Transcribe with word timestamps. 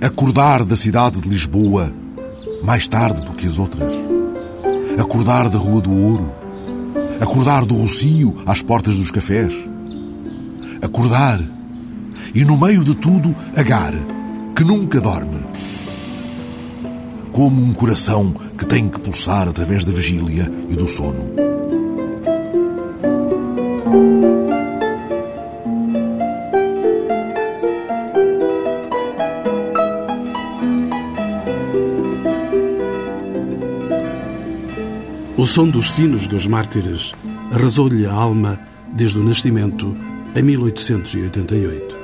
Acordar 0.00 0.64
da 0.64 0.76
cidade 0.76 1.20
de 1.20 1.28
Lisboa 1.28 1.92
mais 2.62 2.86
tarde 2.86 3.24
do 3.24 3.32
que 3.32 3.48
as 3.48 3.58
outras. 3.58 3.92
Acordar 4.96 5.48
da 5.48 5.58
Rua 5.58 5.80
do 5.80 5.92
Ouro. 5.92 6.32
Acordar 7.20 7.64
do 7.64 7.74
Rocio 7.74 8.36
às 8.46 8.62
portas 8.62 8.96
dos 8.96 9.10
cafés. 9.10 9.52
Acordar. 10.80 11.40
E 12.32 12.44
no 12.44 12.56
meio 12.56 12.84
de 12.84 12.94
tudo, 12.94 13.34
Agar, 13.56 13.92
que 14.54 14.62
nunca 14.62 15.00
dorme. 15.00 15.40
Como 17.32 17.60
um 17.60 17.72
coração 17.72 18.32
que 18.56 18.66
tem 18.66 18.88
que 18.88 19.00
pulsar 19.00 19.48
através 19.48 19.84
da 19.84 19.90
vigília 19.90 20.48
e 20.68 20.76
do 20.76 20.86
sono. 20.86 21.47
Som 35.58 35.68
dos 35.68 35.90
sinos 35.90 36.28
dos 36.28 36.46
mártires 36.46 37.12
arrasou-lhe 37.50 38.06
a 38.06 38.12
alma 38.12 38.60
desde 38.92 39.18
o 39.18 39.24
nascimento 39.24 39.92
em 40.36 40.40
1888. 40.40 41.96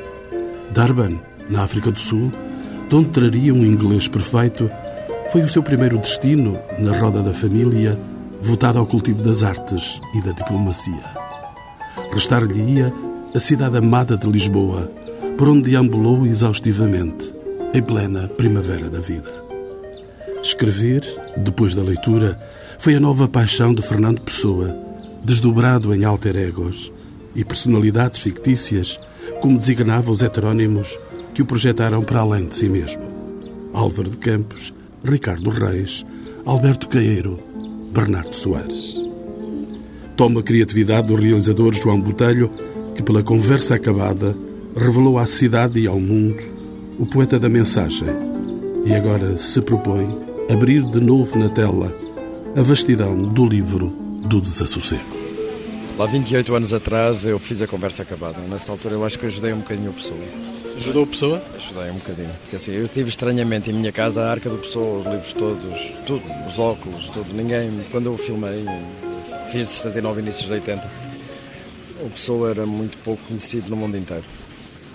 Durban, 0.72 1.20
na 1.48 1.62
África 1.62 1.92
do 1.92 1.98
Sul, 2.00 2.32
de 2.88 2.96
onde 2.96 3.10
traria 3.10 3.54
um 3.54 3.64
inglês 3.64 4.08
perfeito, 4.08 4.68
foi 5.30 5.42
o 5.42 5.48
seu 5.48 5.62
primeiro 5.62 5.98
destino 5.98 6.58
na 6.80 6.98
roda 6.98 7.22
da 7.22 7.32
família, 7.32 7.96
voltada 8.42 8.80
ao 8.80 8.86
cultivo 8.88 9.22
das 9.22 9.44
artes 9.44 10.00
e 10.16 10.20
da 10.20 10.32
diplomacia. 10.32 11.05
Restar-lhe-ia 12.12 12.92
a 13.33 13.39
cidade 13.39 13.77
amada 13.78 14.16
de 14.16 14.28
Lisboa, 14.28 14.91
por 15.39 15.48
onde 15.48 15.70
deambulou 15.70 16.27
exaustivamente, 16.27 17.33
em 17.72 17.80
plena 17.80 18.27
primavera 18.27 18.91
da 18.91 18.98
vida. 18.98 19.30
Escrever, 20.42 21.05
depois 21.36 21.77
da 21.77 21.84
leitura, 21.84 22.36
foi 22.78 22.94
a 22.94 23.00
nova 23.00 23.28
paixão 23.28 23.72
de 23.72 23.83
Fernando 23.83 24.20
Pessoa, 24.20 24.77
desdobrado 25.22 25.94
em 25.94 26.05
alter 26.05 26.36
egos 26.36 26.92
e 27.34 27.44
personalidades 27.44 28.20
fictícias, 28.20 28.98
como 29.41 29.58
designavam 29.58 30.12
os 30.12 30.22
heterónimos 30.22 30.98
que 31.33 31.42
o 31.42 31.47
projetaram 31.47 32.02
para 32.02 32.20
além 32.20 32.47
de 32.47 32.55
si 32.55 32.69
mesmo. 32.69 33.02
Álvaro 33.72 34.11
de 34.11 34.19
Campos, 34.19 34.72
Ricardo 35.05 35.50
Reis, 35.50 36.05
Alberto 36.45 36.89
Caeiro, 36.89 37.39
Bernardo 37.92 38.34
Soares. 38.34 38.97
Toma 40.17 40.41
a 40.41 40.42
criatividade 40.42 41.08
do 41.08 41.17
realizador 41.17 41.75
João 41.75 42.00
Botelho, 42.00 42.50
que 42.95 43.02
pela 43.02 43.22
conversa 43.22 43.75
acabada 43.75 44.36
revelou 44.77 45.19
à 45.19 45.27
cidade 45.27 45.80
e 45.80 45.86
ao 45.86 45.98
mundo 45.98 46.42
o 46.98 47.06
poeta 47.06 47.39
da 47.39 47.48
mensagem 47.48 48.08
e 48.84 48.92
agora 48.92 49.36
se 49.39 49.61
propõe 49.61 50.17
abrir 50.50 50.83
de 50.83 51.00
novo 51.00 51.39
na 51.39 51.48
tela 51.48 51.92
a 52.56 52.62
vastidão 52.62 53.20
do 53.20 53.44
livro 53.44 53.88
do 54.28 54.41
desassossego. 54.41 55.02
Lá 55.98 56.06
28 56.06 56.55
anos 56.55 56.72
atrás 56.72 57.27
eu 57.27 57.36
fiz 57.36 57.61
a 57.61 57.66
conversa 57.66 58.05
acabada. 58.05 58.38
Nessa 58.48 58.70
altura 58.70 58.94
eu 58.94 59.05
acho 59.05 59.19
que 59.19 59.27
ajudei 59.27 59.52
um 59.52 59.58
bocadinho 59.58 59.91
a 59.91 59.92
pessoa. 59.92 60.20
Ajudou 60.77 61.02
a 61.02 61.06
pessoa? 61.06 61.42
Ajudei 61.56 61.91
um 61.91 61.94
bocadinho. 61.94 62.30
Porque 62.42 62.55
assim, 62.55 62.72
eu 62.72 62.86
tive 62.86 63.08
estranhamente 63.08 63.70
em 63.70 63.72
minha 63.72 63.91
casa 63.91 64.22
a 64.22 64.30
arca 64.30 64.48
do 64.48 64.58
pessoa, 64.58 65.00
os 65.00 65.05
livros 65.05 65.33
todos, 65.33 65.92
tudo, 66.06 66.22
os 66.48 66.58
óculos, 66.61 67.08
tudo. 67.08 67.34
Ninguém, 67.34 67.72
quando 67.91 68.06
eu 68.06 68.16
filmei, 68.16 68.64
fiz 69.50 69.68
de 69.68 69.74
79 69.74 70.20
inícios 70.20 70.46
de 70.46 70.52
80, 70.52 70.91
o 72.02 72.11
pessoa 72.11 72.50
era 72.50 72.64
muito 72.64 72.96
pouco 72.98 73.20
conhecido 73.27 73.68
no 73.68 73.77
mundo 73.77 73.96
inteiro. 73.96 74.24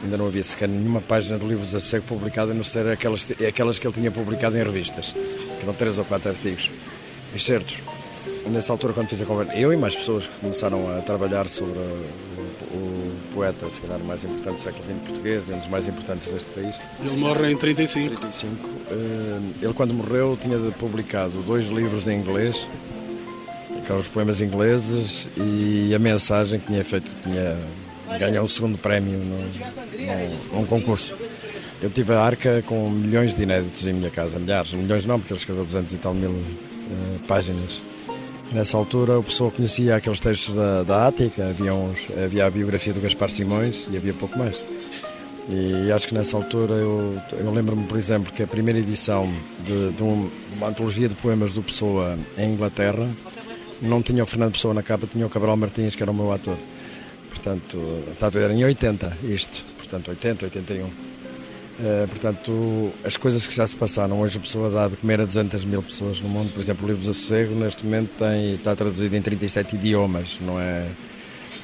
Ainda 0.01 0.15
não 0.15 0.27
havia 0.27 0.43
sequer 0.43 0.69
nenhuma 0.69 1.01
página 1.01 1.37
do 1.37 1.45
livro 1.45 1.65
Desassossego 1.65 2.05
publicada, 2.05 2.53
a 2.53 2.55
não 2.55 2.63
ser 2.63 2.87
aquelas, 2.87 3.27
aquelas 3.45 3.77
que 3.77 3.85
ele 3.85 3.95
tinha 3.95 4.11
publicado 4.11 4.55
em 4.55 4.63
revistas, 4.63 5.11
que 5.11 5.63
eram 5.63 5.73
três 5.73 5.99
ou 5.99 6.05
quatro 6.05 6.29
artigos 6.29 6.69
excertos. 7.33 7.77
Nessa 8.47 8.71
altura, 8.71 8.93
quando 8.93 9.07
fiz 9.07 9.21
a 9.21 9.25
conversa, 9.25 9.53
eu 9.53 9.71
e 9.71 9.77
mais 9.77 9.95
pessoas 9.95 10.25
que 10.25 10.35
começaram 10.39 10.97
a 10.97 11.01
trabalhar 11.01 11.47
sobre 11.47 11.77
o, 11.77 12.75
o 12.75 13.15
poeta, 13.33 13.69
se 13.69 13.79
calhar 13.81 13.99
mais 13.99 14.23
importante 14.23 14.55
do 14.55 14.61
século 14.61 14.83
XX 14.83 14.95
português, 15.05 15.49
um 15.49 15.57
dos 15.57 15.67
mais 15.67 15.87
importantes 15.87 16.33
deste 16.33 16.49
país. 16.51 16.75
Ele 16.99 17.17
morre 17.17 17.51
em 17.51 17.57
35. 17.57 18.15
35. 18.15 18.69
Eh, 18.91 19.39
ele, 19.61 19.73
quando 19.73 19.93
morreu, 19.93 20.37
tinha 20.41 20.57
publicado 20.71 21.41
dois 21.43 21.67
livros 21.67 22.07
em 22.07 22.19
inglês, 22.19 22.65
que 23.85 23.91
eram 23.91 23.99
os 23.99 24.07
poemas 24.07 24.41
ingleses, 24.41 25.27
e 25.37 25.93
a 25.93 25.99
mensagem 25.99 26.59
que 26.59 26.67
tinha 26.67 26.83
feito, 26.83 27.11
tinha 27.23 27.55
ganhou 28.17 28.45
o 28.45 28.49
segundo 28.49 28.77
prémio 28.77 29.19
num, 29.19 30.57
num 30.57 30.65
concurso. 30.65 31.13
Eu 31.81 31.89
tive 31.89 32.13
a 32.13 32.21
arca 32.21 32.63
com 32.65 32.89
milhões 32.89 33.35
de 33.35 33.43
inéditos 33.43 33.85
em 33.85 33.93
minha 33.93 34.09
casa, 34.09 34.39
milhares, 34.39 34.73
milhões 34.73 35.05
não, 35.05 35.19
porque 35.19 35.33
ele 35.33 35.39
escreveu 35.39 35.63
200 35.63 35.93
e 35.93 35.97
tal 35.97 36.13
mil 36.13 36.43
páginas. 37.27 37.81
Nessa 38.51 38.77
altura, 38.77 39.19
o 39.19 39.23
pessoal 39.23 39.51
conhecia 39.51 39.95
aqueles 39.95 40.19
textos 40.19 40.55
da, 40.55 40.83
da 40.83 41.07
Ática, 41.07 41.49
havia, 41.49 41.73
uns, 41.73 42.07
havia 42.23 42.47
a 42.47 42.49
biografia 42.49 42.91
do 42.91 42.99
Gaspar 42.99 43.29
Simões 43.29 43.87
e 43.91 43.97
havia 43.97 44.13
pouco 44.13 44.39
mais. 44.39 44.59
E 45.47 45.91
acho 45.91 46.07
que 46.07 46.13
nessa 46.13 46.37
altura 46.37 46.73
eu, 46.75 47.19
eu 47.31 47.51
lembro-me, 47.51 47.83
por 47.85 47.97
exemplo, 47.97 48.31
que 48.31 48.43
a 48.43 48.47
primeira 48.47 48.79
edição 48.79 49.31
de, 49.65 49.91
de, 49.91 50.03
um, 50.03 50.29
de, 50.29 50.55
uma 50.55 50.67
antologia 50.67 51.09
de 51.09 51.15
poemas 51.15 51.51
do 51.51 51.63
Pessoa 51.63 52.17
em 52.37 52.53
Inglaterra 52.53 53.07
não 53.81 54.01
tinha 54.01 54.23
o 54.23 54.25
Fernando 54.27 54.53
Pessoa 54.53 54.73
na 54.73 54.83
capa, 54.83 55.07
tinha 55.07 55.25
o 55.25 55.29
Cabral 55.29 55.57
Martins, 55.57 55.95
que 55.95 56.03
era 56.03 56.11
o 56.11 56.15
meu 56.15 56.31
ator. 56.31 56.57
Portanto, 57.29 57.77
está 58.11 58.27
a 58.27 58.29
ver, 58.29 58.51
em 58.51 58.63
80 58.63 59.17
isto, 59.23 59.65
portanto, 59.77 60.09
80, 60.09 60.45
81. 60.45 60.89
Uh, 61.79 62.05
portanto, 62.09 62.91
as 63.05 63.15
coisas 63.15 63.47
que 63.47 63.55
já 63.55 63.65
se 63.65 63.73
passaram, 63.73 64.19
hoje 64.19 64.37
a 64.37 64.41
pessoa 64.41 64.69
dá 64.69 64.89
de 64.89 64.97
comer 64.97 65.21
a 65.21 65.25
200 65.25 65.63
mil 65.63 65.81
pessoas 65.81 66.19
no 66.19 66.27
mundo, 66.27 66.51
por 66.51 66.59
exemplo, 66.59 66.85
o 66.85 66.89
livro 66.89 67.05
Sossego, 67.05 67.55
neste 67.55 67.85
momento 67.85 68.09
tem, 68.17 68.55
está 68.55 68.75
traduzido 68.75 69.15
em 69.15 69.21
37 69.21 69.77
idiomas, 69.77 70.37
não 70.41 70.59
é? 70.59 70.85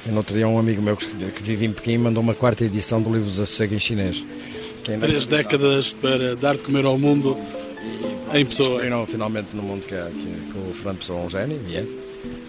Eu 0.06 0.14
não 0.14 0.22
teria 0.22 0.48
um 0.48 0.58
amigo 0.58 0.80
meu 0.80 0.96
que, 0.96 1.06
que 1.06 1.42
vive 1.42 1.66
em 1.66 1.72
Pequim 1.72 1.98
mandou 1.98 2.22
uma 2.22 2.34
quarta 2.34 2.64
edição 2.64 3.02
do 3.02 3.12
livro 3.12 3.30
Sossego 3.30 3.74
em 3.74 3.78
chinês. 3.78 4.24
Três 5.00 5.26
décadas 5.26 5.92
para 5.92 6.34
dar 6.34 6.56
de 6.56 6.62
comer 6.62 6.86
ao 6.86 6.96
mundo 6.96 7.36
e, 8.32 8.38
em 8.38 8.46
pessoa. 8.46 8.68
Descobriram 8.68 9.04
finalmente 9.04 9.54
no 9.54 9.62
mundo 9.62 9.84
que, 9.84 9.94
é, 9.94 10.08
que, 10.10 10.52
que 10.52 10.58
o 10.58 10.72
Fernando 10.72 10.98
Pessoa 10.98 11.20
é 11.20 11.26
um 11.26 11.28
gênio, 11.28 11.60
e 11.68 11.76
é. 11.76 11.86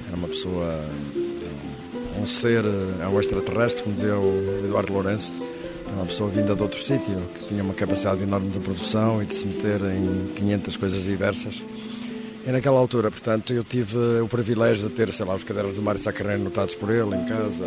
Era 0.07 0.15
uma 0.15 0.29
pessoa, 0.29 0.85
um 2.17 2.25
ser, 2.25 2.63
é 3.01 3.07
um 3.07 3.19
extraterrestre, 3.19 3.83
como 3.83 3.93
dizia 3.93 4.15
o 4.15 4.61
Eduardo 4.63 4.93
Lourenço 4.93 5.33
uma 5.93 6.05
pessoa 6.05 6.29
vinda 6.29 6.55
de 6.55 6.61
outro 6.61 6.79
sítio, 6.79 7.15
que 7.35 7.45
tinha 7.45 7.63
uma 7.63 7.73
capacidade 7.73 8.23
enorme 8.23 8.49
de 8.49 8.59
produção 8.59 9.21
e 9.21 9.25
de 9.25 9.35
se 9.35 9.45
meter 9.45 9.81
em 9.81 10.33
500 10.35 10.77
coisas 10.77 11.03
diversas. 11.03 11.61
E 12.45 12.51
naquela 12.51 12.79
altura, 12.79 13.11
portanto, 13.11 13.51
eu 13.51 13.63
tive 13.63 13.97
o 14.21 14.27
privilégio 14.27 14.87
de 14.87 14.93
ter, 14.93 15.11
sei 15.11 15.25
lá, 15.25 15.35
os 15.35 15.43
cadernos 15.43 15.75
do 15.75 15.81
Mário 15.81 16.01
Sacarreno 16.01 16.45
notados 16.45 16.75
por 16.75 16.89
ele 16.89 17.15
em 17.15 17.25
casa, 17.25 17.65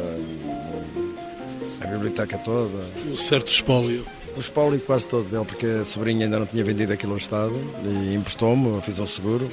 a 1.80 1.86
biblioteca 1.86 2.38
toda. 2.38 2.78
Um 3.06 3.16
certo 3.16 3.48
espólio. 3.48 4.06
O 4.36 4.40
espólio 4.40 4.80
quase 4.80 5.06
todo 5.06 5.28
dele, 5.28 5.44
porque 5.44 5.66
a 5.66 5.84
sobrinha 5.84 6.24
ainda 6.24 6.38
não 6.38 6.46
tinha 6.46 6.64
vendido 6.64 6.92
aquilo 6.92 7.12
ao 7.12 7.18
Estado 7.18 7.52
e 7.84 8.14
emprestou-me, 8.14 8.80
fiz 8.80 8.98
um 8.98 9.06
seguro. 9.06 9.50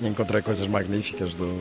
E 0.00 0.06
encontrei 0.06 0.42
coisas 0.42 0.66
magníficas 0.66 1.34
do, 1.34 1.56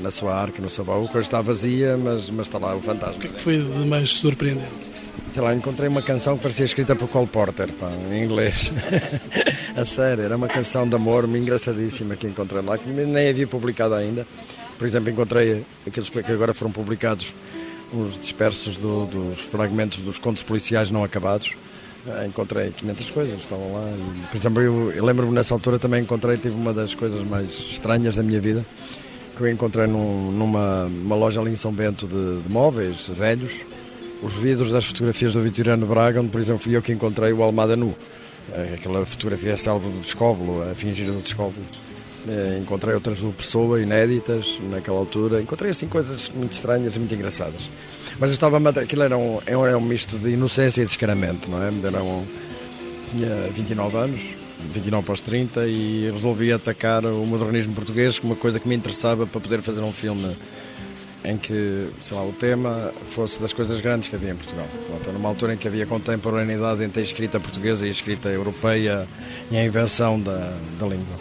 na 0.00 0.10
sua 0.10 0.34
arca, 0.34 0.62
no 0.62 0.70
seu 0.70 0.84
baú, 0.84 1.08
que 1.08 1.16
hoje 1.16 1.26
está 1.26 1.40
vazia, 1.40 1.96
mas, 1.96 2.30
mas 2.30 2.46
está 2.46 2.58
lá 2.58 2.74
o 2.74 2.80
fantasma. 2.80 3.16
O 3.16 3.20
que, 3.20 3.26
é 3.26 3.30
que 3.30 3.40
foi 3.40 3.58
de 3.58 3.80
mais 3.80 4.10
surpreendente? 4.10 4.90
Sei 5.30 5.42
lá, 5.42 5.54
encontrei 5.54 5.88
uma 5.88 6.02
canção 6.02 6.36
que 6.36 6.42
parecia 6.42 6.64
escrita 6.64 6.96
por 6.96 7.08
Cole 7.08 7.26
Porter, 7.26 7.72
pá, 7.74 7.90
em 8.10 8.24
inglês. 8.24 8.72
a 9.76 9.84
sério, 9.84 10.24
era 10.24 10.36
uma 10.36 10.48
canção 10.48 10.88
de 10.88 10.96
amor 10.96 11.24
engraçadíssima 11.24 12.16
que 12.16 12.26
encontrei 12.26 12.62
lá, 12.62 12.78
que 12.78 12.88
nem 12.88 13.28
havia 13.28 13.46
publicado 13.46 13.94
ainda. 13.94 14.26
Por 14.78 14.86
exemplo, 14.86 15.10
encontrei 15.10 15.64
aqueles 15.86 16.08
que 16.08 16.32
agora 16.32 16.54
foram 16.54 16.72
publicados, 16.72 17.34
os 17.92 18.18
dispersos 18.18 18.78
do, 18.78 19.06
dos 19.06 19.40
fragmentos 19.40 20.00
dos 20.00 20.18
contos 20.18 20.42
policiais 20.42 20.90
não 20.90 21.04
acabados 21.04 21.54
ah, 22.06 22.24
encontrei 22.24 22.70
500 22.70 23.10
coisas, 23.10 23.40
estavam 23.40 23.72
lá. 23.72 23.90
E, 23.90 24.26
por 24.26 24.36
exemplo, 24.36 24.62
eu, 24.62 24.92
eu 24.92 25.04
lembro-me 25.04 25.32
nessa 25.32 25.54
altura 25.54 25.78
também 25.78 26.02
encontrei, 26.02 26.36
tive 26.36 26.54
uma 26.54 26.72
das 26.72 26.94
coisas 26.94 27.26
mais 27.26 27.50
estranhas 27.50 28.16
da 28.16 28.22
minha 28.22 28.40
vida, 28.40 28.64
que 29.36 29.42
eu 29.42 29.48
encontrei 29.48 29.86
num, 29.86 30.30
numa 30.32 31.16
loja 31.16 31.40
ali 31.40 31.52
em 31.52 31.56
São 31.56 31.72
Bento 31.72 32.06
de, 32.06 32.42
de, 32.42 32.52
móveis 32.52 33.08
velhos, 33.08 33.52
os 34.22 34.34
vidros 34.34 34.72
das 34.72 34.84
fotografias 34.84 35.32
do 35.32 35.40
Vitoriano 35.40 35.86
Braga, 35.86 36.20
onde, 36.20 36.30
por 36.30 36.40
exemplo, 36.40 36.62
fui 36.62 36.76
eu 36.76 36.82
que 36.82 36.92
encontrei 36.92 37.32
o 37.32 37.42
Almada 37.42 37.76
nu. 37.76 37.94
É, 38.52 38.74
aquela 38.74 39.04
fotografia 39.04 39.56
célebre 39.56 39.90
do 39.90 40.00
descóbulo, 40.00 40.68
a 40.70 40.74
fingir 40.74 41.06
do 41.06 41.20
descóbulo. 41.20 41.64
É, 42.26 42.58
encontrei 42.60 42.94
outras 42.94 43.20
do 43.20 43.32
Pessoa, 43.32 43.80
inéditas, 43.80 44.58
naquela 44.70 44.98
altura. 44.98 45.40
Encontrei 45.40 45.70
assim 45.70 45.86
coisas 45.86 46.30
muito 46.34 46.52
estranhas 46.52 46.96
e 46.96 46.98
muito 46.98 47.14
engraçadas. 47.14 47.68
Mas 48.18 48.30
eu 48.30 48.34
estava 48.34 48.58
aquilo 48.80 49.02
era 49.02 49.16
um, 49.16 49.40
era 49.46 49.78
um 49.78 49.80
misto 49.80 50.18
de 50.18 50.30
inocência 50.30 50.82
e 50.82 50.84
descaramento, 50.84 51.48
não 51.50 51.62
é? 51.62 51.70
Era 51.84 52.02
um, 52.02 52.26
tinha 53.10 53.48
29 53.54 53.96
anos, 53.96 54.20
29 54.72 55.04
para 55.04 55.14
os 55.14 55.20
30, 55.20 55.66
e 55.68 56.10
resolvi 56.10 56.52
atacar 56.52 57.04
o 57.04 57.24
modernismo 57.24 57.74
português 57.74 58.18
como 58.18 58.32
uma 58.32 58.40
coisa 58.40 58.58
que 58.58 58.68
me 58.68 58.74
interessava 58.74 59.26
para 59.26 59.40
poder 59.40 59.62
fazer 59.62 59.82
um 59.82 59.92
filme 59.92 60.36
em 61.28 61.36
que, 61.36 61.90
sei 62.02 62.16
lá, 62.16 62.24
o 62.24 62.32
tema 62.32 62.90
fosse 63.04 63.38
das 63.38 63.52
coisas 63.52 63.82
grandes 63.82 64.08
que 64.08 64.16
havia 64.16 64.30
em 64.30 64.34
Portugal. 64.34 64.66
Pronto, 64.86 65.12
numa 65.12 65.28
altura 65.28 65.52
em 65.52 65.56
que 65.58 65.68
havia 65.68 65.84
contemporaneidade 65.84 66.82
entre 66.82 67.00
a 67.00 67.04
escrita 67.04 67.38
portuguesa 67.38 67.84
e 67.84 67.88
a 67.88 67.92
escrita 67.92 68.30
europeia 68.30 69.06
e 69.50 69.58
a 69.58 69.62
invenção 69.62 70.18
da, 70.18 70.56
da 70.80 70.86
língua. 70.86 71.20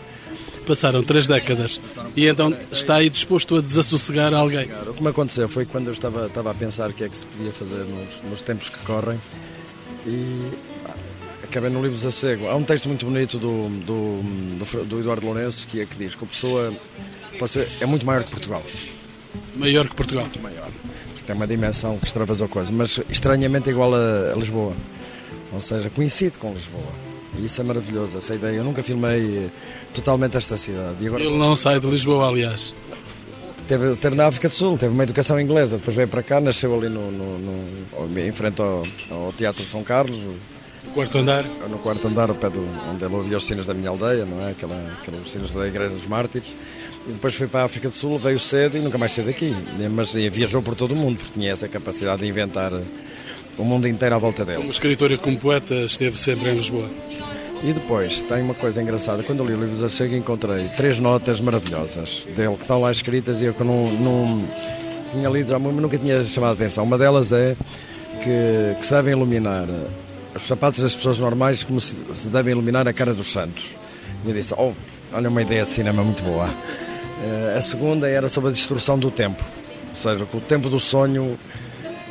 Passaram 0.66 1.04
três 1.04 1.28
décadas 1.28 1.80
e 2.16 2.26
então 2.26 2.56
está 2.72 2.96
aí 2.96 3.10
disposto 3.10 3.58
a 3.58 3.62
desassossegar 3.62 4.34
alguém. 4.34 4.70
O 4.88 4.94
que 4.94 5.04
me 5.04 5.10
aconteceu 5.10 5.50
foi 5.50 5.66
quando 5.66 5.88
eu 5.88 5.94
estava, 5.94 6.28
estava 6.28 6.52
a 6.52 6.54
pensar 6.54 6.90
o 6.90 6.94
que 6.94 7.04
é 7.04 7.10
que 7.10 7.18
se 7.18 7.26
podia 7.26 7.52
fazer 7.52 7.84
nos, 7.84 8.30
nos 8.30 8.42
tempos 8.42 8.70
que 8.70 8.78
correm 8.86 9.20
e 10.06 10.52
acabei 11.44 11.70
no 11.70 11.82
livro 11.82 11.98
Desassossego. 11.98 12.48
Há 12.48 12.56
um 12.56 12.64
texto 12.64 12.88
muito 12.88 13.06
bonito 13.06 13.38
do, 13.38 13.70
do, 13.86 14.22
do, 14.58 14.86
do 14.86 15.00
Eduardo 15.00 15.26
Lourenço 15.26 15.68
que, 15.68 15.82
é, 15.82 15.86
que 15.86 15.98
diz 15.98 16.16
que 16.16 16.24
a 16.24 16.28
pessoa 16.28 16.74
é 17.82 17.86
muito 17.86 18.06
maior 18.06 18.24
que 18.24 18.32
Portugal. 18.32 18.64
Maior 19.56 19.88
que 19.88 19.96
Portugal? 19.96 20.26
Muito 20.26 20.42
maior. 20.42 20.70
Tem 21.26 21.36
uma 21.36 21.48
dimensão 21.48 21.98
que 21.98 22.06
extravasou 22.06 22.48
coisa, 22.48 22.72
mas 22.72 23.02
estranhamente 23.10 23.70
igual 23.70 23.94
a, 23.94 24.34
a 24.34 24.36
Lisboa. 24.36 24.74
Ou 25.52 25.60
seja, 25.60 25.90
coincide 25.90 26.38
com 26.38 26.54
Lisboa. 26.54 26.92
E 27.38 27.46
isso 27.46 27.60
é 27.60 27.64
maravilhoso, 27.64 28.18
essa 28.18 28.34
ideia. 28.34 28.58
Eu 28.58 28.64
nunca 28.64 28.82
filmei 28.82 29.50
totalmente 29.94 30.38
esta 30.38 30.58
cidade. 30.58 31.06
Agora... 31.06 31.24
Ele 31.24 31.38
não 31.38 31.56
sai 31.56 31.80
de 31.80 31.88
Lisboa, 31.88 32.30
aliás. 32.30 32.74
Teve, 33.68 33.98
teve 33.98 34.16
na 34.16 34.28
África 34.28 34.48
do 34.48 34.56
Sul, 34.56 34.78
teve 34.78 34.94
uma 34.94 35.04
educação 35.04 35.38
inglesa, 35.38 35.78
depois 35.78 35.96
veio 35.96 36.08
para 36.08 36.24
cá, 36.24 36.40
nasceu 36.40 36.74
ali 36.74 36.88
no, 36.88 37.12
no, 37.12 37.38
no 37.38 38.20
em 38.20 38.32
frente 38.32 38.62
ao, 38.62 38.82
ao 39.12 39.34
Teatro 39.34 39.62
de 39.62 39.70
São 39.70 39.84
Carlos, 39.84 40.18
no 40.18 40.94
quarto 40.94 41.18
andar? 41.18 41.44
No 41.70 41.78
quarto 41.80 42.08
andar, 42.08 42.30
ao 42.30 42.36
pé 42.36 42.50
do, 42.50 42.62
onde 42.90 43.04
ele 43.04 43.14
ouvia 43.14 43.38
os 43.38 43.46
sinos 43.46 43.68
da 43.68 43.74
minha 43.74 43.90
aldeia, 43.90 44.26
não 44.26 44.48
é? 44.48 44.52
Aquela, 44.52 44.98
aqueles 45.02 45.30
sinos 45.30 45.52
da 45.52 45.68
Igreja 45.68 45.94
dos 45.94 46.06
Mártires. 46.06 46.48
E 47.08 47.12
depois 47.12 47.36
foi 47.36 47.48
para 47.48 47.62
a 47.62 47.66
África 47.66 47.88
do 47.88 47.96
Sul, 47.96 48.20
veio 48.20 48.40
cedo 48.40 48.78
e 48.78 48.82
nunca 48.82 48.98
mais 48.98 49.14
saiu 49.14 49.28
daqui. 49.28 49.56
Mas 49.92 50.14
viajou 50.14 50.62
por 50.62 50.76
todo 50.76 50.94
o 50.94 50.98
mundo, 50.98 51.18
porque 51.18 51.34
tinha 51.34 51.54
essa 51.54 51.68
capacidade 51.68 52.22
de 52.22 52.28
inventar 52.28 52.72
o 53.58 53.64
mundo 53.64 53.88
inteiro 53.88 54.16
à 54.16 54.18
volta 54.18 54.44
dele. 54.44 54.58
Como 54.58 54.70
escritor 54.70 55.12
e 55.12 55.18
como 55.18 55.38
poeta, 55.38 55.74
esteve 55.74 56.18
sempre 56.18 56.50
em 56.50 56.56
Lisboa. 56.56 56.90
E 57.64 57.74
depois, 57.74 58.22
tem 58.22 58.44
uma 58.44 58.54
coisa 58.54 58.82
engraçada, 58.82 59.24
quando 59.24 59.40
eu 59.40 59.48
li 59.48 59.54
o 59.54 59.60
livro 59.60 59.82
da 59.82 59.90
Sega 59.90 60.16
encontrei 60.16 60.68
três 60.76 61.00
notas 61.00 61.40
maravilhosas 61.40 62.24
dele, 62.36 62.56
que 62.56 62.62
estão 62.62 62.82
lá 62.82 62.92
escritas 62.92 63.42
e 63.42 63.46
eu 63.46 63.54
que 63.54 63.64
não, 63.64 63.90
não 63.94 64.48
tinha 65.12 65.28
lido 65.28 65.50
já, 65.50 65.58
mas 65.58 65.74
nunca 65.74 65.98
tinha 65.98 66.24
chamado 66.24 66.52
a 66.52 66.54
atenção. 66.54 66.84
Uma 66.84 66.98
delas 66.98 67.32
é 67.32 67.56
que, 68.22 68.80
que 68.80 68.86
se 68.86 68.94
devem 68.94 69.14
iluminar 69.14 69.68
os 70.36 70.44
sapatos 70.44 70.82
das 70.82 70.96
pessoas 70.96 71.18
normais 71.18 71.64
como 71.64 71.82
se, 71.82 71.96
se 72.14 72.28
devem 72.28 72.52
iluminar 72.52 72.88
a 72.88 72.94
cara 72.94 73.14
dos 73.14 73.32
santos. 73.32 73.76
E 74.24 74.30
eu 74.30 74.36
disse, 74.36 74.54
oh, 74.56 74.74
olha 75.12 75.30
uma 75.30 75.42
ideia 75.42 75.64
de 75.64 75.70
cinema 75.70 76.04
muito 76.04 76.22
boa. 76.22 76.48
Eh, 77.24 77.56
a 77.58 77.62
segunda 77.62 78.10
era 78.10 78.30
sobre 78.30 78.50
a 78.50 78.54
destruição 78.54 78.98
do 78.98 79.10
tempo, 79.10 79.44
ou 79.90 79.96
seja, 79.96 80.26
que 80.26 80.38
o 80.38 80.42
tempo 80.42 80.70
do 80.70 80.80
sonho 80.80 81.38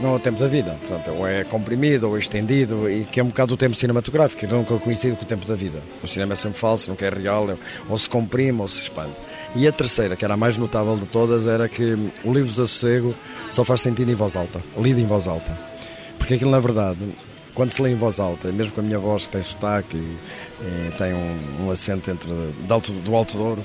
não 0.01 0.13
é 0.13 0.17
o 0.17 0.19
tempo 0.19 0.39
da 0.39 0.47
vida, 0.47 0.77
portanto, 0.87 1.11
ou 1.11 1.27
é 1.27 1.45
comprimido 1.45 2.09
ou 2.09 2.17
é 2.17 2.21
estendido, 2.21 2.91
e 2.91 3.05
que 3.05 3.21
é 3.21 3.23
um 3.23 3.29
bocado 3.29 3.55
o 3.55 3.57
tempo 3.57 3.75
cinematográfico, 3.75 4.41
que 4.41 4.47
nunca 4.47 4.77
coincido 4.79 5.17
com 5.17 5.25
o 5.25 5.27
tempo 5.27 5.47
da 5.47 5.55
vida. 5.55 5.81
O 6.03 6.09
cinema 6.09 6.35
é 6.35 6.37
sempre 6.37 6.59
falso, 6.59 6.91
nunca 6.91 7.07
é 7.07 7.11
real, 7.11 7.49
ou 7.89 7.99
se 7.99 8.09
comprime 8.09 8.61
ou 8.61 8.69
se 8.69 8.83
expande. 8.83 9.13
E 9.55 9.67
a 9.67 9.73
terceira, 9.73 10.15
que 10.17 10.25
era 10.25 10.35
a 10.35 10.37
mais 10.37 10.59
notável 10.59 10.97
de 10.97 11.07
todas, 11.07 11.47
era 11.47 11.69
que 11.69 11.95
o 12.25 12.33
livro 12.33 12.49
do 12.49 12.67
Sossego 12.67 13.15
só 13.49 13.65
faz 13.65 13.81
sentido 13.81 14.11
em 14.11 14.15
voz 14.15 14.37
alta, 14.37 14.61
lido 14.77 15.01
em 15.01 15.07
voz 15.07 15.27
alta. 15.27 15.57
Porque 16.19 16.35
aquilo, 16.35 16.51
na 16.51 16.61
verdade, 16.61 16.99
quando 17.55 17.71
se 17.71 17.81
lê 17.81 17.91
em 17.91 17.97
voz 17.97 18.21
alta, 18.21 18.53
mesmo 18.53 18.73
com 18.73 18.81
a 18.83 18.85
minha 18.85 18.99
voz 18.99 19.25
que 19.25 19.31
tem 19.31 19.43
sotaque 19.43 19.97
e, 19.97 20.19
e 20.61 20.93
tem 20.99 21.15
um, 21.15 21.67
um, 21.67 21.71
acento 21.71 22.11
entre, 22.11 22.31
alto, 22.69 22.93
do 22.93 23.15
Alto 23.15 23.39
Douro, 23.39 23.63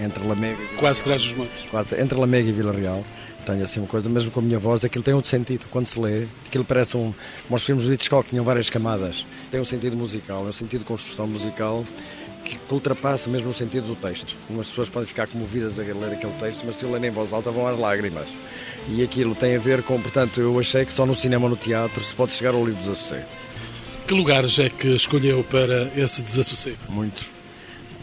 entre 0.00 0.26
Lamega... 0.26 0.58
Quase 0.76 1.02
traz 1.02 1.24
os 1.24 1.34
montes. 1.34 1.62
Quase, 1.70 2.00
entre 2.00 2.18
Lamega 2.18 2.48
e 2.48 2.52
Vila 2.52 2.72
Real, 2.72 3.04
tenho 3.44 3.62
assim 3.62 3.80
uma 3.80 3.88
coisa, 3.88 4.08
mesmo 4.08 4.30
com 4.30 4.40
a 4.40 4.42
minha 4.42 4.58
voz, 4.58 4.84
aquilo 4.84 5.02
tem 5.02 5.14
outro 5.14 5.30
sentido. 5.30 5.66
Quando 5.70 5.86
se 5.86 5.98
lê, 5.98 6.26
aquilo 6.46 6.64
parece 6.64 6.96
um. 6.96 7.12
Os 7.50 7.62
filmes 7.62 7.84
do 7.84 7.92
Hitchcock, 7.92 8.28
tinham 8.28 8.44
várias 8.44 8.70
camadas. 8.70 9.26
Tem 9.50 9.60
um 9.60 9.64
sentido 9.64 9.96
musical, 9.96 10.46
é 10.46 10.50
um 10.50 10.52
sentido 10.52 10.80
de 10.80 10.86
construção 10.86 11.26
musical 11.26 11.84
que, 12.44 12.58
ultrapassa 12.70 13.28
mesmo 13.28 13.50
o 13.50 13.54
sentido 13.54 13.86
do 13.88 13.96
texto. 13.96 14.36
Umas 14.48 14.68
pessoas 14.68 14.88
podem 14.88 15.06
ficar 15.06 15.26
comovidas 15.26 15.78
a 15.78 15.82
ler 15.82 16.12
aquele 16.12 16.32
texto, 16.34 16.64
mas 16.64 16.76
se 16.76 16.86
lerem 16.86 17.10
em 17.10 17.12
voz 17.12 17.32
alta 17.32 17.50
vão 17.50 17.66
às 17.66 17.78
lágrimas. 17.78 18.28
E 18.88 19.02
aquilo 19.02 19.34
tem 19.34 19.56
a 19.56 19.60
ver 19.60 19.82
com, 19.82 20.00
portanto, 20.00 20.40
eu 20.40 20.58
achei 20.58 20.84
que 20.84 20.92
só 20.92 21.06
no 21.06 21.14
cinema 21.14 21.44
ou 21.44 21.50
no 21.50 21.56
teatro 21.56 22.02
se 22.04 22.14
pode 22.14 22.32
chegar 22.32 22.54
ao 22.54 22.64
livro 22.64 22.80
desassossego. 22.80 23.26
Que 24.06 24.14
lugares 24.14 24.58
é 24.58 24.68
que 24.68 24.88
escolheu 24.88 25.44
para 25.44 25.90
esse 25.96 26.22
desassossego? 26.22 26.78
Muitos. 26.88 27.41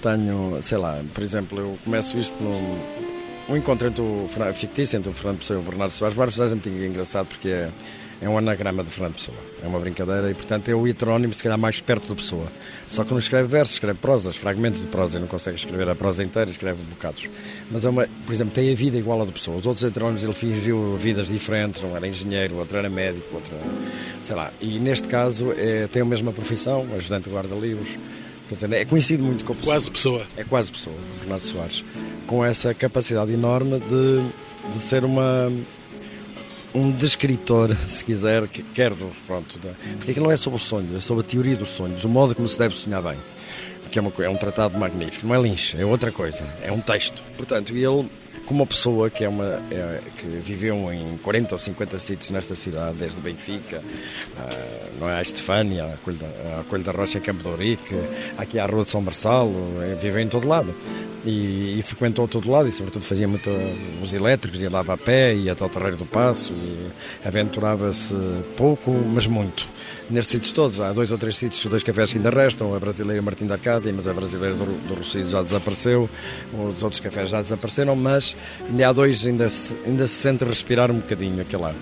Tenho, 0.01 0.61
sei 0.61 0.77
lá, 0.77 1.01
por 1.13 1.23
exemplo, 1.23 1.59
eu 1.59 1.77
começo 1.83 2.17
isto 2.17 2.41
no, 2.41 2.79
um 3.49 3.57
encontro 3.57 3.87
entre 3.87 4.01
o 4.01 4.27
fictício 4.53 4.97
entre 4.97 5.09
o 5.09 5.13
Fernando 5.13 5.39
Pessoa 5.39 5.59
e 5.59 5.61
o 5.61 5.65
Bernardo 5.65 5.91
Soares. 5.91 6.15
Bernardo 6.15 6.35
Soares 6.35 6.53
é 6.53 6.55
muito 6.55 6.69
engraçado 6.69 7.25
porque 7.25 7.49
é, 7.49 7.69
é 8.21 8.29
um 8.29 8.37
anagrama 8.37 8.83
de 8.83 8.91
Fernando 8.91 9.15
Pessoa. 9.15 9.37
É 9.63 9.67
uma 9.67 9.79
brincadeira 9.79 10.29
e, 10.29 10.35
portanto, 10.35 10.69
é 10.69 10.75
o 10.75 10.87
heterónimo, 10.87 11.33
se 11.33 11.41
calhar, 11.41 11.57
mais 11.57 11.81
perto 11.81 12.09
da 12.09 12.15
pessoa. 12.15 12.45
Só 12.87 13.03
que 13.03 13.11
não 13.11 13.17
escreve 13.17 13.47
versos, 13.47 13.73
escreve 13.73 13.97
prosas, 13.97 14.35
fragmentos 14.35 14.81
de 14.81 14.87
prosa 14.87 15.17
e 15.17 15.21
não 15.21 15.27
consegue 15.27 15.57
escrever 15.57 15.89
a 15.89 15.95
prosa 15.95 16.23
inteira, 16.23 16.49
escreve 16.49 16.79
bocados. 16.83 17.27
Mas, 17.71 17.85
é 17.85 17.89
uma, 17.89 18.07
por 18.25 18.31
exemplo, 18.31 18.53
tem 18.53 18.71
a 18.71 18.75
vida 18.75 18.97
igual 18.97 19.19
à 19.19 19.25
da 19.25 19.31
pessoa. 19.31 19.57
Os 19.57 19.65
outros 19.65 19.83
heterónimos 19.83 20.23
ele 20.23 20.33
fingiu 20.33 20.95
vidas 20.95 21.27
diferentes, 21.27 21.81
um 21.81 21.95
era 21.95 22.07
engenheiro, 22.07 22.57
outro 22.57 22.77
era 22.77 22.89
médico, 22.89 23.33
outro 23.33 23.51
era, 23.55 23.71
sei 24.21 24.35
lá. 24.35 24.51
E 24.61 24.77
neste 24.79 25.07
caso 25.07 25.51
é, 25.57 25.87
tem 25.87 26.03
a 26.03 26.05
mesma 26.05 26.31
profissão, 26.31 26.85
ajudante 26.95 27.29
de 27.29 27.35
guarda-livros. 27.35 27.97
É 28.71 28.85
conhecido 28.85 29.23
muito 29.23 29.45
com 29.45 29.53
a 29.53 29.55
pessoa. 29.55 29.73
Quase 29.73 29.91
pessoa. 29.91 30.27
É 30.37 30.43
quase 30.43 30.71
pessoa, 30.71 30.95
Bernardo 31.19 31.43
Soares 31.43 31.83
com 32.29 32.45
essa 32.45 32.75
capacidade 32.75 33.33
enorme 33.33 33.79
de, 33.79 34.71
de 34.71 34.79
ser 34.79 35.03
uma 35.03 35.51
um 36.75 36.91
descritor, 36.91 37.75
se 37.87 38.05
quiser, 38.05 38.47
que 38.47 38.61
quer 38.61 38.93
dos, 38.93 39.17
pronto, 39.25 39.59
porque 39.97 40.11
aquilo 40.11 40.27
não 40.27 40.31
é 40.31 40.37
sobre 40.37 40.57
os 40.57 40.63
sonhos, 40.63 40.95
é 40.95 40.99
sobre 40.99 41.25
a 41.25 41.27
teoria 41.27 41.55
dos 41.55 41.69
sonhos, 41.69 42.05
o 42.05 42.09
modo 42.09 42.35
como 42.35 42.47
se 42.47 42.59
deve 42.59 42.75
sonhar 42.75 43.01
bem, 43.01 43.17
que 43.91 43.97
é, 43.97 44.01
uma, 44.03 44.13
é 44.19 44.29
um 44.29 44.37
tratado 44.37 44.77
magnífico, 44.77 45.25
não 45.25 45.33
é 45.33 45.41
linche, 45.41 45.75
é 45.81 45.83
outra 45.83 46.11
coisa, 46.11 46.45
é 46.61 46.71
um 46.71 46.79
texto. 46.79 47.23
Portanto, 47.35 47.75
ele 47.75 48.07
como 48.45 48.61
uma 48.61 48.67
pessoa 48.67 49.09
que, 49.09 49.23
é 49.23 49.29
uma, 49.29 49.61
é, 49.71 50.01
que 50.17 50.25
viveu 50.27 50.91
em 50.91 51.17
40 51.17 51.55
ou 51.55 51.59
50 51.59 51.99
sítios 51.99 52.29
nesta 52.31 52.55
cidade, 52.55 52.97
desde 52.97 53.21
Benfica, 53.21 53.79
uh, 53.79 54.99
não 54.99 55.09
é, 55.09 55.19
a 55.19 55.21
Estefânia, 55.21 55.85
a 55.85 55.97
Coelho, 55.97 56.19
da, 56.19 56.27
a 56.27 56.77
da 56.77 56.91
Rocha 56.91 57.17
em 57.17 57.21
Campo 57.21 57.43
de 57.43 57.49
Ourique, 57.49 57.95
aqui 58.37 58.59
à 58.59 58.65
Rua 58.65 58.83
de 58.83 58.89
São 58.89 59.01
Marçalo, 59.01 59.53
é, 59.81 59.95
viveu 59.95 60.21
em 60.21 60.27
todo 60.27 60.47
lado. 60.47 60.73
E, 61.25 61.79
e, 61.79 61.83
frequentou 61.83 62.27
todo 62.29 62.49
lado 62.49 62.69
e 62.69 62.71
sobretudo 62.71 63.03
fazia 63.03 63.27
muito 63.27 63.49
os 64.01 64.13
elétricos, 64.13 64.61
ia 64.61 64.69
andava 64.69 64.93
a 64.93 64.97
pé, 64.97 65.35
ia 65.35 65.51
até 65.51 65.65
ao 65.65 65.69
Terreiro 65.69 65.97
do 65.97 66.05
Passo, 66.05 66.53
aventurava-se 67.25 68.15
pouco, 68.55 68.89
mas 68.91 69.27
muito 69.27 69.67
nestes 70.09 70.31
sítios 70.31 70.51
todos. 70.51 70.79
Há 70.79 70.91
dois 70.91 71.11
ou 71.11 71.17
três 71.17 71.37
sítios, 71.37 71.63
dois 71.65 71.83
cafés 71.83 72.11
que 72.11 72.17
ainda 72.17 72.29
restam. 72.29 72.73
A 72.75 72.79
brasileira 72.79 73.21
Martim 73.21 73.45
da 73.45 73.55
Arcádia, 73.55 73.93
mas 73.95 74.07
a 74.07 74.13
brasileira 74.13 74.55
do, 74.55 74.65
do 74.65 75.29
já 75.29 75.41
desapareceu. 75.41 76.09
Os 76.53 76.81
outros 76.83 76.99
cafés 76.99 77.29
já 77.29 77.41
desapareceram, 77.41 77.95
mas 77.95 78.35
há 78.85 78.91
dois 78.91 79.25
ainda 79.25 79.49
se, 79.49 79.77
ainda 79.85 80.07
se 80.07 80.15
sente 80.15 80.43
respirar 80.43 80.91
um 80.91 80.95
bocadinho 80.95 81.41
aquele 81.41 81.63
ar. 81.63 81.75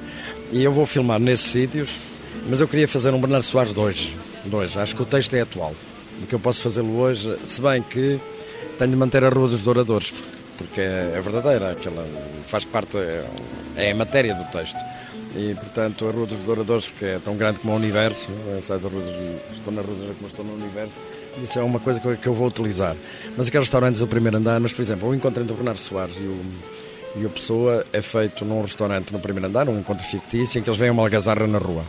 E 0.51 0.63
eu 0.63 0.71
vou 0.71 0.85
filmar 0.85 1.19
nesses 1.19 1.47
sítios, 1.47 1.97
mas 2.49 2.61
eu 2.61 2.67
queria 2.67 2.87
fazer 2.87 3.13
um 3.13 3.19
Bernardo 3.19 3.43
Soares 3.43 3.73
de 3.73 3.79
hoje. 3.79 4.15
De 4.45 4.55
hoje. 4.55 4.79
Acho 4.79 4.95
que 4.95 5.01
o 5.01 5.05
texto 5.05 5.33
é 5.33 5.41
atual. 5.41 5.73
Do 6.19 6.27
que 6.27 6.33
eu 6.33 6.39
posso 6.39 6.61
fazê-lo 6.61 6.97
hoje, 6.97 7.37
se 7.45 7.61
bem 7.61 7.81
que 7.81 8.19
tenho 8.77 8.91
de 8.91 8.97
manter 8.97 9.23
a 9.23 9.29
Rua 9.29 9.47
dos 9.47 9.61
Douradores, 9.61 10.13
porque 10.57 10.81
é, 10.81 11.13
é 11.15 11.21
verdadeira, 11.21 11.71
aquela 11.71 12.05
faz 12.47 12.65
parte, 12.65 12.97
é, 12.97 13.25
é 13.75 13.91
a 13.91 13.95
matéria 13.95 14.33
do 14.33 14.43
texto 14.45 14.77
e 15.35 15.53
portanto 15.55 16.07
a 16.07 16.11
Rua 16.11 16.25
dos 16.25 16.39
Douradores, 16.39 16.87
porque 16.87 17.05
é 17.05 17.19
tão 17.19 17.35
grande 17.35 17.59
como 17.59 17.73
o 17.73 17.75
universo, 17.75 18.31
sai 18.61 18.79
da 18.79 18.89
Rua 18.89 19.01
dos, 19.01 19.57
estou 19.57 19.73
na 19.73 19.81
Rua 19.81 19.95
como 20.15 20.27
estou 20.27 20.45
no 20.45 20.53
universo, 20.53 21.01
isso 21.41 21.59
é 21.59 21.63
uma 21.63 21.79
coisa 21.79 21.99
que 21.99 22.07
eu, 22.07 22.17
que 22.17 22.27
eu 22.27 22.33
vou 22.33 22.47
utilizar. 22.47 22.95
Mas 23.35 23.47
aqueles 23.47 23.67
restaurantes 23.67 23.99
do 23.99 24.07
primeiro 24.07 24.37
andar, 24.37 24.59
mas 24.59 24.73
por 24.73 24.81
exemplo, 24.81 25.09
o 25.09 25.15
encontro 25.15 25.41
entre 25.41 25.53
o 25.53 25.55
Bernardo 25.55 25.79
Soares 25.79 26.17
e 26.17 26.23
o, 26.23 26.39
e 27.15 27.25
a 27.25 27.29
pessoa 27.29 27.85
é 27.91 28.01
feito 28.01 28.45
num 28.45 28.61
restaurante 28.61 29.11
no 29.11 29.19
primeiro 29.19 29.47
andar, 29.47 29.67
um 29.69 29.79
encontro 29.79 30.03
fictício, 30.03 30.59
em 30.59 30.61
que 30.63 30.69
eles 30.69 30.79
vêm 30.79 30.89
uma 30.89 31.03
algazarra 31.03 31.45
na 31.47 31.57
rua. 31.57 31.83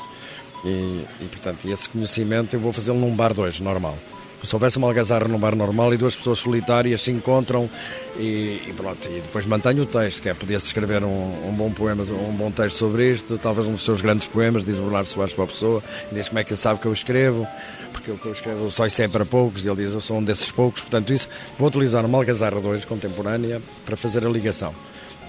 E, 0.65 1.05
e 1.21 1.25
portanto, 1.31 1.71
esse 1.71 1.89
conhecimento 1.89 2.55
eu 2.55 2.61
vou 2.61 2.73
fazê-lo 2.73 2.99
num 2.99 3.15
bar 3.15 3.33
2, 3.33 3.61
normal 3.61 3.97
se 4.43 4.55
houvesse 4.55 4.79
uma 4.79 4.87
algazarra 4.87 5.27
num 5.27 5.39
bar 5.39 5.55
normal 5.55 5.93
e 5.93 5.97
duas 5.97 6.15
pessoas 6.15 6.39
solitárias 6.39 7.01
se 7.03 7.11
encontram 7.11 7.69
e, 8.17 8.63
e 8.67 8.75
pronto, 8.77 9.09
e 9.09 9.21
depois 9.21 9.47
mantenho 9.47 9.83
o 9.83 9.87
texto, 9.87 10.23
que 10.23 10.29
é, 10.29 10.35
podia-se 10.35 10.67
escrever 10.67 11.05
um, 11.05 11.49
um, 11.49 11.53
bom 11.53 11.71
poema, 11.71 12.03
um 12.05 12.33
bom 12.33 12.51
texto 12.51 12.77
sobre 12.77 13.13
isto, 13.13 13.39
talvez 13.39 13.67
um 13.67 13.73
dos 13.73 13.85
seus 13.85 14.01
grandes 14.01 14.27
poemas, 14.27 14.65
diz 14.65 14.79
Bernardo 14.79 15.07
Soares 15.07 15.35
para 15.35 15.45
a 15.45 15.47
pessoa, 15.49 15.83
e 16.11 16.15
diz 16.15 16.29
como 16.29 16.39
é 16.39 16.45
que 16.45 16.51
ele 16.51 16.61
sabe 16.61 16.81
que 16.81 16.87
eu 16.87 16.93
escrevo, 16.93 17.47
porque 17.93 18.11
o 18.11 18.19
que 18.19 18.27
eu 18.27 18.33
escrevo 18.33 18.71
só 18.71 18.87
isso 18.87 19.03
é 19.03 19.09
para 19.09 19.25
poucos, 19.25 19.65
e 19.65 19.69
ele 19.69 19.85
diz 19.85 19.95
eu 19.95 20.01
sou 20.01 20.19
um 20.19 20.25
desses 20.25 20.51
poucos, 20.51 20.83
portanto 20.83 21.13
isso, 21.13 21.29
vou 21.57 21.69
utilizar 21.69 22.05
uma 22.05 22.19
algazarra 22.19 22.61
2 22.61 22.85
contemporânea 22.85 23.63
para 23.85 23.97
fazer 23.97 24.27
a 24.27 24.29
ligação. 24.29 24.75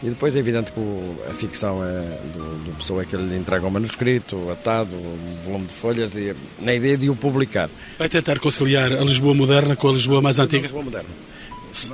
E 0.02 0.10
depois 0.10 0.36
é 0.36 0.40
evidente 0.40 0.72
que 0.72 0.80
a 1.30 1.34
ficção 1.34 1.84
é 1.84 2.02
do, 2.34 2.64
do 2.64 2.78
pessoa 2.78 3.04
que 3.04 3.18
lhe 3.18 3.36
entrega 3.36 3.68
o 3.68 3.72
manuscrito, 3.72 4.50
atado, 4.50 4.96
um 4.96 5.36
volume 5.44 5.66
de 5.66 5.74
folhas, 5.74 6.16
e 6.16 6.34
na 6.60 6.74
ideia 6.74 6.98
de 6.98 7.10
o 7.10 7.16
publicar. 7.16 7.70
Vai 7.98 8.08
tentar 8.08 8.40
conciliar 8.40 8.94
a 8.94 9.04
Lisboa 9.04 9.34
moderna 9.34 9.76
com 9.76 9.90
a 9.90 9.92
Lisboa 9.92 10.22
mais 10.22 10.40
antiga? 10.40 10.60
A 10.60 10.64
Lisboa 10.64 10.84
moderna. 10.84 11.10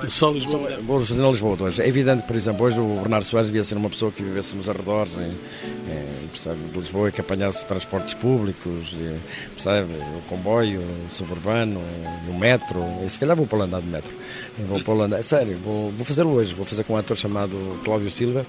Só 0.08 0.30
Lisboa? 0.30 0.78
Vou 0.82 1.00
fazer 1.04 1.22
na 1.22 1.28
Lisboa 1.28 1.56
hoje. 1.62 1.80
É 1.80 1.86
evidente, 1.86 2.24
por 2.24 2.34
exemplo, 2.34 2.66
hoje 2.66 2.80
o 2.80 2.96
Bernardo 3.00 3.24
Soares 3.24 3.48
devia 3.48 3.62
ser 3.62 3.76
uma 3.76 3.88
pessoa 3.88 4.10
que 4.10 4.22
vivesse 4.22 4.56
nos 4.56 4.68
arredores 4.68 5.12
em, 5.16 5.30
em, 5.30 6.28
percebe, 6.28 6.58
de 6.72 6.78
Lisboa 6.78 7.08
e 7.08 7.12
que 7.12 7.20
apanhasse 7.20 7.64
transportes 7.66 8.14
públicos, 8.14 8.94
e, 8.94 9.16
percebe, 9.50 9.92
o 9.92 10.22
comboio, 10.28 10.80
o 10.80 11.14
suburbano, 11.14 11.80
o 12.28 12.34
metro. 12.36 12.84
E 13.04 13.08
se 13.08 13.18
calhar 13.20 13.36
vou 13.36 13.46
para 13.46 13.58
lá 13.58 13.64
andar 13.66 13.80
de 13.80 13.88
metro. 13.88 14.12
Vou 14.58 14.80
para 14.82 14.94
lá 14.94 15.04
andar, 15.04 15.22
sério, 15.22 15.56
vou, 15.58 15.92
vou 15.92 16.04
fazê-lo 16.04 16.32
hoje. 16.32 16.54
Vou 16.54 16.66
fazer 16.66 16.82
com 16.82 16.94
um 16.94 16.96
ator 16.96 17.16
chamado 17.16 17.80
Cláudio 17.84 18.10
Silva, 18.10 18.44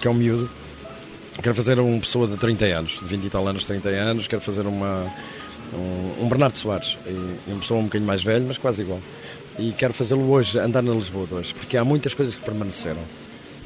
que 0.00 0.08
é 0.08 0.10
um 0.10 0.14
miúdo. 0.14 0.50
Quero 1.42 1.54
fazer 1.54 1.78
uma 1.78 2.00
pessoa 2.00 2.26
de 2.26 2.36
30 2.36 2.64
anos, 2.66 2.98
de 2.98 3.04
20 3.04 3.24
e 3.24 3.30
tal 3.30 3.46
anos, 3.46 3.64
30 3.64 3.88
anos. 3.88 4.26
Quero 4.26 4.42
fazer 4.42 4.66
uma, 4.66 5.06
um, 5.72 6.24
um 6.24 6.28
Bernardo 6.28 6.58
Soares, 6.58 6.98
e, 7.06 7.50
uma 7.50 7.60
pessoa 7.60 7.78
um 7.78 7.84
bocadinho 7.84 8.06
mais 8.06 8.22
velho, 8.22 8.44
mas 8.46 8.58
quase 8.58 8.82
igual 8.82 9.00
e 9.60 9.72
quero 9.72 9.92
fazê-lo 9.92 10.28
hoje, 10.30 10.58
andar 10.58 10.82
na 10.82 10.94
Lisboa 10.94 11.26
de 11.26 11.34
hoje, 11.34 11.54
porque 11.54 11.76
há 11.76 11.84
muitas 11.84 12.14
coisas 12.14 12.34
que 12.34 12.42
permaneceram. 12.42 13.00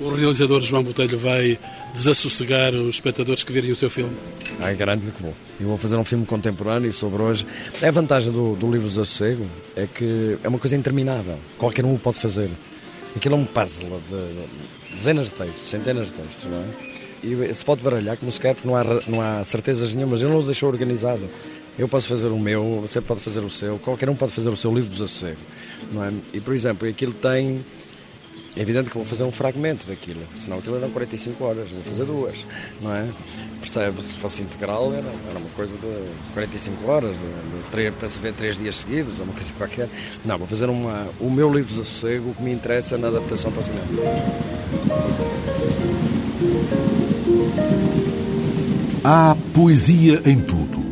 O 0.00 0.08
realizador 0.08 0.60
João 0.60 0.82
Botelho 0.82 1.16
vai 1.16 1.56
desassossegar 1.92 2.74
os 2.74 2.96
espectadores 2.96 3.44
que 3.44 3.52
virem 3.52 3.70
o 3.70 3.76
seu 3.76 3.88
filme? 3.88 4.12
Ah, 4.58 4.72
garanto 4.72 5.02
que 5.02 5.22
vou. 5.22 5.32
Eu 5.60 5.68
vou 5.68 5.78
fazer 5.78 5.96
um 5.96 6.04
filme 6.04 6.26
contemporâneo 6.26 6.92
sobre 6.92 7.22
hoje. 7.22 7.46
A 7.80 7.90
vantagem 7.92 8.32
do, 8.32 8.56
do 8.56 8.68
livro 8.68 8.88
Desassossego, 8.88 9.46
é 9.76 9.86
que 9.86 10.36
é 10.42 10.48
uma 10.48 10.58
coisa 10.58 10.74
interminável. 10.74 11.38
Qualquer 11.56 11.84
um 11.84 11.94
o 11.94 11.98
pode 11.98 12.18
fazer. 12.18 12.50
Aquilo 13.14 13.36
é 13.36 13.38
um 13.38 13.44
puzzle 13.44 14.00
de 14.10 14.94
dezenas 14.96 15.28
de 15.28 15.34
textos, 15.34 15.68
centenas 15.68 16.08
de 16.08 16.12
textos, 16.14 16.44
não 16.50 16.58
é? 16.58 16.94
E 17.22 17.54
se 17.54 17.64
pode 17.64 17.82
baralhar 17.82 18.16
como 18.16 18.30
se 18.32 18.40
quer, 18.40 18.54
porque 18.54 18.68
não 18.68 18.76
há, 18.76 18.84
não 19.06 19.20
há 19.20 19.44
certezas 19.44 19.94
nenhumas. 19.94 20.20
Eu 20.20 20.28
não 20.28 20.40
o 20.40 20.42
deixou 20.42 20.68
organizado. 20.68 21.22
Eu 21.76 21.88
posso 21.88 22.06
fazer 22.06 22.28
o 22.28 22.38
meu, 22.38 22.80
você 22.80 23.00
pode 23.00 23.20
fazer 23.20 23.40
o 23.40 23.50
seu, 23.50 23.78
qualquer 23.80 24.08
um 24.08 24.14
pode 24.14 24.32
fazer 24.32 24.48
o 24.48 24.56
seu 24.56 24.72
livro 24.72 24.88
do 24.88 24.92
desassossego. 24.92 25.40
Não 25.92 26.04
é? 26.04 26.12
E, 26.32 26.40
por 26.40 26.54
exemplo, 26.54 26.88
aquilo 26.88 27.12
tem. 27.12 27.64
É 28.56 28.60
evidente 28.60 28.88
que 28.88 28.96
vou 28.96 29.04
fazer 29.04 29.24
um 29.24 29.32
fragmento 29.32 29.88
daquilo, 29.88 30.20
senão 30.38 30.58
aquilo 30.58 30.76
eram 30.76 30.88
45 30.90 31.44
horas, 31.44 31.68
vou 31.68 31.82
fazer 31.82 32.04
duas, 32.04 32.36
não 32.80 32.94
é? 32.94 33.08
Percebe? 33.60 34.00
Se 34.00 34.14
fosse 34.14 34.44
integral 34.44 34.92
era, 34.92 35.08
era 35.28 35.38
uma 35.40 35.48
coisa 35.56 35.76
de 35.76 36.32
45 36.34 36.88
horas, 36.88 37.16
de, 37.16 37.90
para 37.90 38.08
se 38.08 38.20
ver 38.20 38.32
três 38.34 38.56
dias 38.56 38.76
seguidos, 38.76 39.18
ou 39.18 39.24
uma 39.24 39.34
coisa 39.34 39.52
qualquer. 39.54 39.88
Não, 40.24 40.38
vou 40.38 40.46
fazer 40.46 40.70
uma, 40.70 41.08
o 41.18 41.28
meu 41.28 41.52
livro 41.52 41.66
do 41.66 41.80
desassossego, 41.80 42.30
o 42.30 42.34
que 42.34 42.42
me 42.44 42.52
interessa 42.52 42.94
é 42.94 42.98
na 42.98 43.08
adaptação 43.08 43.50
para 43.50 43.60
o 43.60 43.64
cinema. 43.64 43.86
Há 49.02 49.36
poesia 49.52 50.22
em 50.24 50.38
tudo 50.38 50.83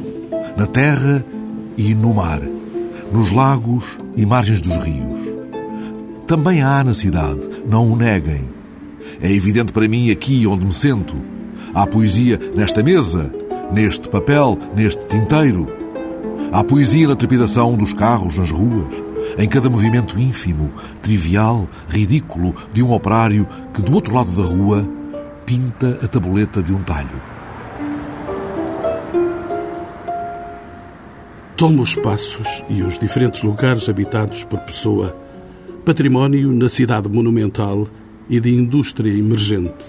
na 0.62 0.66
terra 0.69 1.25
e 1.76 1.92
no 1.92 2.14
mar, 2.14 2.40
nos 3.12 3.33
lagos 3.33 3.99
e 4.16 4.25
margens 4.25 4.61
dos 4.61 4.76
rios. 4.76 5.19
Também 6.25 6.62
há 6.62 6.85
na 6.85 6.95
cidade, 6.95 7.40
não 7.69 7.90
o 7.90 7.97
neguem. 7.97 8.45
É 9.21 9.28
evidente 9.28 9.73
para 9.73 9.88
mim 9.88 10.12
aqui 10.12 10.47
onde 10.47 10.64
me 10.64 10.71
sento. 10.71 11.16
Há 11.75 11.85
poesia 11.85 12.38
nesta 12.54 12.81
mesa, 12.81 13.35
neste 13.73 14.09
papel, 14.09 14.57
neste 14.73 15.04
tinteiro. 15.09 15.66
Há 16.52 16.62
poesia 16.62 17.09
na 17.09 17.16
trepidação 17.16 17.75
dos 17.75 17.92
carros 17.92 18.38
nas 18.38 18.52
ruas, 18.52 18.95
em 19.37 19.49
cada 19.49 19.69
movimento 19.69 20.16
ínfimo, 20.16 20.71
trivial, 21.02 21.66
ridículo 21.88 22.54
de 22.73 22.85
um 22.85 22.92
operário 22.92 23.49
que 23.75 23.83
do 23.83 23.95
outro 23.95 24.14
lado 24.14 24.31
da 24.31 24.45
rua 24.45 24.88
pinta 25.45 25.99
a 26.00 26.07
tabuleta 26.07 26.62
de 26.62 26.73
um 26.73 26.85
talho. 26.85 27.31
Toma 31.62 31.81
os 31.81 31.90
espaços 31.90 32.64
e 32.69 32.83
os 32.83 32.99
diferentes 32.99 33.45
lugares 33.45 33.88
habitados 33.88 34.42
por 34.42 34.59
pessoa, 34.62 35.16
património 35.85 36.52
na 36.52 36.69
cidade 36.69 37.09
monumental 37.09 37.87
e 38.28 38.40
de 38.40 38.52
indústria 38.52 39.16
emergente, 39.16 39.85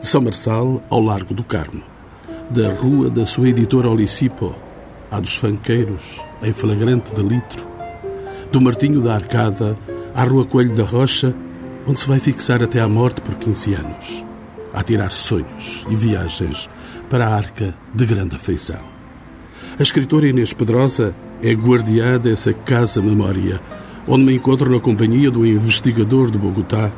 de 0.00 0.06
São 0.06 0.22
Marçal 0.22 0.82
ao 0.88 1.02
Largo 1.02 1.34
do 1.34 1.44
Carmo, 1.44 1.82
da 2.48 2.72
rua 2.72 3.10
da 3.10 3.26
sua 3.26 3.50
editora 3.50 3.90
Olicipo, 3.90 4.56
à 5.10 5.20
dos 5.20 5.36
fanqueiros, 5.36 6.22
em 6.42 6.54
flagrante 6.54 7.14
de 7.14 7.22
litro, 7.22 7.66
do 8.50 8.58
Martinho 8.58 9.02
da 9.02 9.16
Arcada 9.16 9.76
à 10.14 10.24
Rua 10.24 10.46
Coelho 10.46 10.74
da 10.74 10.84
Rocha, 10.84 11.36
onde 11.86 12.00
se 12.00 12.08
vai 12.08 12.18
fixar 12.18 12.62
até 12.62 12.80
à 12.80 12.88
morte 12.88 13.20
por 13.20 13.34
15 13.34 13.74
anos, 13.74 14.24
a 14.72 14.82
tirar 14.82 15.12
sonhos 15.12 15.84
e 15.90 15.94
viagens 15.94 16.66
para 17.10 17.26
a 17.26 17.34
arca 17.36 17.74
de 17.94 18.06
grande 18.06 18.36
afeição. 18.36 18.99
A 19.80 19.82
escritora 19.82 20.28
Inês 20.28 20.52
Pedrosa 20.52 21.14
é 21.42 21.52
guardiã 21.54 22.18
dessa 22.18 22.52
casa 22.52 23.00
memória, 23.00 23.58
onde 24.06 24.24
me 24.24 24.34
encontro 24.34 24.70
na 24.70 24.78
companhia 24.78 25.30
do 25.30 25.46
investigador 25.46 26.30
de 26.30 26.36
Bogotá, 26.36 26.92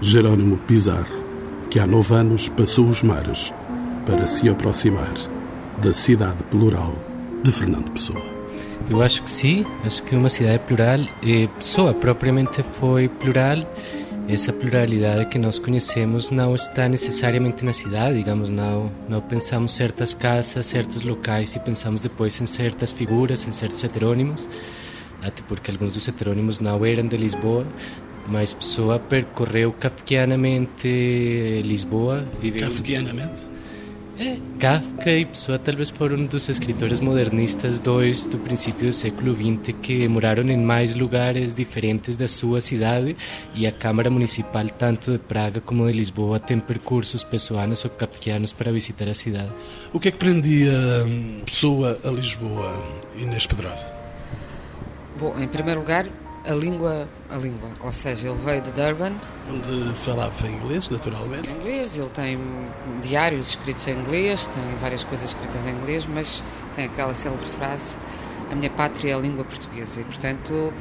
Jerónimo 0.00 0.56
Pizarro, 0.56 1.24
que 1.70 1.78
há 1.78 1.86
nove 1.86 2.12
anos 2.12 2.48
passou 2.48 2.88
os 2.88 3.04
mares 3.04 3.54
para 4.04 4.26
se 4.26 4.48
aproximar 4.48 5.14
da 5.80 5.92
cidade 5.92 6.42
plural 6.50 6.96
de 7.44 7.52
Fernando 7.52 7.92
Pessoa. 7.92 8.20
Eu 8.90 9.00
acho 9.00 9.22
que 9.22 9.30
sim, 9.30 9.64
acho 9.84 10.02
que 10.02 10.16
uma 10.16 10.28
cidade 10.28 10.58
plural, 10.66 11.06
e 11.22 11.46
Pessoa 11.46 11.94
propriamente 11.94 12.64
foi 12.80 13.08
plural 13.08 13.58
essa 14.28 14.52
pluralidade 14.52 15.26
que 15.26 15.38
nós 15.38 15.58
conhecemos 15.58 16.30
não 16.30 16.54
está 16.54 16.88
necessariamente 16.88 17.64
na 17.64 17.72
cidade, 17.72 18.16
digamos, 18.16 18.50
não, 18.50 18.90
não 19.08 19.20
pensamos 19.20 19.72
certas 19.72 20.14
casas, 20.14 20.66
certos 20.66 21.02
locais 21.02 21.54
e 21.54 21.60
pensamos 21.60 22.02
depois 22.02 22.40
em 22.40 22.46
certas 22.46 22.92
figuras, 22.92 23.46
em 23.46 23.52
certos 23.52 23.84
heterônimos, 23.84 24.48
até 25.22 25.42
porque 25.46 25.70
alguns 25.70 25.92
dos 25.92 26.08
heterônimos 26.08 26.60
não 26.60 26.84
eram 26.84 27.06
de 27.06 27.16
Lisboa, 27.16 27.66
mas 28.26 28.54
Pessoa 28.54 28.98
percorreu 28.98 29.72
kafkianamente 29.72 31.62
Lisboa. 31.64 32.24
Viveu... 32.40 32.62
Kafkianamente? 32.68 33.53
Kafka 34.60 35.10
e 35.10 35.26
Pessoa 35.26 35.58
talvez 35.58 35.90
foram 35.90 36.24
dos 36.24 36.48
escritores 36.48 37.00
modernistas 37.00 37.80
dois 37.80 38.24
do 38.24 38.38
princípio 38.38 38.86
do 38.86 38.92
século 38.92 39.34
XX 39.34 39.74
que 39.82 40.06
moraram 40.06 40.44
em 40.44 40.56
mais 40.56 40.94
lugares 40.94 41.52
diferentes 41.52 42.16
da 42.16 42.28
sua 42.28 42.60
cidade 42.60 43.16
e 43.54 43.66
a 43.66 43.72
Câmara 43.72 44.10
Municipal 44.10 44.66
tanto 44.68 45.12
de 45.12 45.18
Praga 45.18 45.60
como 45.60 45.86
de 45.86 45.92
Lisboa 45.92 46.38
tem 46.38 46.60
percursos 46.60 47.24
pessoanos 47.24 47.84
ou 47.84 47.90
kafkianos 47.90 48.52
para 48.52 48.70
visitar 48.70 49.08
a 49.08 49.14
cidade. 49.14 49.50
O 49.92 49.98
que 49.98 50.08
é 50.08 50.10
que 50.12 50.18
prendia 50.18 50.70
hum, 51.04 51.40
Pessoa 51.44 51.98
a 52.04 52.10
Lisboa, 52.10 52.84
Inês 53.16 53.48
Pedrosa? 53.48 53.86
Bom, 55.18 55.34
em 55.40 55.48
primeiro 55.48 55.80
lugar, 55.80 56.06
a 56.46 56.52
língua, 56.52 57.08
a 57.30 57.36
língua, 57.36 57.70
ou 57.80 57.92
seja, 57.92 58.28
ele 58.28 58.38
veio 58.38 58.62
de 58.62 58.72
Durban. 58.72 59.14
Onde 59.50 59.96
falava 59.96 60.46
inglês, 60.46 60.88
naturalmente. 60.88 61.50
Inglês, 61.50 61.96
ele 61.96 62.10
tem 62.10 62.38
diários 63.02 63.50
escritos 63.50 63.88
em 63.88 63.98
inglês, 63.98 64.46
tem 64.48 64.76
várias 64.78 65.04
coisas 65.04 65.28
escritas 65.28 65.64
em 65.64 65.70
inglês, 65.70 66.06
mas 66.06 66.42
tem 66.76 66.84
aquela 66.84 67.14
célebre 67.14 67.46
frase: 67.46 67.96
A 68.50 68.54
minha 68.54 68.70
pátria 68.70 69.12
é 69.12 69.14
a 69.14 69.18
língua 69.18 69.44
portuguesa. 69.44 70.00
E, 70.00 70.04
portanto, 70.04 70.72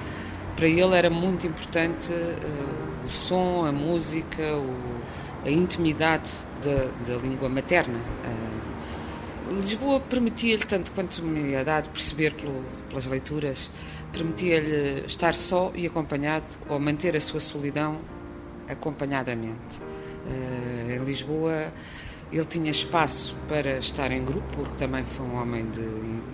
para 0.56 0.68
ele 0.68 0.96
era 0.96 1.10
muito 1.10 1.48
importante 1.48 2.12
uh, 2.12 3.06
o 3.06 3.10
som, 3.10 3.66
a 3.66 3.72
música, 3.72 4.44
o, 4.58 4.76
a 5.46 5.50
intimidade 5.50 6.30
da, 6.62 7.14
da 7.14 7.22
língua 7.22 7.48
materna. 7.48 8.00
Uh, 8.00 8.54
Lisboa 9.52 10.00
permitia-lhe, 10.00 10.64
tanto 10.64 10.92
quanto 10.94 11.22
me 11.22 11.54
é 11.54 11.64
dado 11.64 11.90
perceber 11.90 12.34
pelo, 12.34 12.64
pelas 12.90 13.06
leituras, 13.06 13.70
permitia-lhe 14.14 15.06
estar 15.08 15.34
só 15.34 15.72
e 15.76 15.88
acompanhado 15.88 16.46
ou 16.70 16.80
manter 16.80 17.18
a 17.18 17.20
sua 17.20 17.40
solidão 17.40 18.00
acompanhadamente. 18.70 19.82
Uh, 20.26 20.92
em 20.92 21.04
Lisboa 21.04 21.74
ele 22.32 22.46
tinha 22.46 22.72
espaço 22.72 23.36
para 23.48 23.78
estar 23.78 24.12
em 24.12 24.24
grupo, 24.24 24.48
porque 24.56 24.76
também 24.78 25.06
foi 25.06 25.26
um 25.26 25.36
homem 25.40 25.70
de, 25.70 25.82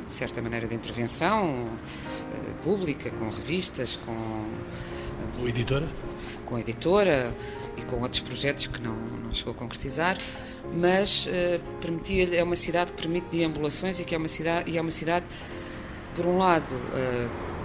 de 0.06 0.14
certa 0.14 0.42
maneira 0.42 0.68
de 0.68 0.76
intervenção 0.76 1.66
uh, 1.66 2.64
pública, 2.64 3.10
com 3.10 3.30
revistas, 3.30 3.98
com. 4.06 4.12
Uh, 4.12 5.40
com 5.40 5.48
editora? 5.48 5.88
Com 6.46 6.56
a 6.56 6.60
editora 6.62 7.34
e 7.78 7.82
com 7.82 8.02
outros 8.02 8.22
projetos 8.22 8.68
que 8.68 8.82
não, 8.82 8.96
não 8.96 9.34
chegou 9.34 9.54
a 9.54 9.56
concretizar, 9.56 10.18
mas 10.74 11.28
permitia 11.80 12.36
é 12.36 12.44
uma 12.44 12.56
cidade 12.56 12.92
que 12.92 13.02
permite 13.02 13.28
deambulações 13.32 14.00
e 14.00 14.04
que 14.04 14.16
é 14.16 14.18
uma 14.18 14.28
cidade, 14.28 14.70
e 14.70 14.78
é 14.78 14.82
uma 14.82 14.92
cidade 14.92 15.26
por 16.16 16.26
um 16.26 16.40
lado, 16.40 16.66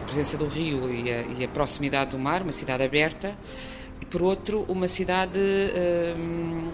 presença 0.04 0.36
do 0.36 0.46
rio 0.46 0.92
e 0.92 1.10
a, 1.10 1.22
e 1.38 1.44
a 1.44 1.48
proximidade 1.48 2.12
do 2.12 2.18
mar, 2.18 2.42
uma 2.42 2.52
cidade 2.52 2.82
aberta, 2.82 3.34
e 4.00 4.04
por 4.04 4.22
outro, 4.22 4.64
uma 4.68 4.88
cidade 4.88 5.38
hum, 6.16 6.70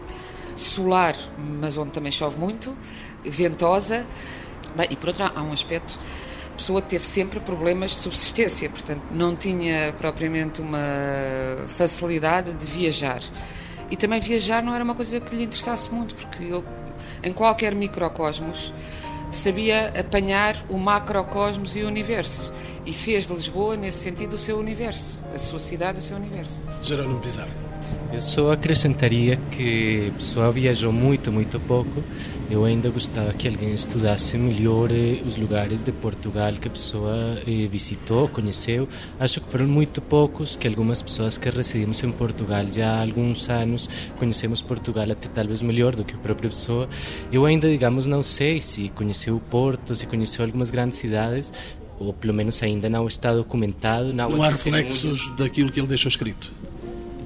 solar, 0.55 1.17
mas 1.61 1.77
onde 1.77 1.93
também 1.93 2.13
chove 2.13 2.39
muito, 2.39 2.77
ventosa. 3.25 4.07
Bem, 4.77 4.89
e 4.91 4.97
por 4.97 5.09
outro, 5.09 5.25
há 5.25 5.43
um 5.43 5.53
aspecto 5.53 5.99
a 6.53 6.63
pessoa 6.63 6.83
teve 6.83 7.07
sempre 7.07 7.41
problemas 7.41 7.93
de 7.93 7.97
subsistência, 7.97 8.69
portanto, 8.69 9.01
não 9.11 9.35
tinha 9.35 9.95
propriamente 9.99 10.61
uma 10.61 10.79
facilidade 11.67 12.53
de 12.53 12.67
viajar. 12.67 13.23
E 13.91 13.97
também 13.97 14.21
viajar 14.21 14.63
não 14.63 14.75
era 14.75 14.85
uma 14.85 14.95
coisa 14.95 15.19
que 15.21 15.35
lhe 15.35 15.45
interessasse 15.45 15.91
muito, 15.91 16.15
porque 16.15 16.45
ele, 16.45 16.63
em 17.23 17.33
qualquer 17.33 17.75
microcosmos, 17.75 18.75
sabia 19.31 19.89
apanhar 19.99 20.55
o 20.69 20.77
macrocosmos 20.77 21.75
e 21.77 21.83
o 21.83 21.87
universo. 21.87 22.53
E 22.87 22.93
fez 22.93 23.27
de 23.27 23.35
Lisboa, 23.35 23.77
nesse 23.77 23.99
sentido, 23.99 24.35
o 24.35 24.39
seu 24.39 24.59
universo, 24.59 25.19
a 25.35 25.39
sua 25.39 25.61
cidade, 25.61 26.01
o 26.01 26.03
seu 26.03 26.17
universo. 26.17 26.63
Jerónimo 26.83 27.21
Pizarro. 27.21 27.71
Eu 28.13 28.21
só 28.21 28.51
acrescentaria 28.51 29.37
que 29.53 30.09
a 30.11 30.15
pessoa 30.15 30.51
viajou 30.51 30.93
muito, 30.93 31.31
muito 31.31 31.61
pouco. 31.61 32.03
Eu 32.51 32.65
ainda 32.65 32.91
gostava 32.91 33.33
que 33.33 33.47
alguém 33.47 33.73
estudasse 33.73 34.37
melhor 34.37 34.91
eh, 34.91 35.23
os 35.25 35.37
lugares 35.37 35.81
de 35.81 35.93
Portugal 35.93 36.53
que 36.55 36.67
a 36.67 36.71
pessoa 36.73 37.41
eh, 37.47 37.69
visitou, 37.69 38.27
conheceu. 38.27 38.89
Acho 39.21 39.41
que 39.41 39.49
foram 39.49 39.69
muito 39.69 40.03
poucos, 40.03 40.57
que 40.57 40.67
algumas 40.67 41.01
pessoas 41.01 41.39
que 41.39 41.49
residimos 41.49 42.03
em 42.03 42.11
Portugal 42.11 42.65
já 42.73 42.95
há 42.95 43.03
alguns 43.03 43.49
anos 43.49 43.89
conhecemos 44.19 44.61
Portugal 44.61 45.09
até 45.09 45.29
talvez 45.29 45.63
melhor 45.63 45.95
do 45.95 46.05
que 46.05 46.15
a 46.17 46.19
própria 46.19 46.51
pessoa. 46.51 46.89
Eu 47.31 47.47
ainda, 47.47 47.71
digamos, 47.71 48.07
não 48.07 48.25
sei 48.25 48.61
se 48.61 48.89
conheceu 48.89 49.37
o 49.37 49.41
Porto, 49.41 49.95
se 49.95 50.09
conheceu 50.09 50.45
algumas 50.45 50.73
grandes 50.73 50.99
cidades, 50.99 51.53
ou 52.01 52.13
pelo 52.13 52.35
menos 52.35 52.61
ainda 52.63 52.89
não 52.89 53.07
está 53.07 53.33
documentado. 53.33 54.13
Não, 54.13 54.31
não 54.31 54.43
há 54.43 54.49
reflexos 54.49 55.29
daquilo 55.37 55.71
que 55.71 55.79
ele 55.79 55.87
deixou 55.87 56.09
escrito 56.09 56.53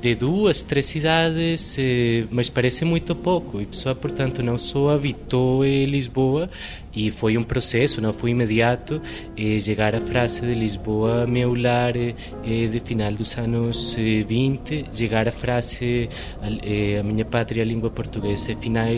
de 0.05 0.15
duas, 0.15 0.61
três 0.61 0.85
cidades, 0.85 1.79
eh, 1.79 2.27
mas 2.31 2.51
parece 2.51 2.85
muito 2.85 3.17
pouco. 3.17 3.59
E 3.59 3.65
pessoa, 3.65 3.95
portanto, 3.95 4.43
não 4.43 4.59
só 4.59 4.91
habitou 4.91 5.65
Lisboa, 5.65 6.51
e 6.95 7.11
foi 7.11 7.39
um 7.39 7.43
processo, 7.43 8.03
não 8.03 8.13
foi 8.13 8.33
imediato, 8.33 9.01
eh, 9.35 9.59
chegar 9.59 9.95
à 9.95 10.01
frase 10.01 10.43
de 10.43 10.53
Lisboa, 10.53 11.27
meu 11.27 11.55
lar, 11.55 11.97
eh, 11.97 12.13
de 12.45 12.81
final 12.81 13.15
dos 13.15 13.39
anos 13.39 13.95
20, 13.95 14.85
chegar 14.93 15.27
à 15.27 15.33
frase 15.33 16.11
a, 16.43 17.03
minha 17.03 17.25
pátria, 17.25 17.63
a 17.63 17.67
língua 17.67 17.89
portuguesa, 17.89 18.55
final 18.57 18.95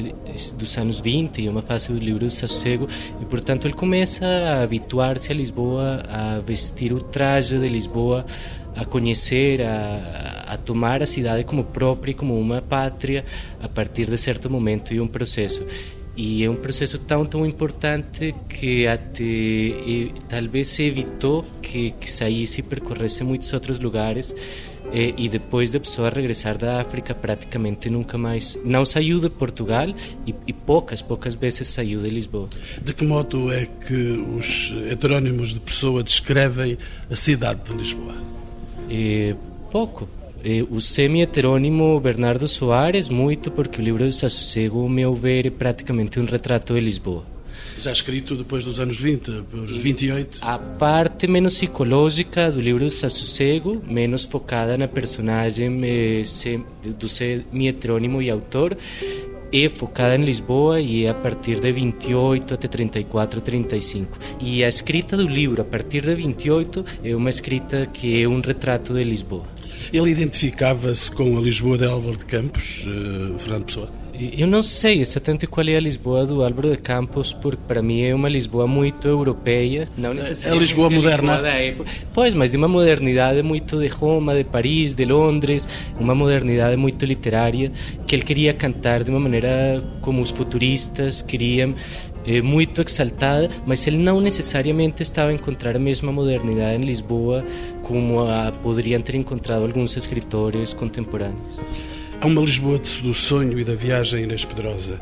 dos 0.59 0.77
anos 0.77 0.99
20, 0.99 1.41
e 1.41 1.49
uma 1.49 1.63
fase 1.63 1.93
do 1.93 2.01
livro 2.01 2.19
do 2.19 2.31
Sossego, 2.31 2.89
e 3.21 3.25
portanto 3.27 3.69
ele 3.69 3.75
começa 3.75 4.27
a 4.27 4.65
habituar-se 4.65 5.31
a 5.31 5.37
Lisboa, 5.37 6.03
a 6.09 6.41
vestir 6.41 6.93
o 6.93 7.01
traje 7.01 7.61
de 7.61 7.69
Lisboa, 7.69 8.27
a 8.77 8.85
conhecer, 8.85 9.63
a, 9.63 10.36
a 10.47 10.57
tomar 10.57 11.03
a 11.03 11.07
cidade 11.07 11.45
como 11.45 11.65
própria, 11.65 12.15
como 12.15 12.39
uma 12.39 12.63
pátria, 12.63 13.25
a 13.61 13.69
partir 13.69 14.07
de 14.07 14.17
certo 14.17 14.49
momento 14.49 14.95
e 14.95 15.01
um 15.01 15.07
processo. 15.07 15.65
E 16.17 16.43
é 16.43 16.49
um 16.49 16.57
processo 16.57 16.99
tão, 16.99 17.27
tão 17.27 17.45
importante 17.45 18.35
que 18.49 18.87
até 18.87 19.23
e, 19.23 20.15
talvez 20.27 20.69
se 20.69 20.85
evitou 20.85 21.45
que, 21.61 21.91
que 21.91 22.11
saísse 22.11 22.61
e 22.61 22.63
percorresse 22.63 23.23
muitos 23.23 23.53
outros 23.53 23.79
lugares. 23.79 24.35
E, 24.93 25.15
e, 25.19 25.29
depois 25.29 25.73
da 25.73 25.81
pessoa 25.81 26.09
regressar 26.09 26.57
da 26.57 26.81
África 26.81 27.13
praticamente 27.13 27.91
nunca 27.91 28.17
mais 28.17 28.57
não 28.65 28.85
saiu 28.85 29.19
de 29.19 29.29
Portugal 29.29 29.89
e, 30.25 30.33
e, 30.47 30.53
poucas 30.53 31.03
poucas 31.03 31.35
vezes 31.35 31.67
saiu 31.67 32.01
de 32.01 32.09
Lisboa 32.09 32.49
de 32.81 32.95
que 32.95 33.05
modo 33.05 33.53
é 33.53 33.67
que 33.67 34.25
os 34.39 34.73
heterónimos 34.89 35.55
de 35.55 35.59
pessoa 35.59 36.05
descrevem 36.05 36.79
a 37.11 37.17
cidade 37.17 37.63
de 37.65 37.75
Lisboa 37.75 38.15
é, 38.89 39.35
pouco. 39.71 40.09
É, 40.49 40.63
o 40.71 40.81
semi-heterônimo 40.81 41.99
Bernardo 41.99 42.47
Soares, 42.47 43.09
muito, 43.09 43.51
porque 43.51 43.81
o 43.81 43.85
livro 43.85 44.05
do 44.05 44.13
Sossego, 44.13 44.83
ao 44.83 44.89
meu 44.89 45.13
ver, 45.13 45.45
é 45.45 45.51
praticamente 45.51 46.21
um 46.21 46.25
retrato 46.25 46.73
de 46.73 46.79
Lisboa. 46.79 47.25
Já 47.77 47.91
escrito 47.91 48.37
depois 48.37 48.65
dos 48.65 48.79
anos 48.79 48.97
20, 48.97 49.43
por 49.51 49.67
28? 49.67 50.39
A 50.43 50.57
parte 50.57 51.27
menos 51.27 51.55
psicológica 51.55 52.49
do 52.53 52.61
livro 52.61 52.85
do 52.85 52.91
Sossego, 52.91 53.83
menos 53.89 54.23
focada 54.23 54.79
na 54.79 54.87
personagem 54.87 55.81
eh, 55.83 56.23
do 56.97 57.09
semi-heterônimo 57.09 58.23
e 58.23 58.31
autor, 58.31 58.79
é 59.53 59.69
focada 59.69 60.15
em 60.15 60.25
Lisboa 60.25 60.81
e 60.81 61.07
é 61.07 61.11
a 61.11 61.15
partir 61.15 61.59
de 61.59 61.73
28 61.73 62.55
até 62.55 62.69
34, 62.69 63.41
35. 63.41 64.17
E 64.41 64.63
a 64.63 64.69
escrita 64.69 65.17
do 65.17 65.27
livro 65.27 65.61
a 65.61 65.65
partir 65.65 66.03
de 66.03 66.15
28 66.15 66.85
é 67.03 67.17
uma 67.17 67.31
escrita 67.31 67.85
que 67.87 68.23
é 68.23 68.29
um 68.29 68.41
retrato 68.41 68.95
de 68.95 69.03
Lisboa. 69.03 69.56
Ele 69.93 70.11
identificava-se 70.11 71.11
com 71.11 71.37
a 71.37 71.41
Lisboa 71.41 71.79
de 71.79 71.85
Álvaro 71.85 72.17
de 72.17 72.27
Campos, 72.27 72.87
uh, 72.87 73.39
Fernando 73.39 73.65
Pessoa? 73.65 73.91
Eu 74.19 74.47
não 74.47 74.63
sei 74.63 75.01
exatamente 75.01 75.47
qual 75.47 75.67
é 75.69 75.77
a 75.77 75.81
Lisboa 75.81 76.25
do 76.25 76.43
Álvaro 76.43 76.71
de 76.71 76.79
Campos, 76.79 77.35
porque 77.35 77.61
para 77.69 77.83
mim 77.83 78.03
é 78.03 78.15
uma 78.15 78.29
Lisboa 78.29 78.67
muito 78.67 79.07
europeia, 79.07 79.87
não 79.97 80.15
necessariamente 80.15 80.49
é 80.49 80.57
a 80.57 80.61
Lisboa 80.61 80.91
moderna. 80.91 81.33
Lisboa 81.33 81.43
da 81.43 81.59
época. 81.59 81.91
Pois, 82.15 82.35
mas 82.35 82.51
de 82.51 82.57
uma 82.57 82.69
modernidade 82.69 83.43
muito 83.43 83.79
de 83.79 83.89
Roma, 83.89 84.35
de 84.35 84.45
Paris, 84.45 84.95
de 84.95 85.05
Londres, 85.05 85.69
uma 86.01 86.15
modernidade 86.15 86.77
muito 86.77 87.05
literária 87.05 87.71
que 88.07 88.17
ele 88.17 88.23
queria 88.23 88.55
cantar 88.55 89.05
de 89.05 89.11
uma 89.11 89.21
maneira 89.21 89.85
como 90.01 90.23
os 90.23 90.31
futuristas 90.31 91.21
queriam, 91.21 91.75
eh, 92.27 92.43
muito 92.43 92.83
exaltada, 92.83 93.49
mas 93.65 93.87
ele 93.87 93.99
não 93.99 94.21
necessariamente 94.21 95.03
estava 95.03 95.31
a 95.31 95.33
encontrar 95.33 95.77
a 95.77 95.79
mesma 95.79 96.11
modernidade 96.11 96.77
em 96.77 96.85
Lisboa 96.85 97.45
como 97.83 98.27
a 98.27 98.51
poderiam 98.51 99.01
ter 99.01 99.15
encontrado 99.15 99.63
alguns 99.63 99.97
escritores 99.97 100.73
contemporâneos. 100.73 101.57
Há 102.21 102.27
uma 102.27 102.41
Lisboa 102.41 102.81
do 103.03 103.15
sonho 103.15 103.59
e 103.59 103.65
da 103.65 103.75
viagem 103.75 104.25
Inês 104.25 104.45
Pedrosa, 104.45 105.01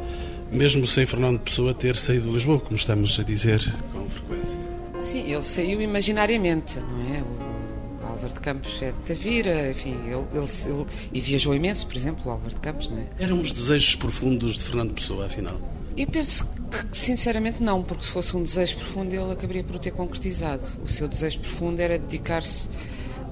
mesmo 0.52 0.86
sem 0.86 1.06
Fernando 1.06 1.40
Pessoa 1.40 1.72
ter 1.72 1.96
saído 1.96 2.26
de 2.26 2.32
Lisboa, 2.32 2.60
como 2.60 2.76
estamos 2.76 3.18
a 3.18 3.22
dizer 3.22 3.60
com 3.92 4.08
frequência. 4.08 4.58
Sim, 5.00 5.30
ele 5.32 5.42
saiu 5.42 5.80
imaginariamente, 5.80 6.78
não 6.78 7.14
é? 7.14 7.22
O 7.22 8.06
Álvaro 8.06 8.34
de 8.34 8.40
Campos 8.40 8.82
é 8.82 8.92
de 8.92 8.98
Tavira, 8.98 9.70
enfim, 9.70 9.96
ele, 10.04 10.24
ele, 10.32 10.48
ele, 10.66 10.86
e 11.12 11.20
viajou 11.20 11.54
imenso, 11.54 11.86
por 11.86 11.96
exemplo, 11.96 12.22
o 12.26 12.30
Álvaro 12.30 12.54
de 12.54 12.60
Campos, 12.60 12.88
não 12.90 12.98
é? 12.98 13.06
Eram 13.18 13.40
os 13.40 13.50
desejos 13.50 13.96
profundos 13.96 14.58
de 14.58 14.64
Fernando 14.64 14.92
Pessoa, 14.92 15.26
afinal? 15.26 15.58
Eu 15.96 16.06
penso 16.08 16.46
sinceramente, 16.92 17.62
não, 17.62 17.82
porque 17.82 18.04
se 18.04 18.10
fosse 18.10 18.36
um 18.36 18.42
desejo 18.42 18.76
profundo, 18.76 19.14
ele 19.14 19.32
acabaria 19.32 19.64
por 19.64 19.76
o 19.76 19.78
ter 19.78 19.90
concretizado. 19.90 20.66
O 20.82 20.88
seu 20.88 21.08
desejo 21.08 21.40
profundo 21.40 21.80
era 21.80 21.98
dedicar-se 21.98 22.68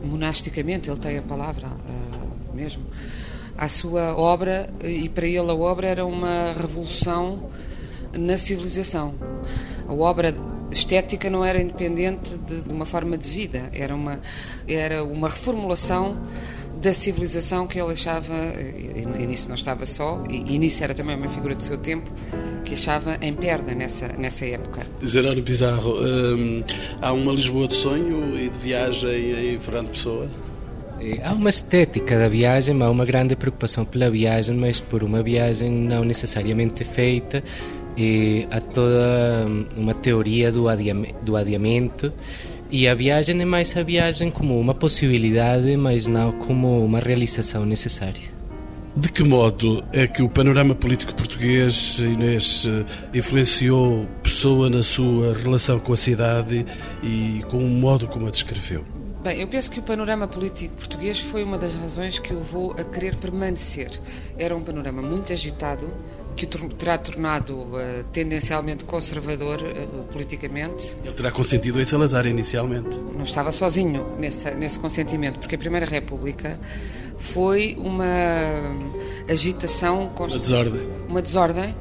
monasticamente, 0.03 0.91
ele 0.91 0.99
tem 0.99 1.19
a 1.19 1.23
palavra 1.23 1.69
uh, 1.69 2.55
mesmo 2.55 2.83
à 3.57 3.69
sua 3.69 4.17
obra 4.17 4.71
e 4.83 5.09
para 5.09 5.27
ele 5.27 5.39
a 5.39 5.55
obra 5.55 5.87
era 5.87 6.05
uma 6.05 6.53
revolução 6.53 7.51
na 8.13 8.37
civilização. 8.37 9.15
A 9.87 9.93
obra 9.93 10.35
estética 10.71 11.29
não 11.29 11.45
era 11.45 11.61
independente 11.61 12.37
de, 12.39 12.63
de 12.63 12.71
uma 12.71 12.87
forma 12.87 13.17
de 13.17 13.29
vida, 13.29 13.71
era 13.73 13.95
uma, 13.95 14.21
era 14.67 15.05
uma 15.05 15.29
reformulação 15.29 16.19
da 16.83 16.93
civilização 16.93 17.67
que 17.67 17.81
ele 17.81 17.93
achava, 17.93 18.35
e, 18.35 19.23
e 19.23 19.27
nisso 19.27 19.49
não 19.49 19.55
estava 19.55 19.87
só, 19.87 20.23
e, 20.29 20.55
e 20.55 20.59
nisso 20.59 20.83
era 20.83 20.93
também 20.93 21.17
uma 21.17 21.29
figura 21.29 21.55
do 21.55 21.63
seu 21.63 21.79
tempo, 21.79 22.11
que 22.65 22.75
achava 22.75 23.17
em 23.23 23.33
perda 23.33 23.73
nessa, 23.73 24.09
nessa 24.19 24.45
época. 24.45 24.83
Gerardo 25.01 25.43
Pizarro, 25.43 25.95
hum, 25.95 26.61
há 27.01 27.13
uma 27.13 27.33
Lisboa 27.33 27.69
de 27.69 27.75
sonho 27.75 28.37
e 28.37 28.49
de 28.49 28.59
viagem 28.59 29.55
em 29.55 29.61
Fernando 29.61 29.91
Pessoa? 29.91 30.29
Há 31.25 31.33
uma 31.33 31.51
estética 31.51 32.19
da 32.19 32.29
viagem, 32.29 32.81
há 32.83 32.91
uma 32.91 33.05
grande 33.05 33.37
preocupação 33.37 33.85
pela 33.85 34.11
viagem, 34.11 34.57
mas 34.57 34.81
por 34.81 35.05
uma 35.05 35.23
viagem 35.23 35.71
não 35.71 36.05
necessariamente 36.05 36.85
feita. 36.85 37.43
E 37.97 38.47
há 38.51 38.61
toda 38.61 39.47
hum, 39.47 39.67
uma 39.77 39.95
teoria 39.95 40.51
do, 40.51 40.65
do 41.23 41.37
adiamento 41.37 42.13
e 42.73 42.89
a 42.89 42.95
viagem 42.95 43.39
é 43.39 43.45
mais 43.45 43.77
a 43.77 43.83
viagem 43.83 44.31
como 44.31 44.59
uma 44.59 44.73
possibilidade, 44.73 45.77
mas 45.77 46.07
não 46.07 46.33
como 46.33 46.83
uma 46.83 47.01
realização 47.01 47.67
necessária. 47.67 48.33
De 48.97 49.13
que 49.13 49.23
modo 49.23 49.85
é 49.93 50.07
que 50.07 50.23
o 50.23 50.29
panorama 50.29 50.75
político 50.75 51.15
português, 51.15 51.99
Inês, 51.99 52.67
influenciou 53.13 54.07
Pessoa 54.23 54.71
na 54.71 54.83
sua 54.83 55.35
relação 55.35 55.79
com 55.79 55.93
a 55.93 55.97
cidade 55.97 56.65
e 57.03 57.45
com 57.51 57.59
o 57.59 57.69
modo 57.69 58.09
como 58.09 58.27
a 58.27 58.31
descreveu? 58.31 58.85
Bem, 59.23 59.41
eu 59.41 59.47
penso 59.47 59.71
que 59.71 59.79
o 59.79 59.83
panorama 59.83 60.27
político 60.27 60.75
português 60.75 61.21
foi 61.21 61.45
uma 61.45 61.57
das 61.57 61.77
razões 61.77 62.19
que 62.19 62.33
o 62.33 62.39
levou 62.39 62.73
a 62.73 62.83
querer 62.83 63.15
permanecer. 63.17 63.91
Era 64.37 64.57
um 64.57 64.63
panorama 64.63 65.01
muito 65.01 65.33
agitado, 65.33 65.89
que 66.37 66.45
o 66.45 66.69
terá 66.69 66.99
tornado 66.99 67.55
uh, 67.55 68.05
tendencialmente 68.13 68.85
conservador 68.85 69.61
uh, 69.63 70.05
politicamente. 70.13 70.97
Ele 71.05 71.13
terá 71.13 71.31
consentido 71.31 71.81
em 71.81 71.85
Salazar 71.85 72.27
inicialmente. 72.27 72.97
Não 72.99 73.23
estava 73.23 73.53
sozinho 73.53 74.17
nesse, 74.19 74.51
nesse 74.55 74.79
consentimento, 74.79 75.39
porque 75.39 75.55
a 75.55 75.59
Primeira 75.59 75.87
República 75.87 76.59
foi 77.19 77.77
uma 77.79 78.05
agitação... 79.29 80.13
Uma 80.19 80.39
desordem. 80.39 80.89
Uma 81.09 81.23
desordem 81.23 81.75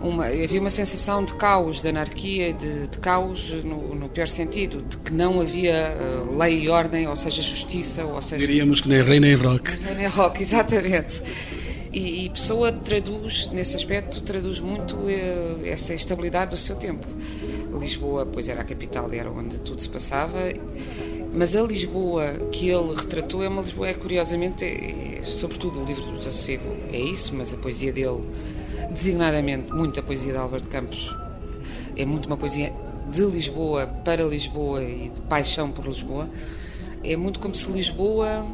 uma, 0.00 0.26
havia 0.26 0.60
uma 0.60 0.70
sensação 0.70 1.24
de 1.24 1.34
caos, 1.34 1.80
de 1.80 1.88
anarquia, 1.88 2.52
de, 2.52 2.86
de 2.86 2.98
caos 2.98 3.50
no, 3.64 3.94
no, 3.94 4.08
pior 4.08 4.28
sentido, 4.28 4.82
de 4.82 4.96
que 4.98 5.12
não 5.12 5.40
havia 5.40 5.96
uh, 5.96 6.38
lei 6.38 6.64
e 6.64 6.68
ordem, 6.68 7.08
ou 7.08 7.16
seja, 7.16 7.42
justiça, 7.42 8.04
ou 8.04 8.20
seja... 8.22 8.46
Diríamos 8.46 8.80
que 8.80 8.88
nem 8.88 9.02
rei 9.02 9.20
nem 9.20 9.34
rock. 9.34 9.76
Nem 9.96 10.06
rock, 10.06 10.40
exatamente. 10.42 11.22
E, 11.98 12.26
e 12.26 12.30
Pessoa 12.30 12.70
traduz, 12.70 13.50
nesse 13.50 13.74
aspecto, 13.74 14.20
traduz 14.20 14.60
muito 14.60 14.94
uh, 14.94 15.66
essa 15.66 15.92
estabilidade 15.92 16.52
do 16.52 16.56
seu 16.56 16.76
tempo. 16.76 17.04
Lisboa, 17.72 18.24
pois 18.24 18.48
era 18.48 18.60
a 18.60 18.64
capital 18.64 19.12
era 19.12 19.28
onde 19.28 19.58
tudo 19.58 19.82
se 19.82 19.88
passava, 19.88 20.38
mas 21.34 21.56
a 21.56 21.62
Lisboa 21.62 22.34
que 22.52 22.68
ele 22.70 22.94
retratou 22.94 23.42
é 23.42 23.48
uma 23.48 23.62
Lisboa, 23.62 23.88
é, 23.88 23.94
curiosamente, 23.94 24.64
é, 24.64 25.18
é, 25.18 25.24
sobretudo 25.24 25.80
o 25.80 25.84
livro 25.84 26.04
do 26.04 26.18
Desassossego, 26.18 26.76
é 26.92 27.00
isso, 27.00 27.34
mas 27.34 27.52
a 27.52 27.56
poesia 27.56 27.92
dele 27.92 28.22
designadamente 28.90 29.72
muita 29.72 30.00
poesia 30.00 30.32
de 30.32 30.38
Álvaro 30.38 30.62
de 30.62 30.68
Campos. 30.68 31.12
É 31.96 32.04
muito 32.04 32.26
uma 32.26 32.36
poesia 32.36 32.72
de 33.10 33.24
Lisboa 33.24 33.88
para 34.04 34.22
Lisboa 34.22 34.84
e 34.84 35.08
de 35.08 35.20
paixão 35.22 35.72
por 35.72 35.84
Lisboa. 35.84 36.30
É 37.02 37.16
muito 37.16 37.40
como 37.40 37.56
se 37.56 37.68
Lisboa 37.72 38.46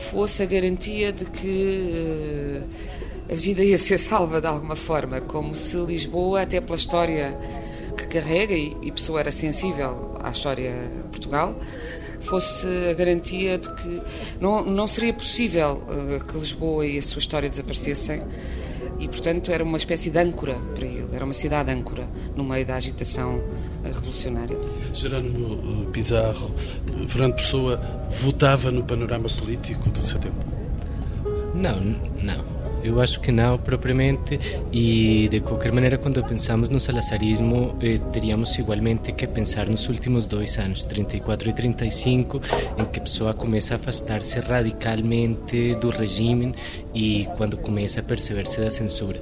fosse 0.00 0.42
a 0.42 0.46
garantia 0.46 1.12
de 1.12 1.24
que 1.26 2.62
uh, 2.62 3.32
a 3.32 3.34
vida 3.34 3.62
ia 3.62 3.78
ser 3.78 3.98
salva 3.98 4.40
de 4.40 4.46
alguma 4.46 4.76
forma, 4.76 5.20
como 5.20 5.54
se 5.54 5.76
Lisboa, 5.76 6.42
até 6.42 6.60
pela 6.60 6.76
história 6.76 7.38
que 7.96 8.06
carrega, 8.06 8.54
e, 8.54 8.76
e 8.82 8.90
Pessoa 8.90 9.20
era 9.20 9.30
sensível 9.30 10.16
à 10.20 10.30
história 10.30 10.88
de 11.02 11.08
Portugal, 11.08 11.54
fosse 12.18 12.66
a 12.90 12.94
garantia 12.94 13.58
de 13.58 13.72
que 13.74 14.02
não, 14.40 14.64
não 14.64 14.86
seria 14.86 15.12
possível 15.12 15.82
uh, 15.86 16.24
que 16.24 16.38
Lisboa 16.38 16.86
e 16.86 16.98
a 16.98 17.02
sua 17.02 17.20
história 17.20 17.48
desaparecessem 17.48 18.22
e, 19.00 19.08
portanto, 19.08 19.50
era 19.50 19.64
uma 19.64 19.78
espécie 19.78 20.10
de 20.10 20.18
âncora 20.18 20.56
para 20.74 20.86
ele, 20.86 21.08
era 21.14 21.24
uma 21.24 21.32
cidade 21.32 21.70
âncora 21.70 22.06
no 22.36 22.44
meio 22.44 22.66
da 22.66 22.76
agitação 22.76 23.40
eh, 23.40 23.69
revolucionária. 23.84 24.58
Jerónimo 24.92 25.86
eh, 25.86 25.90
Pizarro, 25.92 26.54
Fernando 27.08 27.34
Pessoa 27.34 27.80
votava 28.10 28.70
no 28.70 28.84
panorama 28.84 29.28
político 29.28 29.90
do 29.90 29.98
seu 29.98 30.20
tempo? 30.20 30.44
Não, 31.54 31.80
não. 32.22 32.60
Eu 32.82 32.98
acho 33.00 33.20
que 33.20 33.30
não 33.30 33.58
propriamente 33.58 34.40
e 34.72 35.28
de 35.28 35.40
qualquer 35.40 35.70
maneira 35.70 35.98
quando 35.98 36.24
pensamos 36.24 36.70
no 36.70 36.80
salazarismo 36.80 37.76
eh, 37.80 37.98
teríamos 38.10 38.58
igualmente 38.58 39.12
que 39.12 39.26
pensar 39.26 39.68
nos 39.68 39.86
últimos 39.88 40.24
dois 40.24 40.58
anos, 40.58 40.86
34 40.86 41.50
e 41.50 41.52
35, 41.52 42.40
em 42.78 42.84
que 42.86 42.98
a 42.98 43.02
pessoa 43.02 43.34
começa 43.34 43.74
a 43.74 43.76
afastar-se 43.76 44.40
radicalmente 44.40 45.74
do 45.74 45.90
regime 45.90 46.54
e 46.94 47.28
quando 47.36 47.58
começa 47.58 48.00
a 48.00 48.02
perceber-se 48.02 48.60
da 48.60 48.70
censura. 48.70 49.20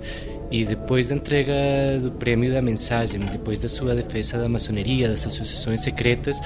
E 0.51 0.65
depois 0.65 1.09
da 1.09 1.15
entrega 1.15 1.55
do 2.01 2.11
prêmio 2.11 2.51
da 2.51 2.63
mensagem, 2.63 3.21
depois 3.21 3.61
da 3.61 3.69
sua 3.69 3.95
defesa 3.95 4.39
da 4.39 4.49
maçonaria, 4.49 5.09
das 5.09 5.27
associações 5.27 5.83
secretas, 5.83 6.41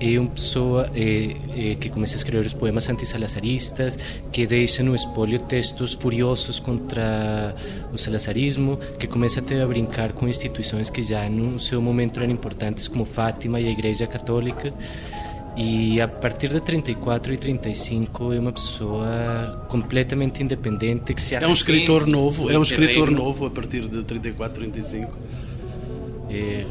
é 0.00 0.16
uma 0.18 0.30
pessoa 0.30 0.88
é, 0.94 1.34
é, 1.72 1.74
que 1.74 1.88
começa 1.88 2.14
a 2.14 2.18
escrever 2.18 2.46
os 2.46 2.54
poemas 2.54 2.88
anti-salazaristas, 2.88 3.98
que 4.30 4.46
deixa 4.46 4.80
no 4.84 4.94
espólio 4.94 5.40
textos 5.40 5.94
furiosos 5.94 6.60
contra 6.60 7.52
o 7.92 7.98
salazarismo, 7.98 8.78
que 8.96 9.08
começa 9.08 9.40
até 9.40 9.60
a 9.60 9.66
brincar 9.66 10.12
com 10.12 10.28
instituições 10.28 10.88
que 10.88 11.02
já 11.02 11.28
no 11.28 11.58
seu 11.58 11.82
momento 11.82 12.20
eram 12.20 12.32
importantes, 12.32 12.86
como 12.86 13.04
Fátima 13.04 13.60
e 13.60 13.66
a 13.66 13.70
Igreja 13.70 14.06
Católica. 14.06 14.72
E 15.60 16.00
a 16.00 16.06
partir 16.06 16.50
de 16.50 16.60
34 16.60 17.34
e 17.34 17.36
35 17.36 18.32
é 18.32 18.38
uma 18.38 18.52
pessoa 18.52 19.66
completamente 19.68 20.40
independente 20.40 21.12
que 21.12 21.20
se 21.20 21.34
É 21.34 21.48
um 21.48 21.52
escritor 21.52 22.06
novo, 22.06 22.48
é 22.48 22.56
um 22.56 22.62
escritor 22.62 23.10
novo 23.10 23.46
a 23.46 23.50
partir 23.50 23.88
de 23.88 24.04
34, 24.04 24.60
35. 24.60 25.18
É, 26.30 26.64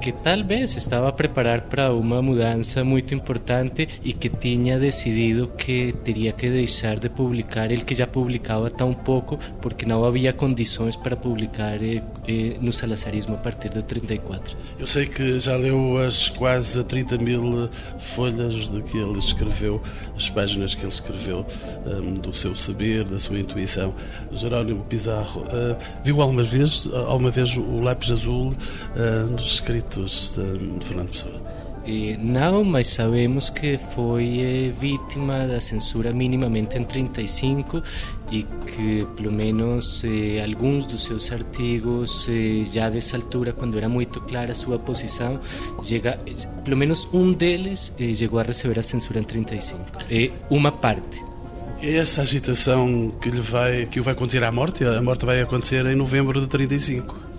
que 0.00 0.12
talvez 0.12 0.74
estava 0.76 1.08
a 1.08 1.12
preparar 1.12 1.60
para 1.62 1.92
uma 1.92 2.22
mudança 2.22 2.82
muito 2.82 3.14
importante 3.14 3.86
e 4.02 4.14
que 4.14 4.30
tinha 4.30 4.78
decidido 4.78 5.48
que 5.48 5.92
teria 6.02 6.32
que 6.32 6.48
deixar 6.48 6.98
de 6.98 7.10
publicar 7.10 7.70
ele 7.70 7.84
que 7.84 7.94
já 7.94 8.06
publicava 8.06 8.70
tão 8.70 8.94
pouco 8.94 9.38
porque 9.60 9.84
não 9.84 10.04
havia 10.04 10.32
condições 10.32 10.96
para 10.96 11.14
publicar 11.14 11.82
eh, 11.82 12.02
eh, 12.26 12.56
no 12.60 12.72
salazarismo 12.72 13.34
a 13.34 13.38
partir 13.38 13.68
de 13.68 13.82
34. 13.82 14.56
Eu 14.78 14.86
sei 14.86 15.06
que 15.06 15.38
já 15.38 15.54
leu 15.56 15.98
as 15.98 16.30
quase 16.30 16.82
30 16.82 17.18
mil 17.18 17.68
folhas 17.98 18.70
de 18.70 18.80
que 18.82 18.96
ele 18.96 19.18
escreveu, 19.18 19.82
as 20.16 20.30
páginas 20.30 20.74
que 20.74 20.82
ele 20.82 20.92
escreveu 20.92 21.46
um, 21.86 22.14
do 22.14 22.32
seu 22.32 22.56
saber, 22.56 23.04
da 23.04 23.20
sua 23.20 23.38
intuição. 23.38 23.94
Jerónimo 24.32 24.82
Pizarro, 24.84 25.42
uh, 25.42 25.76
viu 26.02 26.22
alguma 26.22 26.42
vez, 26.42 26.88
alguma 27.06 27.30
vez 27.30 27.54
o 27.56 27.80
lápis 27.80 28.10
azul 28.10 28.48
uh, 28.48 29.30
nos 29.30 29.60
escritos 29.90 30.34
de, 30.36 30.84
Fernando 30.84 31.10
Pessoa? 31.10 31.60
E 31.84 32.16
não, 32.18 32.62
mas 32.62 32.88
sabemos 32.88 33.48
que 33.48 33.78
foi 33.78 34.38
eh, 34.38 34.72
vítima 34.78 35.46
da 35.46 35.60
censura 35.62 36.12
minimamente 36.12 36.76
em 36.76 36.84
35 36.84 37.82
e 38.30 38.42
que 38.66 39.06
pelo 39.16 39.32
menos 39.32 40.04
eh, 40.04 40.44
alguns 40.44 40.84
dos 40.84 41.04
seus 41.04 41.32
artigos 41.32 42.28
eh, 42.28 42.64
já 42.70 42.90
dessa 42.90 43.16
altura 43.16 43.54
quando 43.54 43.78
era 43.78 43.88
muito 43.88 44.20
clara 44.20 44.52
a 44.52 44.54
sua 44.54 44.78
posição 44.78 45.40
chega, 45.82 46.20
pelo 46.62 46.76
menos 46.76 47.08
um 47.14 47.32
deles 47.32 47.94
eh, 47.98 48.12
chegou 48.12 48.38
a 48.38 48.42
receber 48.42 48.78
a 48.78 48.82
censura 48.82 49.18
em 49.18 49.24
35 49.24 49.80
e 50.10 50.30
uma 50.50 50.70
parte. 50.70 51.24
É 51.82 51.96
essa 51.96 52.20
agitação 52.20 53.10
que 53.22 53.30
lhe 53.30 53.40
vai 53.40 53.86
que 53.86 53.98
o 53.98 54.02
vai 54.02 54.14
conduzir 54.14 54.44
à 54.44 54.52
morte? 54.52 54.84
A 54.84 55.00
morte 55.00 55.24
vai 55.24 55.40
acontecer 55.40 55.86
em 55.86 55.96
novembro 55.96 56.38
de 56.38 56.46
35 56.46 57.29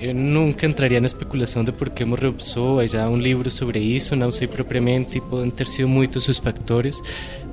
eu 0.00 0.14
nunca 0.14 0.66
entraria 0.66 1.00
na 1.00 1.06
especulação 1.06 1.64
de 1.64 1.72
por 1.72 1.90
que 1.90 2.04
morreu 2.04 2.32
Pessoa, 2.32 2.86
já 2.86 3.04
há 3.04 3.08
um 3.08 3.16
livro 3.16 3.50
sobre 3.50 3.78
isso, 3.78 4.16
não 4.16 4.30
sei 4.30 4.46
propriamente, 4.46 5.18
e 5.18 5.20
podem 5.20 5.50
ter 5.50 5.66
sido 5.66 5.88
muitos 5.88 6.28
os 6.28 6.38
factores, 6.38 7.02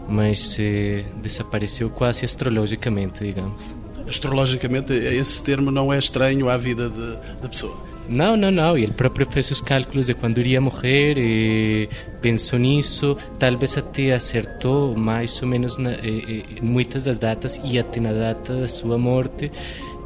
mas 0.08 0.58
eh, 0.60 1.04
desapareceu 1.22 1.90
quase 1.90 2.26
astrologicamente, 2.26 3.24
digamos. 3.24 3.76
Astrologicamente, 4.08 4.94
esse 4.94 5.44
termo 5.44 5.70
não 5.70 5.92
é 5.92 6.00
estranho 6.00 6.48
à 6.50 6.58
vida 6.58 6.90
da 6.90 7.50
pessoa? 7.50 7.76
Não, 8.10 8.38
não, 8.38 8.50
não. 8.50 8.78
Ele 8.78 8.94
próprio 8.94 9.30
fez 9.30 9.52
os 9.52 9.60
cálculos 9.60 10.06
de 10.06 10.14
quando 10.14 10.38
iria 10.38 10.62
morrer, 10.62 11.18
e 11.18 11.90
pensou 12.22 12.58
nisso, 12.58 13.18
talvez 13.38 13.78
até 13.78 14.14
acertou 14.14 14.96
mais 14.96 15.42
ou 15.42 15.48
menos 15.48 15.78
na, 15.78 15.92
eh, 15.92 16.44
muitas 16.62 17.04
das 17.04 17.20
datas 17.20 17.60
e 17.64 17.78
até 17.78 18.00
na 18.00 18.14
data 18.14 18.62
da 18.62 18.68
sua 18.68 18.98
morte 18.98 19.52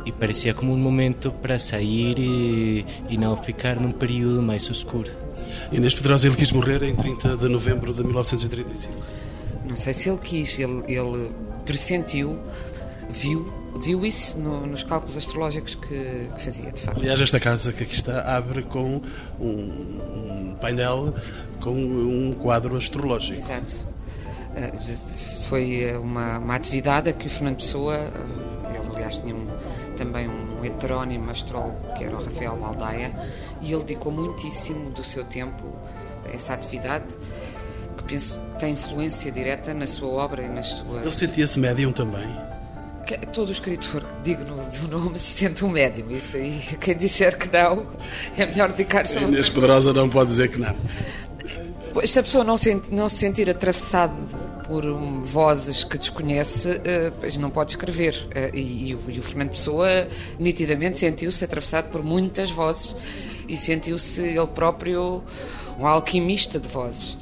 e 0.05 0.11
parecia 0.11 0.53
como 0.53 0.73
um 0.73 0.77
momento 0.77 1.31
para 1.31 1.57
sair 1.59 2.17
e, 2.17 2.85
e 3.09 3.17
não 3.17 3.35
ficar 3.35 3.79
num 3.79 3.91
período 3.91 4.41
mais 4.41 4.69
escuro. 4.69 5.09
Inês 5.71 5.95
Pedrosa, 5.95 6.27
ele 6.27 6.35
quis 6.35 6.51
morrer 6.51 6.83
em 6.83 6.95
30 6.95 7.37
de 7.37 7.47
novembro 7.47 7.93
de 7.93 8.03
1935. 8.03 8.93
Não 9.65 9.77
sei 9.77 9.93
se 9.93 10.09
ele 10.09 10.17
quis, 10.17 10.59
ele, 10.59 10.83
ele 10.87 11.31
pressentiu, 11.65 12.39
viu, 13.09 13.51
viu 13.79 14.05
isso 14.05 14.37
no, 14.37 14.65
nos 14.65 14.83
cálculos 14.83 15.15
astrológicos 15.15 15.75
que, 15.75 16.29
que, 16.35 16.41
fazia, 16.41 16.71
de 16.71 16.81
facto. 16.81 16.97
Aliás, 16.97 17.21
esta 17.21 17.39
casa 17.39 17.71
que 17.71 17.83
aqui 17.83 17.93
está 17.93 18.35
abre 18.35 18.63
com 18.63 19.01
um, 19.39 19.45
um 19.45 20.55
painel 20.59 21.13
com 21.59 21.71
um 21.71 22.33
quadro 22.33 22.75
astrológico. 22.75 23.37
Exato. 23.37 23.75
Uh, 23.75 25.41
foi 25.43 25.95
uma, 25.97 26.39
uma 26.39 26.55
atividade 26.55 27.09
a 27.09 27.13
que 27.13 27.27
o 27.27 27.29
Fernando 27.29 27.57
Pessoa, 27.57 27.95
ele 27.95 28.95
aliás 28.95 29.17
tinha 29.17 29.35
um 29.35 29.47
também 30.01 30.27
um 30.27 30.65
heterónimo 30.65 31.29
astrólogo 31.29 31.93
que 31.95 32.03
era 32.03 32.15
o 32.15 32.23
Rafael 32.23 32.57
Baldaia 32.57 33.13
e 33.61 33.71
ele 33.71 33.83
dedicou 33.83 34.11
muitíssimo 34.11 34.89
do 34.89 35.03
seu 35.03 35.23
tempo 35.23 35.75
a 36.25 36.35
essa 36.35 36.55
atividade 36.55 37.05
que 37.97 38.03
penso 38.05 38.39
que 38.53 38.59
tem 38.59 38.73
influência 38.73 39.31
direta 39.31 39.75
na 39.75 39.85
sua 39.85 40.09
obra 40.09 40.41
e 40.41 40.49
nas 40.49 40.65
suas... 40.65 41.03
Ele 41.03 41.13
sentia-se 41.13 41.59
médium 41.59 41.91
também? 41.91 42.27
Todo 43.31 43.51
escritor 43.51 44.03
digno 44.23 44.63
do 44.79 44.87
nome 44.87 45.19
se 45.19 45.39
sente 45.39 45.65
um 45.65 45.69
médium. 45.69 46.09
Isso 46.09 46.37
aí, 46.37 46.59
quem 46.81 46.95
disser 46.95 47.37
que 47.37 47.49
não, 47.51 47.85
é 48.37 48.45
melhor 48.45 48.71
dedicar-se 48.71 49.19
a 49.19 49.21
Inês 49.23 49.49
Pedrosa 49.49 49.93
não 49.93 50.09
pode 50.09 50.29
dizer 50.29 50.49
que 50.49 50.57
não. 50.57 50.75
Se 52.05 52.19
a 52.19 52.23
pessoa 52.23 52.43
não 52.43 52.57
se, 52.57 52.81
não 52.89 53.07
se 53.09 53.17
sentir 53.17 53.49
atravessada 53.49 54.13
por 54.71 54.86
vozes 55.19 55.84
que 55.84 55.97
desconhece, 55.97 56.69
uh, 56.69 57.39
não 57.41 57.49
pode 57.49 57.71
escrever. 57.71 58.25
Uh, 58.29 58.55
e, 58.55 58.95
o, 58.95 59.12
e, 59.12 59.19
o, 59.19 59.21
Fernando 59.21 59.49
Pessoa 59.49 60.07
nitidamente 60.39 60.97
sentiu-se 60.97 61.43
atravessado 61.43 61.91
por 61.91 62.01
muitas 62.01 62.49
vozes 62.49 62.95
e 63.49 63.57
sentiu-se 63.57 64.21
ele 64.21 64.47
próprio 64.47 65.21
um 65.77 65.86
alquimista 65.86 66.57
de 66.57 66.69
vozes. 66.69 67.17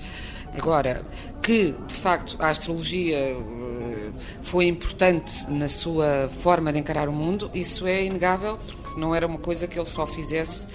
Agora, 0.54 1.04
que 1.42 1.74
de 1.88 1.94
facto 1.96 2.38
a 2.38 2.50
astrologia 2.50 3.36
uh, 3.36 4.14
foi 4.44 4.68
importante 4.68 5.50
na 5.50 5.68
sua 5.68 6.30
forma 6.30 6.72
de 6.72 6.78
encarar 6.78 7.10
o 7.10 7.12
mundo, 7.12 7.50
isso 7.52 7.88
é 7.88 8.06
inegável, 8.06 8.60
porque 8.84 9.02
não 9.02 9.16
era 9.16 9.26
uma 9.26 9.40
coisa 9.40 9.68
que 9.68 9.80
ele 9.80 9.90
só 9.90 10.06
fizesse. 10.06 10.68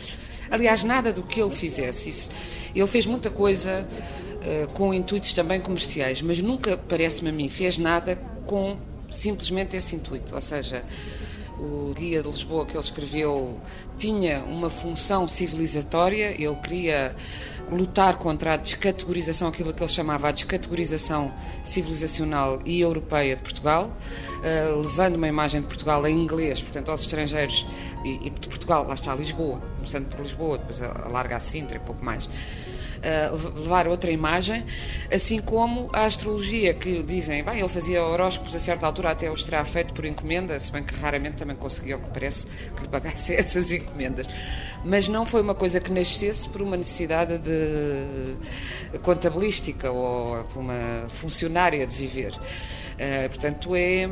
Aliás, 0.50 0.82
nada 0.82 1.12
do 1.12 1.22
que 1.22 1.40
ele 1.40 1.50
fizesse. 1.50 2.10
Isso, 2.10 2.30
ele 2.74 2.86
fez 2.88 3.06
muita 3.06 3.30
coisa 3.30 3.70
eh, 3.70 4.23
com 4.74 4.92
intuitos 4.92 5.32
também 5.32 5.60
comerciais, 5.60 6.20
mas 6.22 6.40
nunca, 6.40 6.76
parece-me 6.76 7.30
a 7.30 7.32
mim, 7.32 7.48
fez 7.48 7.78
nada 7.78 8.16
com 8.46 8.76
simplesmente 9.10 9.76
esse 9.76 9.94
intuito. 9.96 10.34
Ou 10.34 10.40
seja, 10.40 10.84
o 11.58 11.92
Guia 11.94 12.22
de 12.22 12.28
Lisboa 12.28 12.66
que 12.66 12.72
ele 12.72 12.82
escreveu 12.82 13.58
tinha 13.96 14.42
uma 14.44 14.68
função 14.68 15.28
civilizatória, 15.28 16.34
ele 16.38 16.56
queria 16.56 17.14
lutar 17.70 18.18
contra 18.18 18.54
a 18.54 18.56
descategorização, 18.56 19.48
aquilo 19.48 19.72
que 19.72 19.82
ele 19.82 19.90
chamava 19.90 20.28
a 20.28 20.32
descategorização 20.32 21.32
civilizacional 21.64 22.58
e 22.64 22.80
europeia 22.80 23.36
de 23.36 23.42
Portugal, 23.42 23.90
uh, 24.40 24.80
levando 24.80 25.14
uma 25.14 25.28
imagem 25.28 25.60
de 25.62 25.66
Portugal 25.66 26.06
em 26.06 26.14
inglês, 26.14 26.60
portanto, 26.60 26.90
aos 26.90 27.00
estrangeiros, 27.00 27.66
e, 28.04 28.26
e 28.26 28.30
de 28.30 28.48
Portugal, 28.48 28.86
lá 28.86 28.94
está 28.94 29.14
Lisboa, 29.14 29.62
começando 29.76 30.08
por 30.08 30.20
Lisboa, 30.20 30.58
depois 30.58 30.82
a, 30.82 30.90
a 30.90 31.08
larga 31.08 31.36
a 31.36 31.40
Sintra 31.40 31.78
e 31.78 31.80
pouco 31.80 32.04
mais 32.04 32.28
levar 33.56 33.86
outra 33.86 34.10
imagem, 34.10 34.64
assim 35.12 35.40
como 35.40 35.90
a 35.92 36.04
astrologia, 36.04 36.74
que 36.74 37.02
dizem, 37.02 37.44
bem, 37.44 37.58
ele 37.58 37.68
fazia 37.68 38.02
horóscopos 38.02 38.54
a 38.54 38.58
certa 38.58 38.86
altura, 38.86 39.10
até 39.10 39.30
os 39.30 39.44
terá 39.44 39.64
feito 39.64 39.92
por 39.92 40.04
encomenda, 40.04 40.58
se 40.58 40.72
bem 40.72 40.82
que 40.82 40.94
raramente 40.94 41.36
também 41.36 41.56
conseguia, 41.56 41.96
o 41.96 42.00
que 42.00 42.10
parece, 42.10 42.46
que 42.46 42.82
lhe 42.82 42.88
pagasse 42.88 43.34
essas 43.36 43.70
encomendas. 43.70 44.26
Mas 44.84 45.08
não 45.08 45.24
foi 45.24 45.40
uma 45.40 45.54
coisa 45.54 45.80
que 45.80 45.90
nascesse 45.90 46.48
por 46.48 46.60
uma 46.60 46.76
necessidade 46.76 47.38
de 47.38 48.98
contabilística 48.98 49.90
ou 49.90 50.44
por 50.44 50.60
uma 50.60 51.06
funcionária 51.08 51.86
de 51.86 51.94
viver. 51.94 52.34
Uh, 52.94 53.28
portanto, 53.28 53.74
é, 53.74 54.08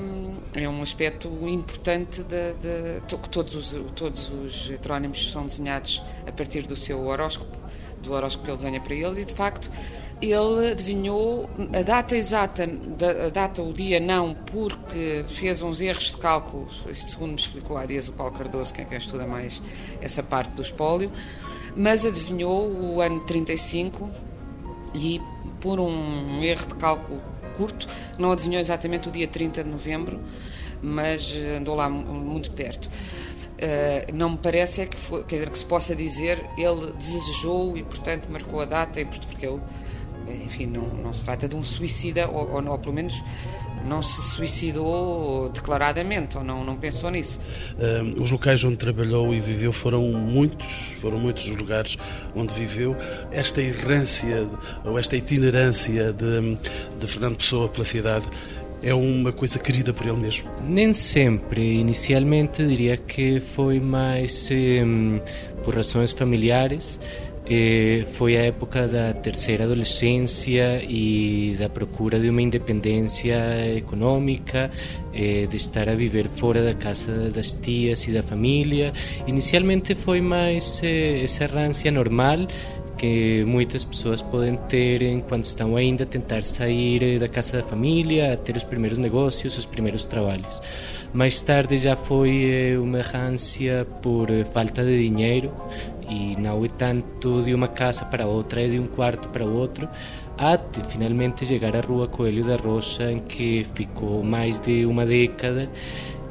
é 0.54 0.68
um 0.68 0.82
aspecto 0.82 1.28
importante 1.46 2.20
de, 2.24 2.52
de, 2.54 3.16
que 3.16 3.28
todos 3.28 3.54
os, 3.54 3.92
todos 3.94 4.30
os 4.30 4.70
heterónimos 4.70 5.30
são 5.30 5.46
desenhados 5.46 6.02
a 6.26 6.32
partir 6.32 6.62
do 6.62 6.74
seu 6.74 7.06
horóscopo, 7.06 7.56
do 8.02 8.12
horóscopo 8.12 8.44
que 8.44 8.50
ele 8.50 8.56
desenha 8.58 8.80
para 8.80 8.94
eles, 8.94 9.18
e 9.18 9.24
de 9.24 9.34
facto 9.34 9.70
ele 10.20 10.70
adivinhou 10.70 11.50
a 11.76 11.82
data 11.82 12.16
exata, 12.16 12.62
a 13.26 13.28
data, 13.28 13.60
o 13.60 13.72
dia 13.72 13.98
não, 13.98 14.34
porque 14.34 15.24
fez 15.26 15.60
uns 15.62 15.80
erros 15.80 16.12
de 16.12 16.16
cálculos, 16.18 16.86
isto 16.88 17.10
segundo 17.10 17.30
me 17.30 17.36
explicou 17.36 17.76
há 17.76 17.84
dias 17.86 18.06
o 18.06 18.12
Paulo 18.12 18.32
Cardoso, 18.32 18.72
que 18.72 18.82
é 18.82 18.84
quem 18.84 18.98
estuda 18.98 19.26
mais 19.26 19.60
essa 20.00 20.22
parte 20.22 20.50
do 20.52 20.62
espólio, 20.62 21.10
mas 21.76 22.06
adivinhou 22.06 22.70
o 22.70 23.00
ano 23.00 23.20
35 23.20 24.08
e 24.94 25.20
por 25.60 25.80
um 25.80 26.40
erro 26.42 26.66
de 26.66 26.74
cálculo 26.76 27.20
curto, 27.56 27.86
não 28.18 28.30
adivinhou 28.30 28.60
exatamente 28.60 29.08
o 29.08 29.12
dia 29.12 29.26
30 29.26 29.64
de 29.64 29.70
novembro, 29.70 30.20
mas 30.80 31.34
andou 31.56 31.74
lá 31.74 31.88
muito 31.88 32.50
perto. 32.52 32.88
Uh, 33.62 34.12
não 34.12 34.30
me 34.30 34.38
parece 34.38 34.80
é 34.80 34.86
que, 34.86 34.96
foi, 34.96 35.22
quer 35.22 35.36
dizer, 35.36 35.50
que 35.50 35.58
se 35.58 35.64
possa 35.64 35.94
dizer 35.94 36.44
ele 36.58 36.92
desejou 36.98 37.76
e, 37.76 37.84
portanto, 37.84 38.26
marcou 38.28 38.60
a 38.60 38.64
data, 38.64 39.00
e, 39.00 39.04
porque 39.04 39.46
ele, 39.46 39.60
enfim, 40.44 40.66
não, 40.66 40.82
não 40.88 41.12
se 41.12 41.24
trata 41.24 41.48
de 41.48 41.54
um 41.54 41.62
suicida, 41.62 42.28
ou, 42.28 42.50
ou, 42.50 42.66
ou 42.66 42.78
pelo 42.78 42.92
menos 42.92 43.22
não 43.84 44.02
se 44.02 44.22
suicidou 44.22 45.48
declaradamente 45.50 46.36
ou 46.38 46.44
não, 46.44 46.64
não 46.64 46.76
pensou 46.76 47.10
nisso. 47.10 47.40
Uh, 47.74 48.22
os 48.22 48.30
locais 48.30 48.62
onde 48.64 48.76
trabalhou 48.76 49.34
e 49.34 49.40
viveu 49.40 49.72
foram 49.72 50.02
muitos, 50.02 50.92
foram 51.00 51.18
muitos 51.18 51.48
os 51.48 51.56
lugares 51.56 51.98
onde 52.34 52.52
viveu. 52.54 52.96
Esta 53.30 53.60
errância 53.60 54.48
ou 54.84 54.98
esta 54.98 55.16
itinerância 55.16 56.12
de, 56.12 56.56
de 56.98 57.06
Fernando 57.06 57.36
Pessoa 57.36 57.68
pela 57.68 57.84
cidade 57.84 58.26
é 58.82 58.94
uma 58.94 59.32
coisa 59.32 59.58
querida 59.58 59.92
por 59.92 60.06
ele 60.06 60.16
mesmo? 60.16 60.50
Nem 60.66 60.92
sempre. 60.92 61.80
Inicialmente 61.80 62.66
diria 62.66 62.96
que 62.96 63.40
foi 63.40 63.78
mais 63.78 64.48
por 65.62 65.74
razões 65.74 66.12
familiares. 66.12 66.98
Foi 68.14 68.36
a 68.36 68.42
época 68.44 68.88
da 68.88 69.12
terceira 69.12 69.64
adolescência 69.64 70.82
e 70.82 71.54
da 71.58 71.68
procura 71.68 72.18
de 72.18 72.30
uma 72.30 72.40
independência 72.40 73.36
econômica, 73.76 74.70
de 75.12 75.56
estar 75.56 75.88
a 75.88 75.94
viver 75.94 76.28
fora 76.28 76.64
da 76.64 76.74
casa 76.74 77.30
das 77.30 77.52
tias 77.52 78.06
e 78.06 78.12
da 78.12 78.22
família. 78.22 78.92
Inicialmente 79.26 79.94
foi 79.94 80.20
mais 80.20 80.80
eh, 80.82 81.22
essa 81.24 81.44
errância 81.44 81.90
normal 81.90 82.46
que 83.02 83.44
muitas 83.44 83.84
pessoas 83.84 84.22
podem 84.22 84.54
ter 84.54 85.02
enquanto 85.02 85.42
estão 85.42 85.74
ainda 85.74 86.04
a 86.04 86.06
tentar 86.06 86.44
sair 86.44 87.02
eh, 87.02 87.18
da 87.18 87.26
casa 87.26 87.56
da 87.56 87.64
família, 87.64 88.32
a 88.32 88.36
ter 88.36 88.56
os 88.56 88.62
primeiros 88.62 88.96
negócios, 88.96 89.58
os 89.58 89.66
primeiros 89.66 90.06
trabalhos. 90.06 90.62
Mais 91.12 91.40
tarde 91.40 91.76
já 91.76 91.96
foi 91.96 92.44
eh, 92.44 92.78
uma 92.78 93.00
errância 93.00 93.84
por 94.00 94.30
eh, 94.30 94.44
falta 94.44 94.84
de 94.84 95.08
dinheiro 95.08 95.52
e 96.08 96.36
não 96.36 96.64
é 96.64 96.68
tanto 96.68 97.42
de 97.42 97.52
uma 97.52 97.66
casa 97.66 98.04
para 98.04 98.24
outra, 98.24 98.62
é 98.62 98.68
de 98.68 98.78
um 98.78 98.86
quarto 98.86 99.28
para 99.30 99.44
outro, 99.44 99.88
até 100.38 100.84
finalmente 100.84 101.44
chegar 101.44 101.74
à 101.74 101.80
Rua 101.80 102.06
Coelho 102.06 102.44
da 102.44 102.54
Rocha, 102.54 103.10
em 103.10 103.18
que 103.18 103.66
ficou 103.74 104.22
mais 104.22 104.60
de 104.60 104.86
uma 104.86 105.04
década 105.04 105.68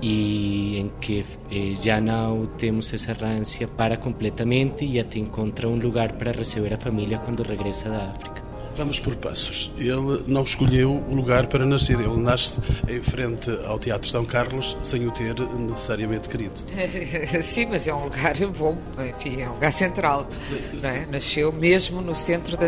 e 0.01 0.77
em 0.79 0.91
que 0.99 1.25
eh, 1.51 1.73
já 1.73 2.01
não 2.01 2.47
temos 2.57 2.91
essa 2.93 3.11
errância 3.11 3.67
para 3.67 3.97
completamente 3.97 4.83
e 4.83 4.99
até 4.99 5.19
encontra 5.19 5.67
um 5.67 5.75
lugar 5.75 6.13
para 6.13 6.31
receber 6.31 6.73
a 6.73 6.77
família 6.77 7.19
quando 7.19 7.43
regressa 7.43 7.89
da 7.89 8.05
África. 8.09 8.41
Vamos 8.73 8.99
por 8.99 9.15
passos. 9.17 9.71
Ele 9.77 10.23
não 10.27 10.43
escolheu 10.43 10.91
o 10.91 11.13
lugar 11.13 11.47
para 11.47 11.65
nascer. 11.65 11.99
Ele 11.99 12.17
nasce 12.17 12.59
em 12.87 13.01
frente 13.01 13.51
ao 13.65 13.77
Teatro 13.77 14.09
São 14.09 14.23
Carlos 14.23 14.77
sem 14.81 15.05
o 15.05 15.11
ter 15.11 15.35
necessariamente 15.39 16.29
querido. 16.29 16.53
Sim, 17.43 17.67
mas 17.67 17.85
é 17.85 17.93
um 17.93 18.05
lugar 18.05 18.33
bom, 18.57 18.77
enfim, 19.09 19.41
é 19.41 19.49
um 19.49 19.53
lugar 19.53 19.73
central. 19.73 20.27
É? 20.81 21.05
Nasceu 21.11 21.51
mesmo 21.51 22.01
no 22.01 22.15
centro 22.15 22.55
da, 22.55 22.67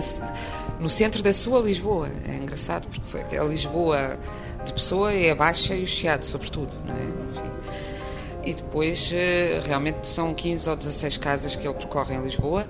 no 0.79 0.89
centro 0.89 1.23
da 1.23 1.31
sua 1.31 1.61
Lisboa. 1.61 2.09
É 2.27 2.35
engraçado 2.35 2.87
porque 2.87 3.05
foi 3.05 3.37
a 3.37 3.43
Lisboa 3.45 4.19
de 4.65 4.73
pessoa 4.73 5.13
é 5.13 5.31
a 5.31 5.35
Baixa 5.35 5.75
e 5.75 5.83
o 5.83 5.87
Chiado, 5.87 6.25
sobretudo. 6.25 6.71
Não 6.85 6.95
é? 6.95 7.03
Enfim. 7.03 7.51
E 8.45 8.53
depois, 8.53 9.11
eh, 9.13 9.61
realmente, 9.65 10.07
são 10.07 10.33
15 10.33 10.69
ou 10.69 10.75
16 10.75 11.17
casas 11.17 11.55
que 11.55 11.67
ele 11.67 11.75
percorre 11.75 12.15
em 12.15 12.21
Lisboa. 12.21 12.67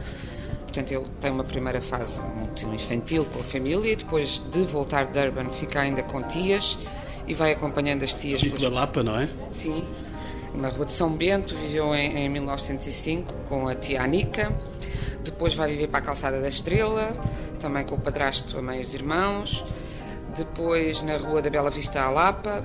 Portanto, 0.64 0.92
ele 0.92 1.06
tem 1.20 1.32
uma 1.32 1.44
primeira 1.44 1.82
fase 1.82 2.24
muito 2.24 2.66
infantil 2.68 3.26
com 3.26 3.40
a 3.40 3.44
família 3.44 3.94
e 3.94 3.96
depois 3.96 4.42
de 4.52 4.60
voltar 4.64 5.06
de 5.06 5.20
Durban 5.20 5.50
fica 5.52 5.82
ainda 5.82 6.02
com 6.04 6.22
tias 6.22 6.78
e 7.28 7.34
vai 7.34 7.52
acompanhando 7.52 8.04
as 8.04 8.14
tias. 8.14 8.42
Pela 8.42 8.70
Lapa, 8.70 9.04
não 9.04 9.20
é? 9.20 9.30
Sim. 9.52 9.84
Na 10.56 10.70
Rua 10.70 10.86
de 10.86 10.92
São 10.92 11.12
Bento, 11.12 11.56
viveu 11.56 11.94
em, 11.96 12.26
em 12.26 12.30
1905 12.30 13.34
com 13.50 13.68
a 13.68 13.76
tia 13.76 14.02
Anica. 14.02 14.52
Depois 15.24 15.56
vai 15.56 15.70
viver 15.72 15.88
para 15.88 16.00
a 16.00 16.04
Calçada 16.04 16.42
da 16.42 16.48
Estrela, 16.48 17.16
também 17.60 17.84
com 17.86 17.96
o 17.96 18.00
padrasto, 18.00 18.58
a 18.58 18.62
mãe 18.62 18.80
e 18.80 18.82
os 18.82 18.94
irmãos 18.94 19.64
depois 20.36 21.02
na 21.02 21.18
Rua 21.18 21.42
da 21.42 21.50
Bela 21.50 21.70
Vista 21.70 22.02
à 22.02 22.10
Lapa. 22.10 22.62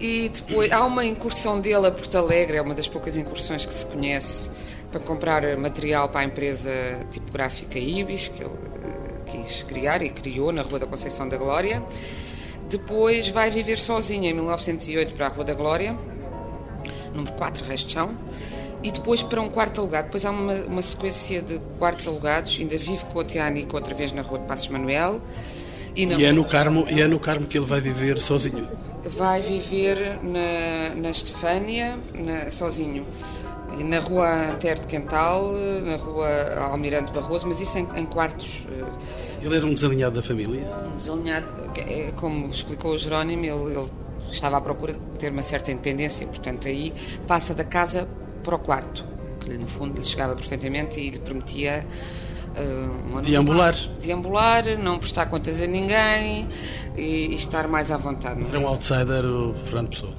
E 0.00 0.28
depois 0.28 0.70
há 0.70 0.84
uma 0.84 1.04
incursão 1.04 1.60
dele 1.60 1.88
a 1.88 1.90
Porto 1.90 2.16
Alegre, 2.16 2.56
é 2.56 2.62
uma 2.62 2.74
das 2.74 2.86
poucas 2.86 3.16
incursões 3.16 3.66
que 3.66 3.74
se 3.74 3.84
conhece, 3.86 4.48
para 4.92 5.00
comprar 5.00 5.56
material 5.56 6.08
para 6.08 6.20
a 6.20 6.24
empresa 6.24 6.70
tipográfica 7.10 7.78
Ibis, 7.78 8.28
que 8.28 8.42
ele 8.42 8.52
uh, 8.52 9.24
quis 9.26 9.64
criar 9.64 10.02
e 10.02 10.10
criou 10.10 10.52
na 10.52 10.62
Rua 10.62 10.78
da 10.78 10.86
Conceição 10.86 11.28
da 11.28 11.36
Glória. 11.36 11.82
Depois 12.68 13.28
vai 13.28 13.50
viver 13.50 13.78
sozinho 13.78 14.24
em 14.24 14.32
1908 14.32 15.14
para 15.14 15.26
a 15.26 15.28
Rua 15.30 15.44
da 15.44 15.54
Glória, 15.54 15.96
número 17.12 17.32
4, 17.32 17.64
resto 17.64 17.88
de 17.88 17.94
chão. 17.94 18.14
E 18.82 18.92
depois 18.92 19.22
para 19.22 19.40
um 19.40 19.48
quarto 19.48 19.80
alugado. 19.80 20.04
Depois 20.04 20.24
há 20.24 20.30
uma, 20.30 20.54
uma 20.54 20.82
sequência 20.82 21.42
de 21.42 21.58
quartos 21.78 22.06
alugados. 22.06 22.56
Ainda 22.60 22.78
vive 22.78 23.04
com 23.06 23.18
a 23.18 23.24
Tiânico 23.24 23.74
outra 23.74 23.92
vez 23.92 24.12
na 24.12 24.22
Rua 24.22 24.38
de 24.38 24.46
Passos 24.46 24.68
Manuel. 24.68 25.20
E, 25.98 26.04
e, 26.04 26.24
é 26.24 26.30
no 26.30 26.44
Carmo, 26.44 26.86
e 26.88 27.00
é 27.00 27.08
no 27.08 27.18
Carmo 27.18 27.44
que 27.44 27.58
ele 27.58 27.66
vai 27.66 27.80
viver 27.80 28.18
sozinho? 28.18 28.68
Vai 29.02 29.40
viver 29.40 30.20
na, 30.22 30.94
na 30.94 31.10
Estefânia, 31.10 31.98
na, 32.14 32.48
sozinho. 32.52 33.04
Na 33.84 33.98
rua 33.98 34.54
Ter 34.60 34.78
de 34.78 34.86
Quental, 34.86 35.52
na 35.84 35.96
rua 35.96 36.28
Almirante 36.70 37.12
Barroso, 37.12 37.48
mas 37.48 37.60
isso 37.60 37.78
em, 37.78 37.88
em 37.96 38.06
quartos. 38.06 38.64
Eh, 38.70 39.44
ele 39.44 39.56
era 39.56 39.66
um 39.66 39.74
desalinhado 39.74 40.14
da 40.14 40.22
família? 40.22 40.62
Um 40.86 40.94
desalinhado, 40.94 41.48
é, 41.76 42.12
como 42.12 42.46
explicou 42.46 42.92
o 42.92 42.98
Jerónimo, 42.98 43.44
ele, 43.44 43.76
ele 43.76 43.90
estava 44.30 44.58
à 44.58 44.60
procura 44.60 44.92
de 44.92 45.00
ter 45.18 45.32
uma 45.32 45.42
certa 45.42 45.72
independência, 45.72 46.24
portanto 46.28 46.68
aí 46.68 46.94
passa 47.26 47.54
da 47.54 47.64
casa 47.64 48.08
para 48.44 48.54
o 48.54 48.58
quarto, 48.60 49.04
que 49.40 49.50
no 49.50 49.66
fundo 49.66 50.00
lhe 50.00 50.06
chegava 50.06 50.36
perfeitamente 50.36 51.00
e 51.00 51.10
lhe 51.10 51.18
permitia 51.18 51.84
uh, 52.56 53.20
deambular. 53.22 53.74
Deambular, 54.00 54.78
não 54.78 54.98
prestar 54.98 55.26
contas 55.26 55.60
a 55.60 55.66
ninguém 55.66 56.48
e, 56.96 57.28
e 57.28 57.34
estar 57.34 57.68
mais 57.68 57.90
à 57.90 57.96
vontade. 57.96 58.44
Era 58.48 58.58
um 58.58 58.66
outsider 58.66 59.24
o 59.24 59.54
Fernando 59.54 59.88
Pessoa. 59.90 60.14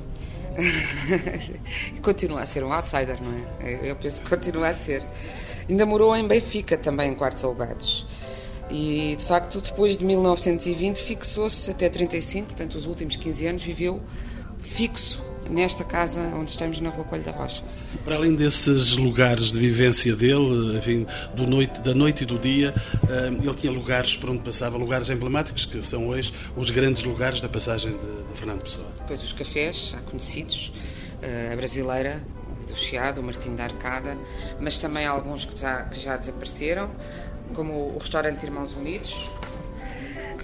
continua 2.02 2.42
a 2.42 2.46
ser 2.46 2.63
um 2.63 2.74
outsider, 2.74 3.18
não 3.22 3.34
é? 3.62 3.89
Eu 3.89 3.96
penso 3.96 4.22
que 4.22 4.30
continua 4.30 4.68
a 4.68 4.74
ser. 4.74 5.06
Ainda 5.70 5.86
morou 5.86 6.15
em 6.15 6.28
Benfica 6.28 6.78
também, 6.78 7.12
em 7.12 7.15
quartos 7.15 7.44
alugados. 7.44 8.06
E, 8.70 9.15
de 9.15 9.24
facto, 9.24 9.62
depois 9.62 9.98
de 9.98 10.06
1920 10.06 11.02
fixou-se 11.02 11.72
até 11.72 11.89
35, 11.89 12.48
portanto, 12.48 12.76
os 12.76 12.86
últimos 12.86 13.15
15 13.15 13.48
anos 13.48 13.63
viveu 13.63 14.02
fixo 14.60 15.24
nesta 15.49 15.83
casa 15.83 16.21
onde 16.35 16.51
estamos 16.51 16.79
na 16.79 16.89
Rua 16.89 17.03
Coelho 17.05 17.23
da 17.23 17.31
Rocha. 17.31 17.63
Para 18.05 18.15
além 18.15 18.35
desses 18.35 18.95
lugares 18.95 19.51
de 19.51 19.59
vivência 19.59 20.15
dele, 20.15 20.77
enfim, 20.77 21.05
do 21.35 21.47
noite, 21.47 21.81
da 21.81 21.93
noite 21.93 22.23
e 22.23 22.25
do 22.25 22.38
dia, 22.38 22.73
eh, 23.09 23.27
ele 23.27 23.53
tinha 23.55 23.71
lugares 23.71 24.15
por 24.15 24.29
onde 24.29 24.41
passava, 24.41 24.77
lugares 24.77 25.09
emblemáticos, 25.09 25.65
que 25.65 25.81
são 25.81 26.07
hoje 26.07 26.33
os 26.55 26.69
grandes 26.69 27.03
lugares 27.03 27.41
da 27.41 27.49
passagem 27.49 27.91
de, 27.91 28.31
de 28.31 28.38
Fernando 28.38 28.62
Pessoa. 28.62 28.88
Depois 28.99 29.23
os 29.23 29.33
cafés, 29.33 29.89
já 29.91 29.97
conhecidos, 29.99 30.71
eh, 31.21 31.51
a 31.51 31.55
Brasileira, 31.55 32.23
do 32.67 32.75
Chiado, 32.75 33.19
o 33.19 33.23
Martinho 33.23 33.55
da 33.55 33.63
Arcada, 33.63 34.15
mas 34.59 34.77
também 34.77 35.05
alguns 35.05 35.45
que 35.45 35.59
já, 35.59 35.83
que 35.83 35.99
já 35.99 36.15
desapareceram, 36.15 36.91
como 37.53 37.73
o 37.73 37.97
restaurante 37.97 38.43
Irmãos 38.43 38.75
Unidos, 38.75 39.29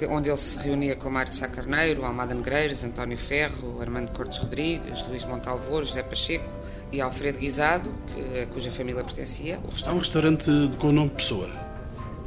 onde 0.09 0.29
ele 0.29 0.37
se 0.37 0.57
reunia 0.57 0.95
com 0.95 1.09
Mário 1.09 1.29
de 1.29 1.35
Sá 1.37 1.47
Carneiro, 1.47 2.05
Almada 2.05 2.33
Negreiros, 2.33 2.83
António 2.83 3.17
Ferro, 3.17 3.79
Armando 3.81 4.11
Cortes 4.11 4.37
Rodrigues, 4.39 5.07
Luís 5.07 5.23
Montalvor, 5.23 5.83
José 5.85 6.03
Pacheco 6.03 6.49
e 6.91 6.99
Alfredo 6.99 7.39
Guisado, 7.39 7.93
que, 8.13 8.45
cuja 8.47 8.71
família 8.71 9.03
pertencia. 9.03 9.59
Há 9.85 9.91
um 9.93 9.99
restaurante 9.99 10.45
com 10.79 10.89
o 10.89 10.91
nome 10.91 11.09
Pessoa. 11.11 11.49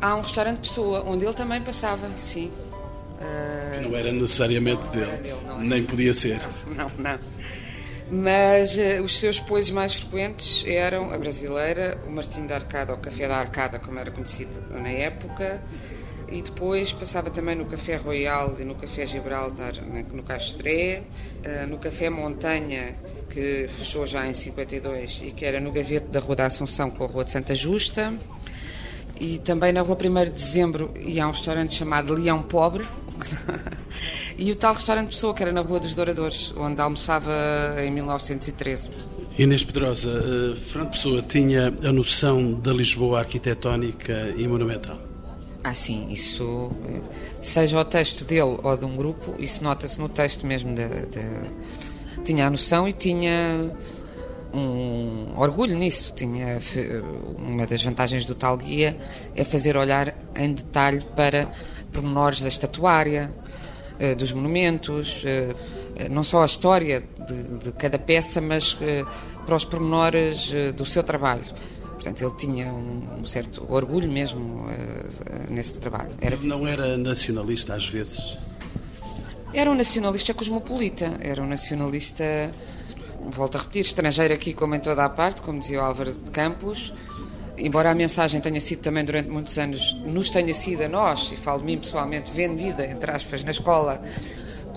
Há 0.00 0.14
um 0.14 0.20
restaurante 0.20 0.60
Pessoa, 0.60 1.02
onde 1.06 1.24
ele 1.24 1.34
também 1.34 1.60
passava, 1.60 2.08
sim. 2.16 2.50
Que 3.74 3.80
não 3.80 3.96
era 3.96 4.12
necessariamente 4.12 4.84
Não 4.84 4.90
dele, 4.92 5.04
era 5.10 5.16
dele, 5.16 5.38
não 5.44 5.54
era. 5.56 5.64
nem 5.64 5.82
podia 5.82 6.14
ser. 6.14 6.40
Não, 6.76 6.90
não. 6.96 7.18
Mas 8.10 8.78
eh, 8.78 9.00
os 9.02 9.18
seus 9.18 9.38
poeses 9.38 9.70
mais 9.70 9.92
frequentes 9.94 10.64
eram 10.66 11.12
a 11.12 11.18
brasileira, 11.18 11.98
o 12.06 12.10
Martim 12.10 12.46
da 12.46 12.54
Arcada, 12.54 12.92
ou 12.92 12.98
Café 12.98 13.28
da 13.28 13.36
Arcada, 13.36 13.78
como 13.78 13.98
era 13.98 14.10
conhecido 14.10 14.62
na 14.70 14.88
época, 14.88 15.62
e 16.30 16.42
depois 16.42 16.92
passava 16.92 17.30
também 17.30 17.56
no 17.56 17.64
Café 17.64 17.96
Royal 17.96 18.56
e 18.58 18.64
no 18.64 18.74
Café 18.74 19.06
Gibraltar, 19.06 19.72
no 20.12 20.22
Castré, 20.22 21.02
eh, 21.42 21.66
no 21.66 21.78
Café 21.78 22.10
Montanha, 22.10 22.96
que 23.30 23.66
fechou 23.68 24.06
já 24.06 24.26
em 24.26 24.34
52 24.34 25.22
e 25.24 25.30
que 25.32 25.44
era 25.44 25.60
no 25.60 25.72
Gavete 25.72 26.08
da 26.08 26.20
Rua 26.20 26.36
da 26.36 26.46
Assunção 26.46 26.90
com 26.90 27.04
a 27.04 27.06
Rua 27.06 27.24
de 27.24 27.32
Santa 27.32 27.54
Justa. 27.54 28.12
E 29.20 29.38
também 29.38 29.72
na 29.72 29.80
rua 29.80 29.96
1 29.96 30.24
de 30.26 30.30
dezembro 30.30 30.94
ia 30.96 31.24
a 31.24 31.26
um 31.26 31.32
restaurante 31.32 31.74
chamado 31.74 32.14
Leão 32.14 32.42
Pobre. 32.42 32.86
e 34.38 34.52
o 34.52 34.54
tal 34.54 34.74
restaurante 34.74 35.08
Pessoa, 35.08 35.34
que 35.34 35.42
era 35.42 35.50
na 35.50 35.60
Rua 35.60 35.80
dos 35.80 35.94
Douradores, 35.94 36.54
onde 36.56 36.80
almoçava 36.80 37.32
em 37.78 37.90
1913. 37.90 38.90
Inês 39.36 39.64
Pedrosa, 39.64 40.10
eh, 40.10 40.56
Fernando 40.56 40.90
Pessoa 40.90 41.22
tinha 41.22 41.74
a 41.82 41.92
noção 41.92 42.52
da 42.52 42.72
Lisboa 42.72 43.20
arquitetónica 43.20 44.34
e 44.36 44.46
monumental. 44.46 45.07
Ah, 45.68 45.74
sim, 45.74 46.08
isso, 46.10 46.70
eh, 46.88 47.00
seja 47.42 47.78
o 47.78 47.84
texto 47.84 48.24
dele 48.24 48.58
ou 48.62 48.74
de 48.76 48.86
um 48.86 48.96
grupo, 48.96 49.34
isso 49.38 49.62
nota-se 49.62 50.00
no 50.00 50.08
texto 50.08 50.46
mesmo. 50.46 50.74
De, 50.74 50.88
de- 51.06 52.22
Tinha 52.24 52.46
a 52.46 52.50
noção 52.50 52.88
e 52.88 52.92
tinha 52.94 53.70
um 54.52 55.34
orgulho 55.36 55.76
nisso. 55.76 56.14
Tinha 56.14 56.58
uma 57.36 57.66
das 57.66 57.82
vantagens 57.84 58.24
do 58.24 58.34
tal 58.34 58.56
guia 58.56 58.96
é 59.36 59.44
fazer 59.44 59.76
olhar 59.76 60.14
em 60.34 60.52
detalhe 60.54 61.02
para 61.14 61.50
pormenores 61.92 62.40
da 62.40 62.48
estatuária, 62.48 63.30
eh, 63.98 64.14
dos 64.14 64.32
monumentos, 64.32 65.22
eh, 65.26 65.54
não 66.10 66.24
só 66.24 66.42
a 66.42 66.46
história 66.46 67.02
de, 67.26 67.42
de 67.64 67.72
cada 67.72 67.98
peça, 67.98 68.40
mas 68.40 68.72
para 69.44 69.54
os 69.56 69.64
pormenores 69.66 70.50
do 70.76 70.86
seu 70.86 71.02
trabalho. 71.02 71.44
Portanto, 72.08 72.22
ele 72.22 72.34
tinha 72.38 72.72
um, 72.72 73.20
um 73.20 73.24
certo 73.24 73.66
orgulho 73.68 74.10
mesmo 74.10 74.66
eh, 74.70 75.46
nesse 75.50 75.78
trabalho. 75.78 76.10
Era, 76.20 76.36
não 76.44 76.66
era 76.66 76.96
nacionalista 76.96 77.74
às 77.74 77.86
vezes. 77.86 78.38
era 79.52 79.70
um 79.70 79.74
nacionalista 79.74 80.32
cosmopolita, 80.32 81.18
era 81.20 81.42
um 81.42 81.46
nacionalista, 81.46 82.24
volto 83.30 83.56
a 83.56 83.58
repetir, 83.58 83.82
estrangeiro 83.82 84.32
aqui 84.32 84.54
como 84.54 84.74
em 84.74 84.80
toda 84.80 85.04
a 85.04 85.08
parte, 85.08 85.42
como 85.42 85.58
dizia 85.58 85.80
o 85.80 85.84
Álvaro 85.84 86.12
de 86.12 86.30
Campos. 86.30 86.94
Embora 87.58 87.90
a 87.90 87.94
mensagem 87.94 88.40
tenha 88.40 88.60
sido 88.60 88.80
também 88.80 89.04
durante 89.04 89.28
muitos 89.28 89.58
anos, 89.58 89.94
nos 90.06 90.30
tenha 90.30 90.54
sido 90.54 90.84
a 90.84 90.88
nós, 90.88 91.30
e 91.32 91.36
falo 91.36 91.58
de 91.58 91.66
mim 91.66 91.78
pessoalmente, 91.78 92.30
vendida, 92.30 92.86
entre 92.86 93.10
aspas, 93.10 93.42
na 93.42 93.50
escola, 93.50 94.00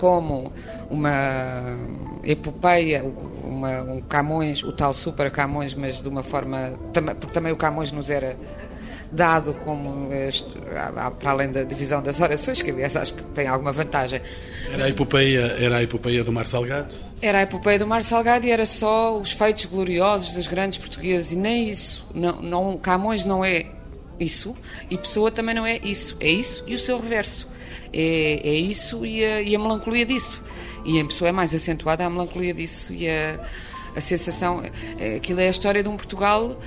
como 0.02 0.52
uma 0.90 1.78
epopeia, 2.24 3.04
uma, 3.44 3.82
um 3.82 4.00
Camões, 4.00 4.64
o 4.64 4.72
tal 4.72 4.92
super 4.92 5.30
Camões, 5.30 5.74
mas 5.74 6.02
de 6.02 6.08
uma 6.08 6.24
forma. 6.24 6.76
Porque 7.20 7.32
também 7.32 7.52
o 7.52 7.56
Camões 7.56 7.92
nos 7.92 8.10
era 8.10 8.36
dado 9.12 9.54
como. 9.64 10.08
para 11.20 11.30
além 11.30 11.52
da 11.52 11.62
divisão 11.62 12.02
das 12.02 12.18
orações, 12.18 12.60
que 12.60 12.72
aliás 12.72 12.96
acho 12.96 13.14
que 13.14 13.22
tem 13.22 13.46
alguma 13.46 13.70
vantagem. 13.70 14.20
Era 14.72 14.86
a 14.86 14.88
epopeia, 14.88 15.56
era 15.60 15.76
a 15.76 15.82
epopeia 15.84 16.24
do 16.24 16.32
Mar 16.32 16.48
Salgado. 16.48 16.92
Era 17.20 17.38
a 17.38 17.42
epopeia 17.42 17.78
do 17.78 17.86
Mar 17.86 18.02
Salgado 18.02 18.44
e 18.44 18.50
era 18.50 18.66
só 18.66 19.16
os 19.16 19.30
feitos 19.30 19.66
gloriosos 19.66 20.32
dos 20.32 20.48
grandes 20.48 20.78
portugueses 20.78 21.30
e 21.30 21.36
nem 21.36 21.68
isso. 21.68 22.04
Não, 22.12 22.42
não, 22.42 22.76
Camões 22.76 23.22
não 23.22 23.44
é 23.44 23.66
isso 24.18 24.56
e 24.90 24.98
Pessoa 24.98 25.30
também 25.30 25.54
não 25.54 25.64
é 25.64 25.78
isso. 25.78 26.16
É 26.18 26.28
isso 26.28 26.64
e 26.66 26.74
o 26.74 26.78
seu 26.80 26.98
reverso. 26.98 27.51
É, 27.92 28.40
é 28.48 28.54
isso 28.54 29.04
e 29.04 29.24
a, 29.24 29.42
e 29.42 29.54
a 29.54 29.58
melancolia 29.58 30.04
disso. 30.06 30.42
E 30.84 30.98
em 30.98 31.06
Pessoa 31.06 31.28
é 31.28 31.32
mais 31.32 31.54
acentuada 31.54 32.04
a 32.04 32.10
melancolia 32.10 32.52
disso 32.54 32.92
e 32.92 33.08
a, 33.08 33.38
a 33.94 34.00
sensação. 34.00 34.62
é- 34.98 35.16
Aquilo 35.16 35.40
é 35.40 35.46
a 35.46 35.50
história 35.50 35.82
de 35.82 35.88
um 35.88 35.96
Portugal 35.96 36.58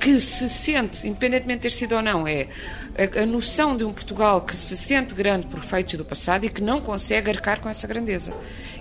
que 0.00 0.18
se 0.18 0.48
sente, 0.48 1.06
independentemente 1.06 1.58
de 1.58 1.62
ter 1.64 1.70
sido 1.70 1.94
ou 1.94 2.02
não, 2.02 2.26
é 2.26 2.48
a, 2.96 3.22
a 3.22 3.26
noção 3.26 3.76
de 3.76 3.84
um 3.84 3.92
Portugal 3.92 4.40
que 4.40 4.56
se 4.56 4.74
sente 4.74 5.14
grande 5.14 5.46
por 5.46 5.62
feitos 5.62 5.94
do 5.94 6.04
passado 6.06 6.46
e 6.46 6.48
que 6.48 6.62
não 6.62 6.80
consegue 6.80 7.28
arcar 7.28 7.60
com 7.60 7.68
essa 7.68 7.86
grandeza. 7.86 8.32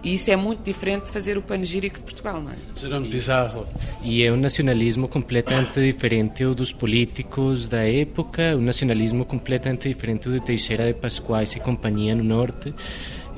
E 0.02 0.14
isso 0.14 0.32
é 0.32 0.36
muito 0.38 0.64
diferente 0.64 1.06
de 1.06 1.12
fazer 1.12 1.38
o 1.38 1.42
panegírico 1.42 1.98
de 1.98 2.04
Portugal, 2.04 2.42
não 2.42 2.52
é? 2.52 2.56
Gerando 2.78 3.10
Pizarro. 3.10 3.68
E 4.02 4.24
é 4.24 4.32
um 4.32 4.38
nacionalismo 4.38 5.10
completamente 5.10 5.82
diferente 5.82 6.46
dos 6.46 6.72
políticos 6.72 7.68
da 7.68 7.84
época, 7.84 8.56
um 8.56 8.62
nacionalismo 8.62 9.26
completamente 9.26 9.90
diferente 9.90 10.30
de 10.30 10.40
Teixeira 10.40 10.88
de 10.88 10.94
Pascoais 10.94 11.54
e 11.54 11.60
companhia 11.60 12.16
no 12.16 12.24
norte. 12.24 12.74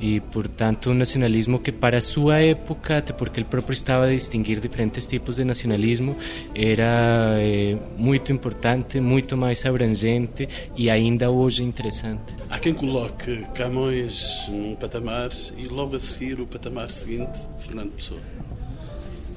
E, 0.02 0.20
portanto, 0.20 0.90
um 0.90 0.96
nacionalismo 0.96 1.60
que 1.60 1.72
para 1.72 1.98
a 1.98 2.02
sua 2.02 2.40
época, 2.40 3.04
porque 3.16 3.40
ele 3.40 3.48
próprio 3.48 3.74
estava 3.74 4.06
a 4.06 4.10
distinguir 4.10 4.60
diferentes 4.60 5.06
tipos 5.06 5.36
de 5.36 5.46
nacionalismo, 5.46 6.18
era 6.56 7.36
eh, 7.38 7.78
muito 7.98 8.34
importante, 8.34 9.00
muito 9.00 9.38
mais 9.38 9.64
abrangente 9.64 10.50
e 10.76 10.90
ainda 10.90 11.30
hoje 11.30 11.64
interessante. 11.64 12.34
Há 12.50 12.58
quem 12.58 12.74
coloque 12.74 13.46
Camões 13.54 14.46
num 14.50 14.76
patamar 14.76 15.30
e 15.56 15.68
logo 15.68 15.96
a 15.96 16.00
seguir 16.00 16.42
o 16.42 16.48
patamar 16.48 16.90
seguinte, 16.90 17.48
Fernando 17.60 17.92
Pessoa. 17.92 18.20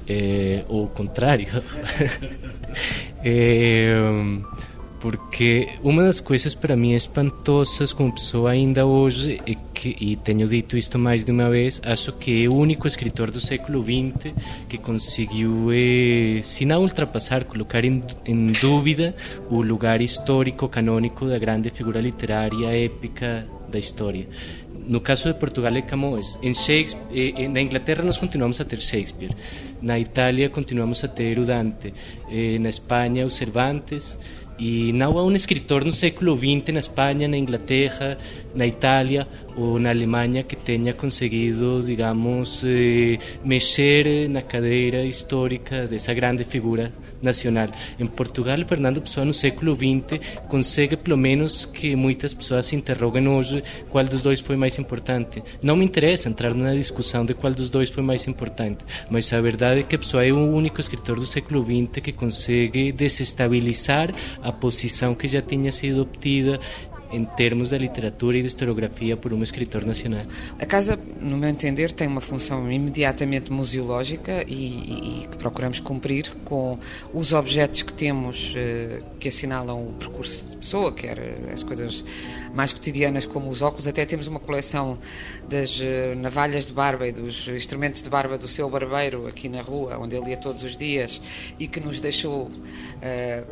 eh, 0.09 0.65
o 0.67 0.87
contrário. 0.87 1.47
Eh, 3.27 3.95
porque 4.99 5.67
uma 5.81 6.03
das 6.03 6.19
coisas 6.19 6.53
para 6.53 6.75
mim 6.75 6.93
espantosas 6.93 7.91
como 7.91 8.11
pessoa 8.11 8.51
ainda 8.51 8.85
hoje 8.85 9.41
é 9.47 9.55
que, 9.85 9.95
e 10.03 10.15
tenho 10.15 10.47
dito 10.47 10.75
isto 10.75 10.97
mais 10.97 11.23
de 11.23 11.31
uma 11.31 11.49
vez, 11.49 11.79
acho 11.85 12.11
que 12.13 12.45
é 12.45 12.49
o 12.49 12.55
único 12.55 12.87
escritor 12.87 13.29
do 13.29 13.39
século 13.39 13.83
XX 13.83 14.33
que 14.67 14.77
conseguiu, 14.79 15.69
eh, 15.71 16.41
se 16.41 16.65
não 16.65 16.81
ultrapassar, 16.81 17.43
colocar 17.43 17.85
em, 17.85 18.03
em 18.25 18.47
dúvida 18.47 19.15
o 19.49 19.61
lugar 19.61 20.01
histórico, 20.01 20.67
canônico 20.67 21.27
da 21.27 21.37
grande 21.37 21.69
figura 21.69 22.01
literária 22.01 22.67
épica 22.85 23.47
da 23.69 23.77
história. 23.77 24.27
No 24.87 25.01
caso 25.01 25.31
de 25.31 25.39
Portugal 25.39 25.75
é 25.75 25.81
Camões. 25.81 26.37
Em 26.41 26.53
Shakespeare, 26.53 27.05
eh, 27.13 27.43
eh, 27.43 27.47
na 27.47 27.61
Inglaterra 27.61 28.03
nós 28.03 28.17
continuamos 28.17 28.59
a 28.59 28.65
ter 28.65 28.81
Shakespeare. 28.81 29.35
Na 29.81 29.99
Itália 29.99 30.49
continuamos 30.49 31.03
a 31.03 31.07
ter 31.07 31.37
o 31.37 31.45
Dante. 31.45 31.93
Eh, 32.29 32.57
na 32.59 32.69
Espanha 32.69 33.29
Cervantes. 33.29 34.17
E 34.57 34.93
não 34.93 35.17
há 35.17 35.23
um 35.23 35.33
escritor 35.33 35.83
no 35.83 35.93
século 35.93 36.37
XX 36.37 36.73
na 36.73 36.79
Espanha, 36.79 37.27
na 37.27 37.37
Inglaterra, 37.37 38.17
na 38.55 38.65
Itália 38.65 39.27
ou 39.55 39.77
na 39.79 39.89
Alemanha 39.89 40.43
que 40.43 40.55
tenha 40.55 40.93
conseguido, 40.93 41.83
digamos, 41.85 42.63
eh, 42.65 43.17
mexer 43.43 44.29
na 44.29 44.41
cadeira 44.41 45.05
histórica 45.05 45.87
dessa 45.87 46.13
grande 46.13 46.43
figura 46.43 46.91
nacional. 47.21 47.69
Em 47.99 48.05
Portugal, 48.05 48.57
Fernando 48.67 49.01
Pessoa 49.01 49.25
no 49.25 49.33
século 49.33 49.75
XX 49.75 50.19
consegue 50.47 50.95
pelo 50.95 51.17
menos 51.17 51.65
que 51.65 51.95
muitas 51.95 52.33
pessoas 52.33 52.65
se 52.65 52.75
interroguem 52.75 53.27
hoje 53.27 53.63
qual 53.89 54.05
dos 54.05 54.21
dois 54.21 54.39
foi 54.39 54.55
mais 54.55 54.77
importante. 54.77 55.43
Não 55.61 55.75
me 55.75 55.85
interessa 55.85 56.29
entrar 56.29 56.53
na 56.53 56.73
discussão 56.73 57.25
de 57.25 57.33
qual 57.33 57.53
dos 57.53 57.69
dois 57.69 57.89
foi 57.89 58.03
mais 58.03 58.27
importante, 58.27 58.83
mas 59.09 59.31
a 59.33 59.41
verdade 59.41 59.81
é 59.81 59.83
que 59.83 59.95
Pessoa 60.05 60.23
é 60.23 60.31
o 60.31 60.37
único 60.37 60.79
escritor 60.79 61.15
do 61.15 61.25
século 61.25 61.65
XX 61.65 62.03
que 62.03 62.11
consegue 62.11 62.91
desestabilizar 62.91 64.13
a 64.45 64.51
posição 64.51 65.15
que 65.15 65.27
já 65.27 65.41
tinha 65.41 65.71
sido 65.71 66.03
obtida 66.03 66.59
em 67.11 67.23
termos 67.23 67.69
da 67.69 67.77
literatura 67.77 68.37
e 68.37 68.41
da 68.41 68.47
historiografia 68.47 69.15
por 69.15 69.33
um 69.33 69.41
escritor 69.43 69.85
nacional. 69.85 70.21
A 70.59 70.65
casa, 70.65 70.99
no 71.21 71.37
meu 71.37 71.49
entender, 71.49 71.91
tem 71.91 72.07
uma 72.07 72.21
função 72.21 72.71
imediatamente 72.71 73.51
museológica 73.51 74.43
e, 74.47 74.53
e- 74.53 75.23
e 75.23 75.27
que 75.27 75.37
procuramos 75.37 75.79
cumprir 75.79 76.31
com 76.43 76.77
os 77.13 77.33
objetos 77.33 77.81
que 77.83 77.93
temos 77.93 78.53
eh, 78.55 79.01
que 79.19 79.27
assinalam 79.29 79.81
o 79.89 79.93
percurso 79.93 80.45
de 80.49 80.57
pessoa, 80.57 80.91
quer 80.93 81.17
eh, 81.17 81.51
as 81.53 81.63
coisas 81.63 82.03
mais 82.53 82.71
cotidianas 82.71 83.25
como 83.25 83.49
os 83.49 83.61
óculos, 83.61 83.85
até 83.87 84.05
temos 84.05 84.27
uma 84.27 84.39
coleção 84.39 84.97
das 85.49 85.79
eh, 85.81 86.15
navalhas 86.15 86.65
de 86.67 86.73
barba 86.73 87.07
e 87.07 87.11
dos 87.11 87.47
instrumentos 87.49 88.01
de 88.01 88.09
barba 88.09 88.37
do 88.37 88.47
seu 88.47 88.69
barbeiro 88.69 89.27
aqui 89.27 89.47
na 89.49 89.61
rua, 89.61 89.97
onde 89.99 90.15
ele 90.15 90.29
ia 90.31 90.37
todos 90.37 90.63
os 90.63 90.77
dias 90.77 91.21
e 91.59 91.67
que 91.67 91.79
nos 91.79 91.99
deixou, 91.99 92.49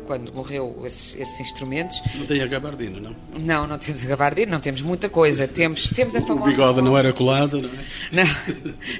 quando 0.06 0.32
morreu, 0.34 0.82
esses, 0.84 1.14
esses 1.18 1.40
instrumentos. 1.40 2.00
Não 2.16 2.26
tem 2.26 2.40
a 2.42 2.46
gabardina, 2.46 2.98
não? 3.00 3.14
Não, 3.44 3.66
não 3.66 3.78
temos 3.78 4.04
a 4.04 4.08
gabardina, 4.08 4.52
não 4.52 4.60
temos 4.60 4.80
muita 4.80 5.08
coisa. 5.08 5.46
Temos, 5.46 5.86
temos 5.88 6.16
a 6.16 6.20
O 6.20 6.22
famosa... 6.26 6.50
bigode 6.50 6.80
não 6.82 6.96
era 6.96 7.12
colado, 7.12 7.60
não 7.60 7.68
é? 7.68 7.72
Não. 8.14 8.24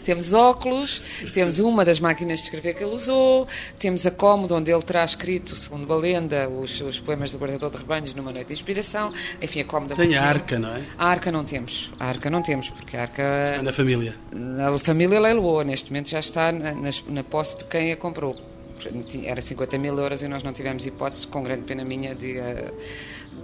temos 0.03 0.33
óculos, 0.35 1.01
temos 1.33 1.59
uma 1.61 1.85
das 1.85 2.01
máquinas 2.01 2.39
de 2.41 2.45
escrever 2.47 2.75
que 2.75 2.83
ele 2.83 2.95
usou, 2.95 3.47
temos 3.79 4.05
a 4.07 4.11
cómoda 4.11 4.55
onde 4.57 4.71
ele 4.73 4.83
terá 4.83 5.05
escrito, 5.05 5.55
segundo 5.55 5.91
a 5.93 5.97
lenda, 5.97 6.49
os, 6.49 6.81
os 6.81 6.99
poemas 7.01 7.31
do 7.33 7.39
Guardador 7.39 7.71
de 7.71 7.77
Rebanhos 7.79 8.15
numa 8.15 8.33
noite 8.33 8.49
de 8.49 8.55
inspiração. 8.55 9.13
Enfim, 9.41 9.61
a 9.61 9.65
cómoda. 9.65 9.95
Tem 9.95 10.17
a 10.17 10.23
arca, 10.25 10.59
não 10.59 10.75
é? 10.77 10.83
A 10.99 11.07
arca 11.09 11.31
não 11.33 11.45
temos. 11.45 11.91
A 11.99 12.07
arca 12.09 12.29
não 12.29 12.43
temos, 12.43 12.69
porque 12.71 12.97
a 12.97 13.03
arca. 13.03 13.23
Está 13.51 13.63
na 13.63 13.73
família. 13.73 14.15
A 14.75 14.79
família 14.79 15.21
leiloou, 15.21 15.63
neste 15.65 15.91
momento 15.91 16.11
já 16.11 16.19
está 16.21 16.51
na, 16.53 16.75
nas- 16.75 17.05
na 17.09 17.23
posse 17.25 17.59
de 17.59 17.65
quem 17.65 17.93
a 17.93 17.97
comprou. 17.97 18.37
era 19.25 19.41
50 19.41 19.79
mil 19.79 19.97
euros 19.99 20.23
e 20.23 20.29
nós 20.29 20.43
não 20.43 20.53
tivemos 20.53 20.85
hipótese, 20.85 21.27
com 21.29 21.43
grande 21.43 21.63
pena 21.63 21.85
minha, 21.85 22.15
de, 22.15 22.35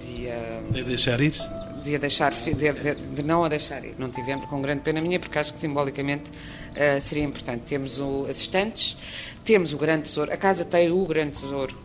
de, 0.00 0.72
de 0.72 0.84
deixar 0.84 1.20
ir? 1.20 1.34
De, 1.82 1.98
deixar, 1.98 2.32
de, 2.32 2.54
de, 2.54 2.94
de, 2.94 3.22
não 3.22 3.44
a 3.44 3.48
deixar 3.48 3.84
ir. 3.84 3.94
Não 3.98 4.10
tivemos, 4.10 4.48
com 4.48 4.60
grande 4.60 4.82
pena 4.82 5.00
minha, 5.00 5.18
porque 5.18 5.38
acho 5.38 5.52
que 5.52 5.60
simbolicamente 5.60 6.30
uh, 6.30 7.00
seria 7.00 7.24
importante. 7.24 7.62
Temos 7.66 8.00
o, 8.00 8.26
as 8.28 8.38
estantes, 8.38 8.96
temos 9.44 9.72
o 9.72 9.78
grande 9.78 10.02
tesouro, 10.02 10.32
a 10.32 10.36
casa 10.36 10.64
tem 10.64 10.90
o 10.90 11.04
grande 11.06 11.32
tesouro 11.32 11.76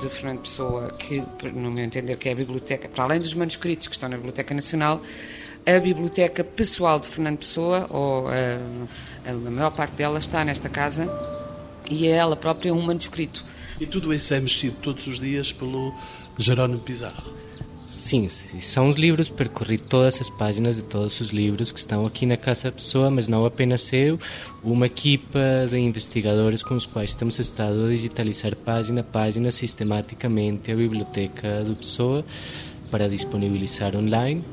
de 0.00 0.08
Fernando 0.08 0.40
Pessoa, 0.40 0.88
que, 0.92 1.22
no 1.52 1.70
meu 1.70 1.84
entender, 1.84 2.16
que 2.16 2.28
é 2.28 2.32
a 2.32 2.34
biblioteca, 2.34 2.88
para 2.88 3.04
além 3.04 3.20
dos 3.20 3.34
manuscritos 3.34 3.88
que 3.88 3.94
estão 3.94 4.08
na 4.08 4.16
Biblioteca 4.16 4.54
Nacional, 4.54 5.02
a 5.66 5.80
biblioteca 5.80 6.44
pessoal 6.44 7.00
de 7.00 7.08
Fernando 7.08 7.38
Pessoa, 7.38 7.86
ou 7.90 8.28
a, 8.28 9.28
a, 9.28 9.30
a 9.30 9.50
maior 9.50 9.70
parte 9.70 9.94
dela, 9.94 10.18
está 10.18 10.44
nesta 10.44 10.68
casa 10.68 11.10
e 11.90 12.06
é 12.06 12.12
ela 12.12 12.36
própria 12.36 12.72
um 12.72 12.80
manuscrito. 12.80 13.44
E 13.80 13.86
tudo 13.86 14.12
isso 14.12 14.32
é 14.34 14.40
mexido 14.40 14.76
todos 14.82 15.06
os 15.06 15.20
dias 15.20 15.52
pelo 15.52 15.94
Jerónimo 16.36 16.80
Pizarro? 16.80 17.34
Sim, 17.88 18.28
são 18.28 18.90
os 18.90 18.96
livros, 18.96 19.30
percorri 19.30 19.78
todas 19.78 20.20
as 20.20 20.28
páginas 20.28 20.76
de 20.76 20.82
todos 20.82 21.22
os 21.22 21.30
livros 21.30 21.72
que 21.72 21.78
estão 21.78 22.04
aqui 22.04 22.26
na 22.26 22.36
Casa 22.36 22.70
Pessoa, 22.70 23.10
mas 23.10 23.28
não 23.28 23.46
apenas 23.46 23.90
eu, 23.94 24.20
uma 24.62 24.84
equipa 24.84 25.66
de 25.70 25.78
investigadores 25.78 26.62
com 26.62 26.74
os 26.74 26.84
quais 26.84 27.14
temos 27.14 27.38
estado 27.38 27.86
a 27.86 27.88
digitalizar 27.88 28.54
página 28.56 29.00
a 29.00 29.04
página 29.04 29.50
sistematicamente 29.50 30.70
a 30.70 30.74
biblioteca 30.76 31.64
do 31.64 31.74
Pessoa 31.76 32.26
para 32.90 33.08
disponibilizar 33.08 33.96
online. 33.96 34.44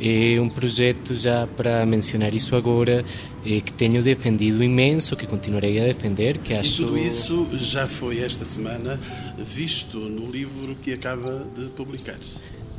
É 0.00 0.40
um 0.40 0.48
projeto, 0.48 1.14
já 1.14 1.46
para 1.46 1.84
mencionar 1.84 2.34
isso 2.34 2.56
agora, 2.56 3.04
é, 3.44 3.60
que 3.60 3.74
tenho 3.74 4.02
defendido 4.02 4.64
imenso, 4.64 5.14
que 5.14 5.26
continuarei 5.26 5.78
a 5.78 5.84
defender. 5.84 6.38
Que 6.38 6.54
acho... 6.54 6.82
E 6.82 6.86
tudo 6.86 6.96
isso 6.96 7.48
já 7.58 7.86
foi 7.86 8.20
esta 8.20 8.46
semana 8.46 8.98
visto 9.36 9.98
no 9.98 10.30
livro 10.30 10.74
que 10.76 10.94
acaba 10.94 11.46
de 11.54 11.66
publicar. 11.70 12.18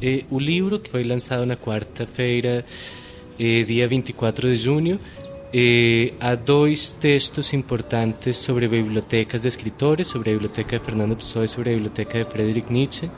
É, 0.02 0.24
o 0.32 0.40
livro, 0.40 0.80
que 0.80 0.90
foi 0.90 1.04
lançado 1.04 1.46
na 1.46 1.56
quarta-feira, 1.56 2.66
é, 3.40 3.64
dia 3.64 3.88
24 3.88 4.50
de 4.50 4.56
junho, 4.56 5.00
é, 5.54 6.14
há 6.20 6.34
dois 6.34 6.92
textos 6.92 7.54
importantes 7.54 8.38
sobre 8.38 8.68
bibliotecas 8.68 9.44
de 9.44 9.48
escritores, 9.48 10.08
sobre 10.08 10.32
a 10.32 10.34
biblioteca 10.34 10.80
de 10.80 10.84
Fernando 10.84 11.16
Pessoa 11.16 11.46
e 11.46 11.48
sobre 11.48 11.70
a 11.70 11.74
biblioteca 11.74 12.24
de 12.24 12.32
Friedrich 12.32 12.74
Nietzsche. 12.74 13.12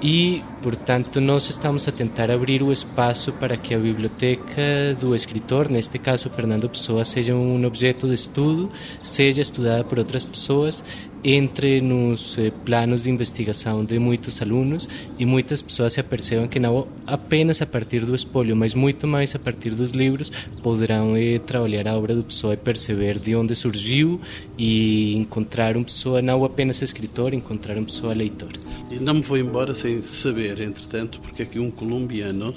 E, 0.00 0.42
portanto, 0.60 1.20
nós 1.20 1.48
estamos 1.48 1.86
a 1.86 1.92
tentar 1.92 2.30
abrir 2.30 2.62
o 2.62 2.72
espaço 2.72 3.32
para 3.32 3.56
que 3.56 3.72
a 3.72 3.78
biblioteca 3.78 4.96
do 5.00 5.14
escritor, 5.14 5.70
neste 5.70 5.96
caso 5.98 6.28
Fernando 6.28 6.68
Pessoa, 6.68 7.04
seja 7.04 7.34
um 7.34 7.64
objeto 7.64 8.08
de 8.08 8.14
estudo, 8.14 8.70
seja 9.00 9.42
estudada 9.42 9.84
por 9.84 9.98
outras 9.98 10.24
pessoas 10.24 10.82
entre 11.24 11.80
nos 11.80 12.36
eh, 12.36 12.52
planos 12.64 13.04
de 13.04 13.10
investigação 13.10 13.84
de 13.84 13.98
muitos 13.98 14.42
alunos 14.42 14.88
e 15.18 15.24
muitas 15.24 15.62
pessoas 15.62 15.92
se 15.92 16.00
apercebam 16.00 16.48
que 16.48 16.58
não 16.58 16.88
apenas 17.06 17.62
a 17.62 17.66
partir 17.66 18.04
do 18.04 18.14
espólio, 18.14 18.56
mas 18.56 18.74
muito 18.74 19.06
mais 19.06 19.34
a 19.34 19.38
partir 19.38 19.70
dos 19.70 19.90
livros 19.90 20.30
poderão 20.62 21.16
eh, 21.16 21.38
trabalhar 21.38 21.86
a 21.86 21.96
obra 21.96 22.14
do 22.14 22.24
Pessoa 22.24 22.54
e 22.54 22.56
perceber 22.56 23.18
de 23.18 23.36
onde 23.36 23.54
surgiu 23.54 24.20
e 24.58 25.14
encontrar 25.16 25.76
um 25.76 25.84
Pessoa 25.84 26.20
não 26.20 26.44
apenas 26.44 26.82
escritor, 26.82 27.34
encontrar 27.34 27.78
um 27.78 27.84
Pessoa 27.84 28.14
leitor. 28.14 28.50
E 28.90 28.96
não 28.96 29.14
me 29.14 29.22
vou 29.22 29.38
embora 29.38 29.74
sem 29.74 30.02
saber, 30.02 30.60
entretanto, 30.60 31.20
porque 31.20 31.42
é 31.42 31.44
que 31.44 31.58
um 31.58 31.70
colombiano, 31.70 32.54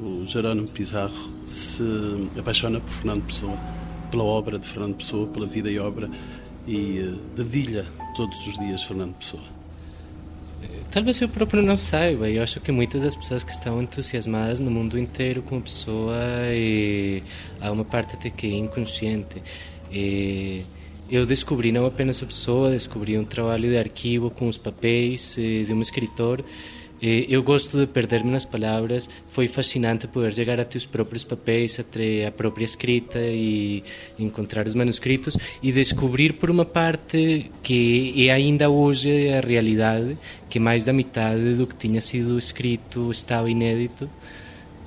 o 0.00 0.24
Jerónimo 0.26 0.68
Pizarro, 0.68 1.32
se 1.44 1.82
apaixona 2.38 2.80
por 2.80 2.92
Fernando 2.92 3.22
Pessoa, 3.24 3.58
pela 4.10 4.24
obra 4.24 4.58
de 4.58 4.66
Fernando 4.66 4.94
Pessoa, 4.94 5.26
pela 5.26 5.46
vida 5.46 5.70
e 5.70 5.78
obra 5.78 6.08
e 6.66 6.98
eh, 6.98 7.18
dedilha 7.36 7.84
todos 8.14 8.46
os 8.46 8.58
dias 8.58 8.82
Fernando 8.82 9.14
Pessoa? 9.14 9.56
Talvez 10.90 11.20
eu 11.20 11.28
próprio 11.28 11.62
não 11.62 11.76
saiba. 11.76 12.28
Eu 12.28 12.42
acho 12.42 12.60
que 12.60 12.72
muitas 12.72 13.02
das 13.02 13.14
pessoas 13.14 13.44
que 13.44 13.50
estão 13.50 13.82
entusiasmadas 13.82 14.60
no 14.60 14.70
mundo 14.70 14.98
inteiro 14.98 15.42
com 15.42 15.58
a 15.58 15.60
pessoa 15.60 16.16
e 16.52 17.22
há 17.60 17.70
uma 17.70 17.84
parte 17.84 18.16
de 18.16 18.30
que 18.30 18.46
é 18.46 18.56
inconsciente. 18.58 19.42
E 19.92 20.64
eu 21.10 21.26
descobri 21.26 21.70
não 21.70 21.86
apenas 21.86 22.22
a 22.22 22.26
pessoa, 22.26 22.70
descobri 22.70 23.18
um 23.18 23.24
trabalho 23.24 23.68
de 23.68 23.76
arquivo 23.76 24.30
com 24.30 24.48
os 24.48 24.58
papéis 24.58 25.36
eh, 25.38 25.64
de 25.64 25.72
um 25.72 25.80
escritor 25.80 26.40
eh, 26.40 26.75
eu 27.00 27.42
gosto 27.42 27.78
de 27.78 27.86
perder-me 27.86 28.30
nas 28.30 28.44
palavras. 28.44 29.08
Foi 29.28 29.46
fascinante 29.46 30.06
poder 30.06 30.32
chegar 30.32 30.60
até 30.60 30.78
os 30.78 30.86
próprios 30.86 31.24
papéis, 31.24 31.78
até 31.78 32.26
a 32.26 32.32
própria 32.32 32.64
escrita 32.64 33.18
e 33.18 33.82
encontrar 34.18 34.66
os 34.66 34.74
manuscritos 34.74 35.36
e 35.62 35.72
descobrir, 35.72 36.34
por 36.34 36.50
uma 36.50 36.64
parte, 36.64 37.50
que 37.62 38.28
é 38.28 38.32
ainda 38.32 38.70
hoje 38.70 39.28
a 39.30 39.40
realidade, 39.40 40.16
que 40.48 40.58
mais 40.58 40.84
da 40.84 40.92
metade 40.92 41.54
do 41.54 41.66
que 41.66 41.74
tinha 41.74 42.00
sido 42.00 42.38
escrito 42.38 43.10
estava 43.10 43.50
inédito 43.50 44.08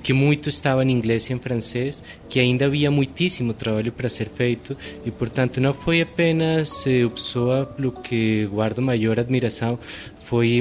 que 0.02 0.12
muito 0.12 0.48
estava 0.48 0.82
em 0.82 0.90
inglês 0.90 1.28
e 1.28 1.32
em 1.32 1.38
francês, 1.38 2.02
que 2.28 2.40
ainda 2.40 2.66
havia 2.66 2.90
muitíssimo 2.90 3.52
trabalho 3.52 3.92
para 3.92 4.08
ser 4.08 4.28
feito 4.28 4.76
e, 5.04 5.10
portanto, 5.10 5.60
não 5.60 5.74
foi 5.74 6.00
apenas 6.00 6.86
eh, 6.86 7.04
o 7.04 7.10
pessoa 7.10 7.66
pelo 7.66 7.92
que 7.92 8.46
guardo 8.46 8.80
maior 8.80 9.18
admiração, 9.20 9.78
foi 10.22 10.60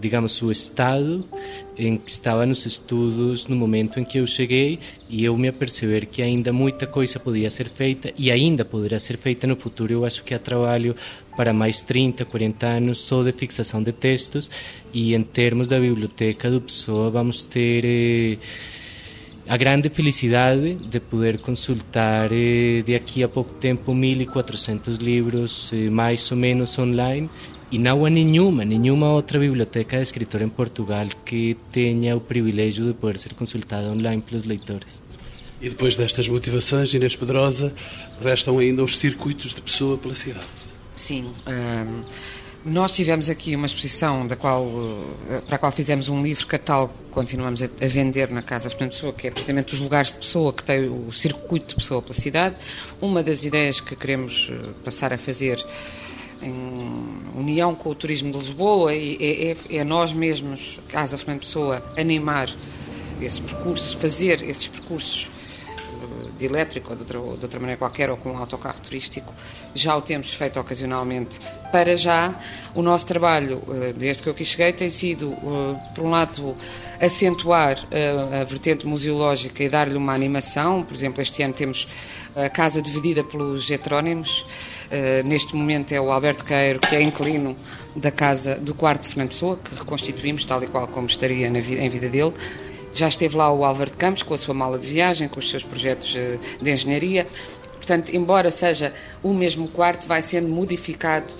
digamos, 0.00 0.40
o 0.42 0.50
estado 0.50 1.24
em 1.76 1.96
que 1.96 2.10
estava 2.10 2.44
nos 2.46 2.64
estudos 2.66 3.46
no 3.46 3.56
momento 3.56 3.98
em 3.98 4.04
que 4.04 4.18
eu 4.18 4.26
cheguei 4.26 4.78
e 5.08 5.24
eu 5.24 5.36
me 5.36 5.48
aperceber 5.48 6.06
que 6.06 6.22
ainda 6.22 6.52
muita 6.52 6.86
coisa 6.86 7.18
podia 7.18 7.50
ser 7.50 7.68
feita 7.68 8.12
e 8.16 8.30
ainda 8.30 8.64
poderá 8.64 8.98
ser 8.98 9.16
feita 9.16 9.46
no 9.46 9.56
futuro. 9.56 9.92
Eu 9.92 10.04
acho 10.04 10.22
que 10.24 10.34
há 10.34 10.38
trabalho 10.38 10.94
para 11.36 11.52
mais 11.52 11.82
30, 11.82 12.24
40 12.24 12.66
anos 12.66 12.98
só 12.98 13.22
de 13.22 13.32
fixação 13.32 13.82
de 13.82 13.92
textos 13.92 14.50
e 14.92 15.14
em 15.14 15.22
termos 15.22 15.68
da 15.68 15.78
biblioteca 15.78 16.50
do 16.50 16.60
Pessoa 16.60 17.10
vamos 17.10 17.44
ter... 17.44 17.84
Eh, 17.84 18.38
a 19.48 19.56
grande 19.56 19.88
felicidade 19.88 20.74
de 20.74 21.00
poder 21.00 21.38
consultar 21.38 22.30
eh, 22.30 22.82
de 22.84 22.94
aqui 22.94 23.22
a 23.22 23.28
pouco 23.28 23.54
tempo 23.54 23.94
1400 23.94 24.96
livros 24.98 25.70
eh, 25.72 25.88
mais 25.88 26.30
ou 26.30 26.36
menos 26.36 26.78
online 26.78 27.30
e 27.70 27.78
não 27.78 28.04
há 28.04 28.10
nenhuma, 28.10 28.64
nenhuma 28.64 29.12
outra 29.12 29.38
biblioteca 29.38 29.96
de 29.96 30.02
escritor 30.02 30.40
em 30.40 30.48
Portugal 30.48 31.06
que 31.24 31.56
tenha 31.70 32.16
o 32.16 32.20
privilégio 32.20 32.86
de 32.86 32.94
poder 32.94 33.18
ser 33.18 33.34
consultada 33.34 33.88
online 33.88 34.22
pelos 34.22 34.44
leitores. 34.44 35.02
E 35.60 35.68
depois 35.68 35.96
destas 35.96 36.28
motivações, 36.28 36.94
Inês 36.94 37.16
Pedrosa, 37.16 37.74
restam 38.22 38.58
ainda 38.58 38.82
os 38.82 38.96
circuitos 38.96 39.54
de 39.54 39.60
pessoa 39.60 39.98
pela 39.98 40.14
cidade. 40.14 40.46
Sim. 40.96 41.30
Um, 41.46 42.04
nós 42.64 42.92
tivemos 42.92 43.28
aqui 43.30 43.54
uma 43.54 43.66
exposição 43.66 44.26
da 44.26 44.36
qual, 44.36 44.68
eh, 45.30 45.40
para 45.42 45.56
a 45.56 45.58
qual 45.58 45.72
fizemos 45.72 46.08
um 46.08 46.22
livro 46.22 46.46
catálogo 46.46 46.92
continuamos 47.10 47.62
a, 47.62 47.66
a 47.66 47.88
vender 47.88 48.30
na 48.30 48.42
Casa 48.42 48.68
Fernando 48.68 48.90
Pessoa, 48.90 49.12
que 49.12 49.28
é 49.28 49.30
precisamente 49.30 49.74
os 49.74 49.80
lugares 49.80 50.12
de 50.12 50.18
pessoa 50.18 50.52
que 50.52 50.62
tem 50.62 50.88
o 50.88 51.10
circuito 51.12 51.68
de 51.68 51.74
pessoa 51.76 52.02
pela 52.02 52.14
cidade. 52.14 52.56
Uma 53.00 53.22
das 53.22 53.44
ideias 53.44 53.80
que 53.80 53.94
queremos 53.94 54.50
eh, 54.52 54.70
passar 54.84 55.12
a 55.12 55.18
fazer 55.18 55.64
em 56.42 57.18
união 57.36 57.74
com 57.74 57.90
o 57.90 57.94
turismo 57.94 58.30
de 58.32 58.38
Lisboa 58.38 58.94
e 58.94 59.16
é, 59.20 59.50
é, 59.50 59.78
é 59.80 59.84
nós 59.84 60.12
mesmos, 60.12 60.78
Casa 60.88 61.16
Fernando 61.16 61.40
Pessoa, 61.40 61.84
animar 61.96 62.48
esse 63.20 63.40
percurso, 63.40 63.98
fazer 63.98 64.42
esses 64.42 64.68
percursos 64.68 65.30
eh, 65.98 66.28
de 66.38 66.46
elétrico 66.46 66.90
ou 66.90 66.96
de 66.96 67.02
outra, 67.02 67.18
de 67.18 67.44
outra, 67.44 67.60
maneira 67.60 67.78
qualquer 67.78 68.10
ou 68.10 68.16
com 68.16 68.32
um 68.32 68.36
autocarro 68.36 68.80
turístico, 68.80 69.34
já 69.74 69.96
o 69.96 70.02
temos 70.02 70.32
feito 70.32 70.58
ocasionalmente. 70.60 71.40
Para 71.72 71.96
já, 71.96 72.38
o 72.74 72.82
nosso 72.82 73.06
trabalho, 73.06 73.62
eh, 73.68 73.92
desde 73.96 74.22
que 74.22 74.28
eu 74.28 74.32
aqui 74.32 74.44
cheguei, 74.44 74.72
tem 74.72 74.90
sido, 74.90 75.32
eh, 75.32 75.92
por 75.94 76.04
um 76.04 76.10
lado, 76.10 76.56
acentuar 77.00 77.78
a 78.40 78.44
vertente 78.44 78.86
museológica 78.86 79.62
e 79.62 79.68
dar-lhe 79.68 79.96
uma 79.96 80.12
animação. 80.12 80.82
Por 80.82 80.94
exemplo, 80.94 81.22
este 81.22 81.42
ano 81.42 81.54
temos 81.54 81.86
a 82.34 82.48
casa 82.48 82.82
dividida 82.82 83.22
pelos 83.22 83.70
heterónimos 83.70 84.44
Uh, 84.90 85.26
neste 85.26 85.54
momento 85.54 85.92
é 85.92 86.00
o 86.00 86.10
Alberto 86.10 86.44
Queiro, 86.44 86.80
que 86.80 86.96
é 86.96 87.02
inclino 87.02 87.54
da 87.94 88.10
casa 88.10 88.54
do 88.56 88.74
quarto 88.74 89.02
de 89.02 89.08
Fernando 89.08 89.28
Pessoa, 89.28 89.58
que 89.62 89.74
reconstituímos 89.74 90.44
tal 90.44 90.62
e 90.62 90.66
qual 90.66 90.88
como 90.88 91.06
estaria 91.06 91.50
vida, 91.60 91.82
em 91.82 91.88
vida 91.88 92.08
dele. 92.08 92.32
Já 92.94 93.06
esteve 93.06 93.36
lá 93.36 93.52
o 93.52 93.64
Álvaro 93.64 93.90
de 93.90 93.96
Campos 93.98 94.22
com 94.22 94.32
a 94.32 94.38
sua 94.38 94.54
mala 94.54 94.78
de 94.78 94.88
viagem, 94.88 95.28
com 95.28 95.38
os 95.38 95.50
seus 95.50 95.62
projetos 95.62 96.14
uh, 96.14 96.64
de 96.64 96.70
engenharia. 96.70 97.26
Portanto, 97.74 98.14
embora 98.16 98.50
seja 98.50 98.94
o 99.22 99.34
mesmo 99.34 99.68
quarto, 99.68 100.06
vai 100.06 100.22
sendo 100.22 100.48
modificado 100.48 101.34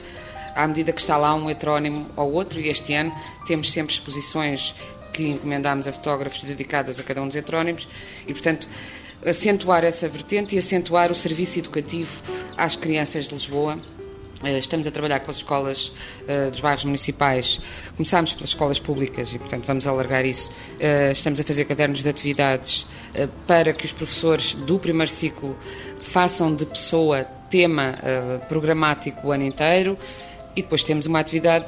à 0.55 0.67
medida 0.67 0.93
que 0.93 1.01
está 1.01 1.17
lá 1.17 1.35
um 1.35 1.49
heterónimo 1.49 2.07
ou 2.17 2.33
outro, 2.33 2.61
e 2.61 2.69
este 2.69 2.93
ano 2.93 3.15
temos 3.47 3.71
sempre 3.71 3.95
exposições 3.95 4.75
que 5.13 5.29
encomendámos 5.29 5.87
a 5.87 5.93
fotógrafos 5.93 6.45
dedicadas 6.45 7.01
a 7.01 7.03
cada 7.03 7.23
um 7.23 7.29
dos 7.29 7.37
heterónimos, 7.37 7.89
e 8.27 8.33
portanto 8.33 8.69
acentuar 9.25 9.85
essa 9.85 10.09
vertente 10.09 10.55
e 10.55 10.59
acentuar 10.59 11.11
o 11.11 11.15
serviço 11.15 11.59
educativo 11.59 12.23
às 12.57 12.77
crianças 12.77 13.27
de 13.27 13.35
Lisboa. 13.35 13.79
Eh, 14.45 14.59
estamos 14.59 14.87
a 14.87 14.91
trabalhar 14.93 15.19
com 15.21 15.31
as 15.33 15.39
escolas 15.39 15.89
uh, 15.89 16.51
dos 16.51 16.61
bairros 16.61 16.85
municipais. 16.85 17.61
Começámos 17.97 18.33
pelas 18.33 18.51
escolas 18.51 18.79
públicas 18.79 19.35
e, 19.35 19.39
portanto, 19.39 19.67
vamos 19.67 19.85
alargar 19.87 20.25
isso. 20.25 20.51
Uh, 20.51 21.11
estamos 21.11 21.41
a 21.41 21.45
fazer 21.45 21.65
cadernos 21.65 22.03
de 22.03 22.09
atividades 22.09 22.87
para 23.49 23.73
que 23.73 23.85
os 23.85 23.91
professores 23.91 24.55
do 24.55 24.79
primeiro 24.79 25.11
ciclo 25.11 25.57
façam 26.01 26.55
de 26.55 26.65
pessoa 26.65 27.25
tema 27.51 27.99
programático 28.49 29.27
o 29.27 29.33
ano 29.33 29.43
inteiro. 29.43 29.99
E 30.55 30.63
depois 30.63 30.85
temos 30.85 31.07
uma 31.07 31.19
atividade 31.19 31.67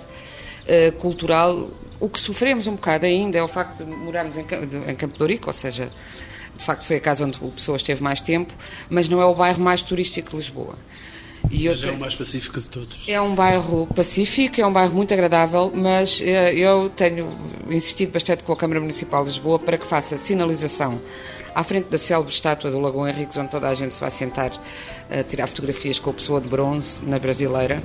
cultural. 1.00 1.70
O 1.98 2.08
que 2.08 2.20
sofremos 2.20 2.66
um 2.68 2.76
bocado 2.76 3.06
ainda 3.06 3.38
é 3.38 3.42
o 3.42 3.48
facto 3.48 3.84
de 3.84 3.90
morarmos 3.90 4.36
em, 4.36 4.42
em 4.86 4.94
Campo 4.94 5.16
de 5.16 5.22
Ourique, 5.22 5.46
ou 5.46 5.52
seja, 5.52 5.90
de 6.56 6.64
facto 6.64 6.84
foi 6.84 6.96
a 6.96 7.00
casa 7.00 7.24
onde 7.24 7.38
o 7.40 7.50
Pessoa 7.50 7.76
esteve 7.76 8.02
mais 8.02 8.20
tempo, 8.20 8.52
mas 8.88 9.08
não 9.08 9.20
é 9.20 9.24
o 9.24 9.34
bairro 9.34 9.62
mais 9.62 9.82
turístico 9.82 10.30
de 10.30 10.36
Lisboa. 10.36 10.76
E 11.50 11.68
mas 11.68 11.82
é 11.82 11.90
o 11.90 11.98
mais 11.98 12.14
pacífico 12.14 12.60
de 12.60 12.68
todos. 12.68 13.08
É 13.08 13.20
um 13.20 13.34
bairro 13.34 13.86
pacífico, 13.94 14.60
é 14.60 14.66
um 14.66 14.72
bairro 14.72 14.94
muito 14.94 15.14
agradável, 15.14 15.72
mas 15.74 16.20
eh, 16.20 16.54
eu 16.54 16.90
tenho 16.90 17.28
insistido 17.70 18.12
bastante 18.12 18.44
com 18.44 18.52
a 18.52 18.56
Câmara 18.56 18.80
Municipal 18.80 19.24
de 19.24 19.30
Lisboa 19.30 19.58
para 19.58 19.78
que 19.78 19.86
faça 19.86 20.18
sinalização 20.18 21.00
à 21.54 21.64
frente 21.64 21.88
da 21.88 21.98
célebre 21.98 22.32
estátua 22.32 22.70
do 22.70 22.78
Lagoa 22.78 23.10
Henriques, 23.10 23.36
onde 23.36 23.50
toda 23.50 23.68
a 23.68 23.74
gente 23.74 23.94
se 23.94 24.00
vai 24.00 24.10
sentar 24.10 24.52
a 25.10 25.22
tirar 25.22 25.46
fotografias 25.46 25.98
com 25.98 26.10
a 26.10 26.14
pessoa 26.14 26.40
de 26.40 26.48
bronze 26.48 27.04
na 27.04 27.18
brasileira. 27.18 27.82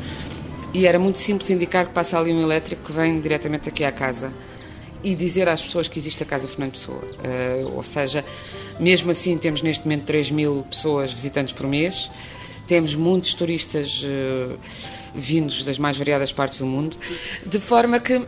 E 0.73 0.85
era 0.85 0.99
muito 0.99 1.19
simples 1.19 1.49
indicar 1.49 1.87
que 1.87 1.93
passa 1.93 2.19
ali 2.19 2.33
um 2.33 2.41
elétrico 2.41 2.83
que 2.83 2.91
vem 2.91 3.19
diretamente 3.21 3.69
aqui 3.69 3.85
à 3.85 3.91
casa 3.91 4.33
e 5.05 5.13
dizer 5.13 5.47
às 5.47 5.61
pessoas 5.61 5.87
que 5.87 5.99
existe 5.99 6.23
a 6.23 6.25
Casa 6.25 6.47
Fernando 6.47 6.71
Pessoa. 6.71 6.97
Uh, 6.97 7.75
ou 7.75 7.83
seja, 7.83 8.25
mesmo 8.79 9.11
assim 9.11 9.37
temos 9.37 9.61
neste 9.61 9.83
momento 9.83 10.05
3 10.05 10.31
mil 10.31 10.65
pessoas 10.67 11.13
visitantes 11.13 11.53
por 11.53 11.67
mês. 11.67 12.09
Temos 12.67 12.95
muitos 12.95 13.35
turistas 13.35 14.03
uh, 14.03 14.57
vindos 15.13 15.63
das 15.63 15.77
mais 15.77 15.95
variadas 15.95 16.31
partes 16.33 16.57
do 16.57 16.65
mundo, 16.65 16.97
de 17.45 17.59
forma 17.59 17.99
que 17.99 18.19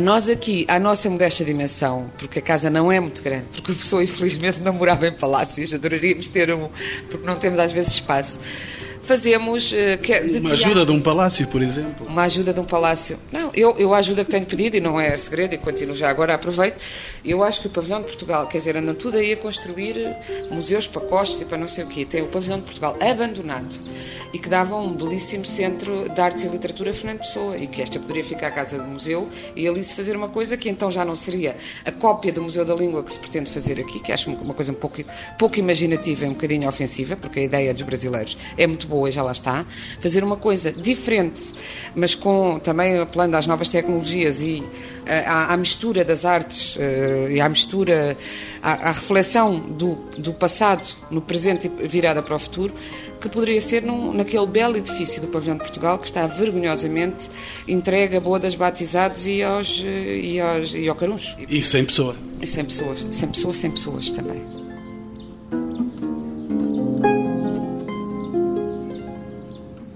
nós 0.00 0.28
aqui, 0.28 0.64
à 0.68 0.78
nossa 0.78 1.10
modesta 1.10 1.44
dimensão, 1.44 2.10
porque 2.16 2.38
a 2.38 2.42
casa 2.42 2.70
não 2.70 2.90
é 2.90 3.00
muito 3.00 3.20
grande, 3.20 3.46
porque 3.52 3.72
a 3.72 3.74
pessoa 3.74 4.04
infelizmente 4.04 4.60
não 4.60 4.72
morava 4.72 5.08
em 5.08 5.12
palácios, 5.12 5.74
adoraríamos 5.74 6.28
ter 6.28 6.54
um, 6.54 6.70
porque 7.10 7.26
não 7.26 7.36
temos 7.36 7.58
às 7.58 7.72
vezes 7.72 7.94
espaço 7.94 8.38
fazemos. 9.02 9.72
Uh, 9.72 9.98
que, 10.00 10.12
é 10.12 10.20
uma 10.20 10.52
ajuda 10.52 10.86
de 10.86 10.92
um 10.92 11.00
palácio, 11.00 11.46
por 11.46 11.62
exemplo. 11.62 12.06
Uma 12.06 12.22
ajuda 12.22 12.52
de 12.52 12.60
um 12.60 12.64
palácio. 12.64 13.18
Não, 13.30 13.50
eu, 13.54 13.76
eu 13.78 13.94
a 13.94 13.98
ajuda 13.98 14.24
que 14.24 14.30
tenho 14.30 14.46
pedido, 14.46 14.76
e 14.76 14.80
não 14.80 15.00
é 15.00 15.16
segredo, 15.16 15.54
e 15.54 15.58
continuo 15.58 15.94
já 15.94 16.08
agora, 16.08 16.34
aproveito. 16.34 16.76
Eu 17.24 17.44
acho 17.44 17.60
que 17.60 17.68
o 17.68 17.70
Pavilhão 17.70 18.00
de 18.00 18.06
Portugal, 18.06 18.46
quer 18.46 18.58
dizer, 18.58 18.76
andam 18.76 18.94
tudo 18.94 19.16
aí 19.16 19.32
a 19.32 19.36
construir 19.36 20.16
museus 20.50 20.86
para 20.86 21.02
costas 21.02 21.40
e 21.40 21.44
para 21.44 21.56
não 21.56 21.68
sei 21.68 21.84
o 21.84 21.86
quê. 21.86 22.04
Tem 22.04 22.20
o 22.22 22.26
Pavilhão 22.26 22.58
de 22.58 22.64
Portugal 22.64 22.96
abandonado 23.00 23.76
e 24.32 24.38
que 24.38 24.48
dava 24.48 24.76
um 24.76 24.92
belíssimo 24.92 25.44
centro 25.44 26.08
de 26.08 26.20
artes 26.20 26.44
e 26.44 26.48
literatura 26.48 26.92
Fernando 26.92 27.18
Pessoa 27.18 27.56
e 27.58 27.66
que 27.66 27.82
esta 27.82 27.98
poderia 28.00 28.24
ficar 28.24 28.48
a 28.48 28.50
casa 28.50 28.78
do 28.78 28.84
museu 28.84 29.28
e 29.54 29.68
ali 29.68 29.82
se 29.84 29.94
fazer 29.94 30.16
uma 30.16 30.28
coisa 30.28 30.56
que 30.56 30.68
então 30.68 30.90
já 30.90 31.04
não 31.04 31.14
seria 31.14 31.56
a 31.84 31.92
cópia 31.92 32.32
do 32.32 32.42
Museu 32.42 32.64
da 32.64 32.74
Língua 32.74 33.02
que 33.02 33.12
se 33.12 33.18
pretende 33.18 33.50
fazer 33.50 33.78
aqui, 33.78 34.00
que 34.00 34.10
acho 34.10 34.30
uma 34.30 34.54
coisa 34.54 34.72
um 34.72 34.74
pouco, 34.74 34.98
pouco 35.38 35.58
imaginativa 35.58 36.24
e 36.24 36.28
um 36.28 36.32
bocadinho 36.32 36.68
ofensiva, 36.68 37.14
porque 37.14 37.40
a 37.40 37.42
ideia 37.44 37.74
dos 37.74 37.82
brasileiros 37.82 38.36
é 38.56 38.66
muito 38.66 38.86
boa 38.86 39.08
e 39.08 39.12
já 39.12 39.22
lá 39.22 39.32
está, 39.32 39.66
fazer 40.00 40.24
uma 40.24 40.36
coisa 40.36 40.72
diferente, 40.72 41.52
mas 41.94 42.14
com 42.14 42.58
também 42.58 42.98
apelando 42.98 43.36
às 43.36 43.46
novas 43.46 43.68
tecnologias 43.68 44.40
e 44.40 44.62
eh, 45.04 45.24
à, 45.26 45.52
à 45.52 45.56
mistura 45.56 46.04
das 46.04 46.24
artes 46.24 46.76
uh, 46.76 46.80
e 47.30 47.40
à 47.40 47.48
mistura, 47.48 48.16
à, 48.62 48.88
à 48.88 48.92
reflexão 48.92 49.58
do, 49.58 49.96
do 50.18 50.32
passado 50.32 50.94
no 51.10 51.20
presente 51.20 51.70
e 51.80 51.86
virada 51.86 52.22
para 52.22 52.34
o 52.34 52.38
futuro, 52.38 52.72
que 53.20 53.28
poderia 53.28 53.60
ser 53.60 53.82
num, 53.82 54.12
naquele 54.12 54.46
belo 54.46 54.76
edifício 54.76 55.20
do 55.20 55.28
Pavilhão 55.28 55.56
de 55.56 55.62
Portugal 55.62 55.98
que 55.98 56.06
está 56.06 56.26
vergonhosamente 56.26 57.30
entregue 57.68 58.16
a 58.16 58.20
bodas, 58.20 58.54
batizados 58.54 59.26
e 59.26 59.42
aos, 59.42 59.82
eh, 59.84 60.18
e 60.18 60.40
aos 60.40 60.74
e 60.74 60.88
ao 60.88 60.94
caruncho. 60.94 61.36
E 61.48 61.62
sem 61.62 61.84
pessoa. 61.84 62.16
E 62.40 62.46
sem 62.46 62.64
pessoas, 62.64 63.06
sem 63.10 63.28
pessoas, 63.28 63.56
sem 63.56 63.70
pessoas 63.70 64.10
também. 64.10 64.42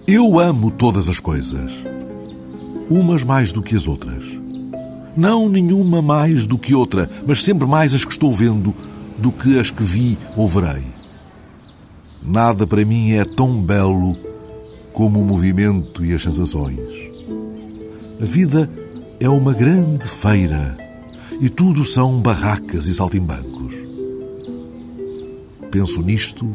Eu 0.06 0.38
amo 0.38 0.70
todas 0.70 1.08
as 1.08 1.18
coisas, 1.18 1.72
umas 2.88 3.24
mais 3.24 3.50
do 3.50 3.60
que 3.60 3.74
as 3.74 3.88
outras. 3.88 4.35
Não 5.16 5.48
nenhuma 5.48 6.02
mais 6.02 6.46
do 6.46 6.58
que 6.58 6.74
outra, 6.74 7.08
mas 7.26 7.42
sempre 7.42 7.66
mais 7.66 7.94
as 7.94 8.04
que 8.04 8.12
estou 8.12 8.32
vendo 8.32 8.74
do 9.16 9.32
que 9.32 9.58
as 9.58 9.70
que 9.70 9.82
vi 9.82 10.18
ou 10.36 10.46
verei. 10.46 10.84
Nada 12.22 12.66
para 12.66 12.84
mim 12.84 13.12
é 13.12 13.24
tão 13.24 13.62
belo 13.62 14.16
como 14.92 15.20
o 15.20 15.24
movimento 15.24 16.04
e 16.04 16.12
as 16.12 16.22
sensações. 16.22 16.80
A 18.20 18.24
vida 18.24 18.70
é 19.20 19.28
uma 19.28 19.52
grande 19.52 20.08
feira 20.08 20.76
e 21.40 21.48
tudo 21.48 21.84
são 21.84 22.20
barracas 22.20 22.86
e 22.86 22.94
saltimbancos. 22.94 23.74
Penso 25.70 26.00
nisto, 26.02 26.46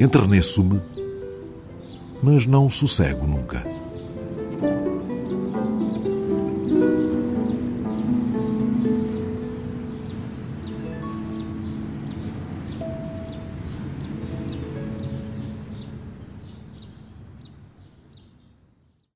enterneço-me, 0.00 0.80
mas 2.22 2.46
não 2.46 2.68
sossego 2.68 3.26
nunca. 3.26 3.77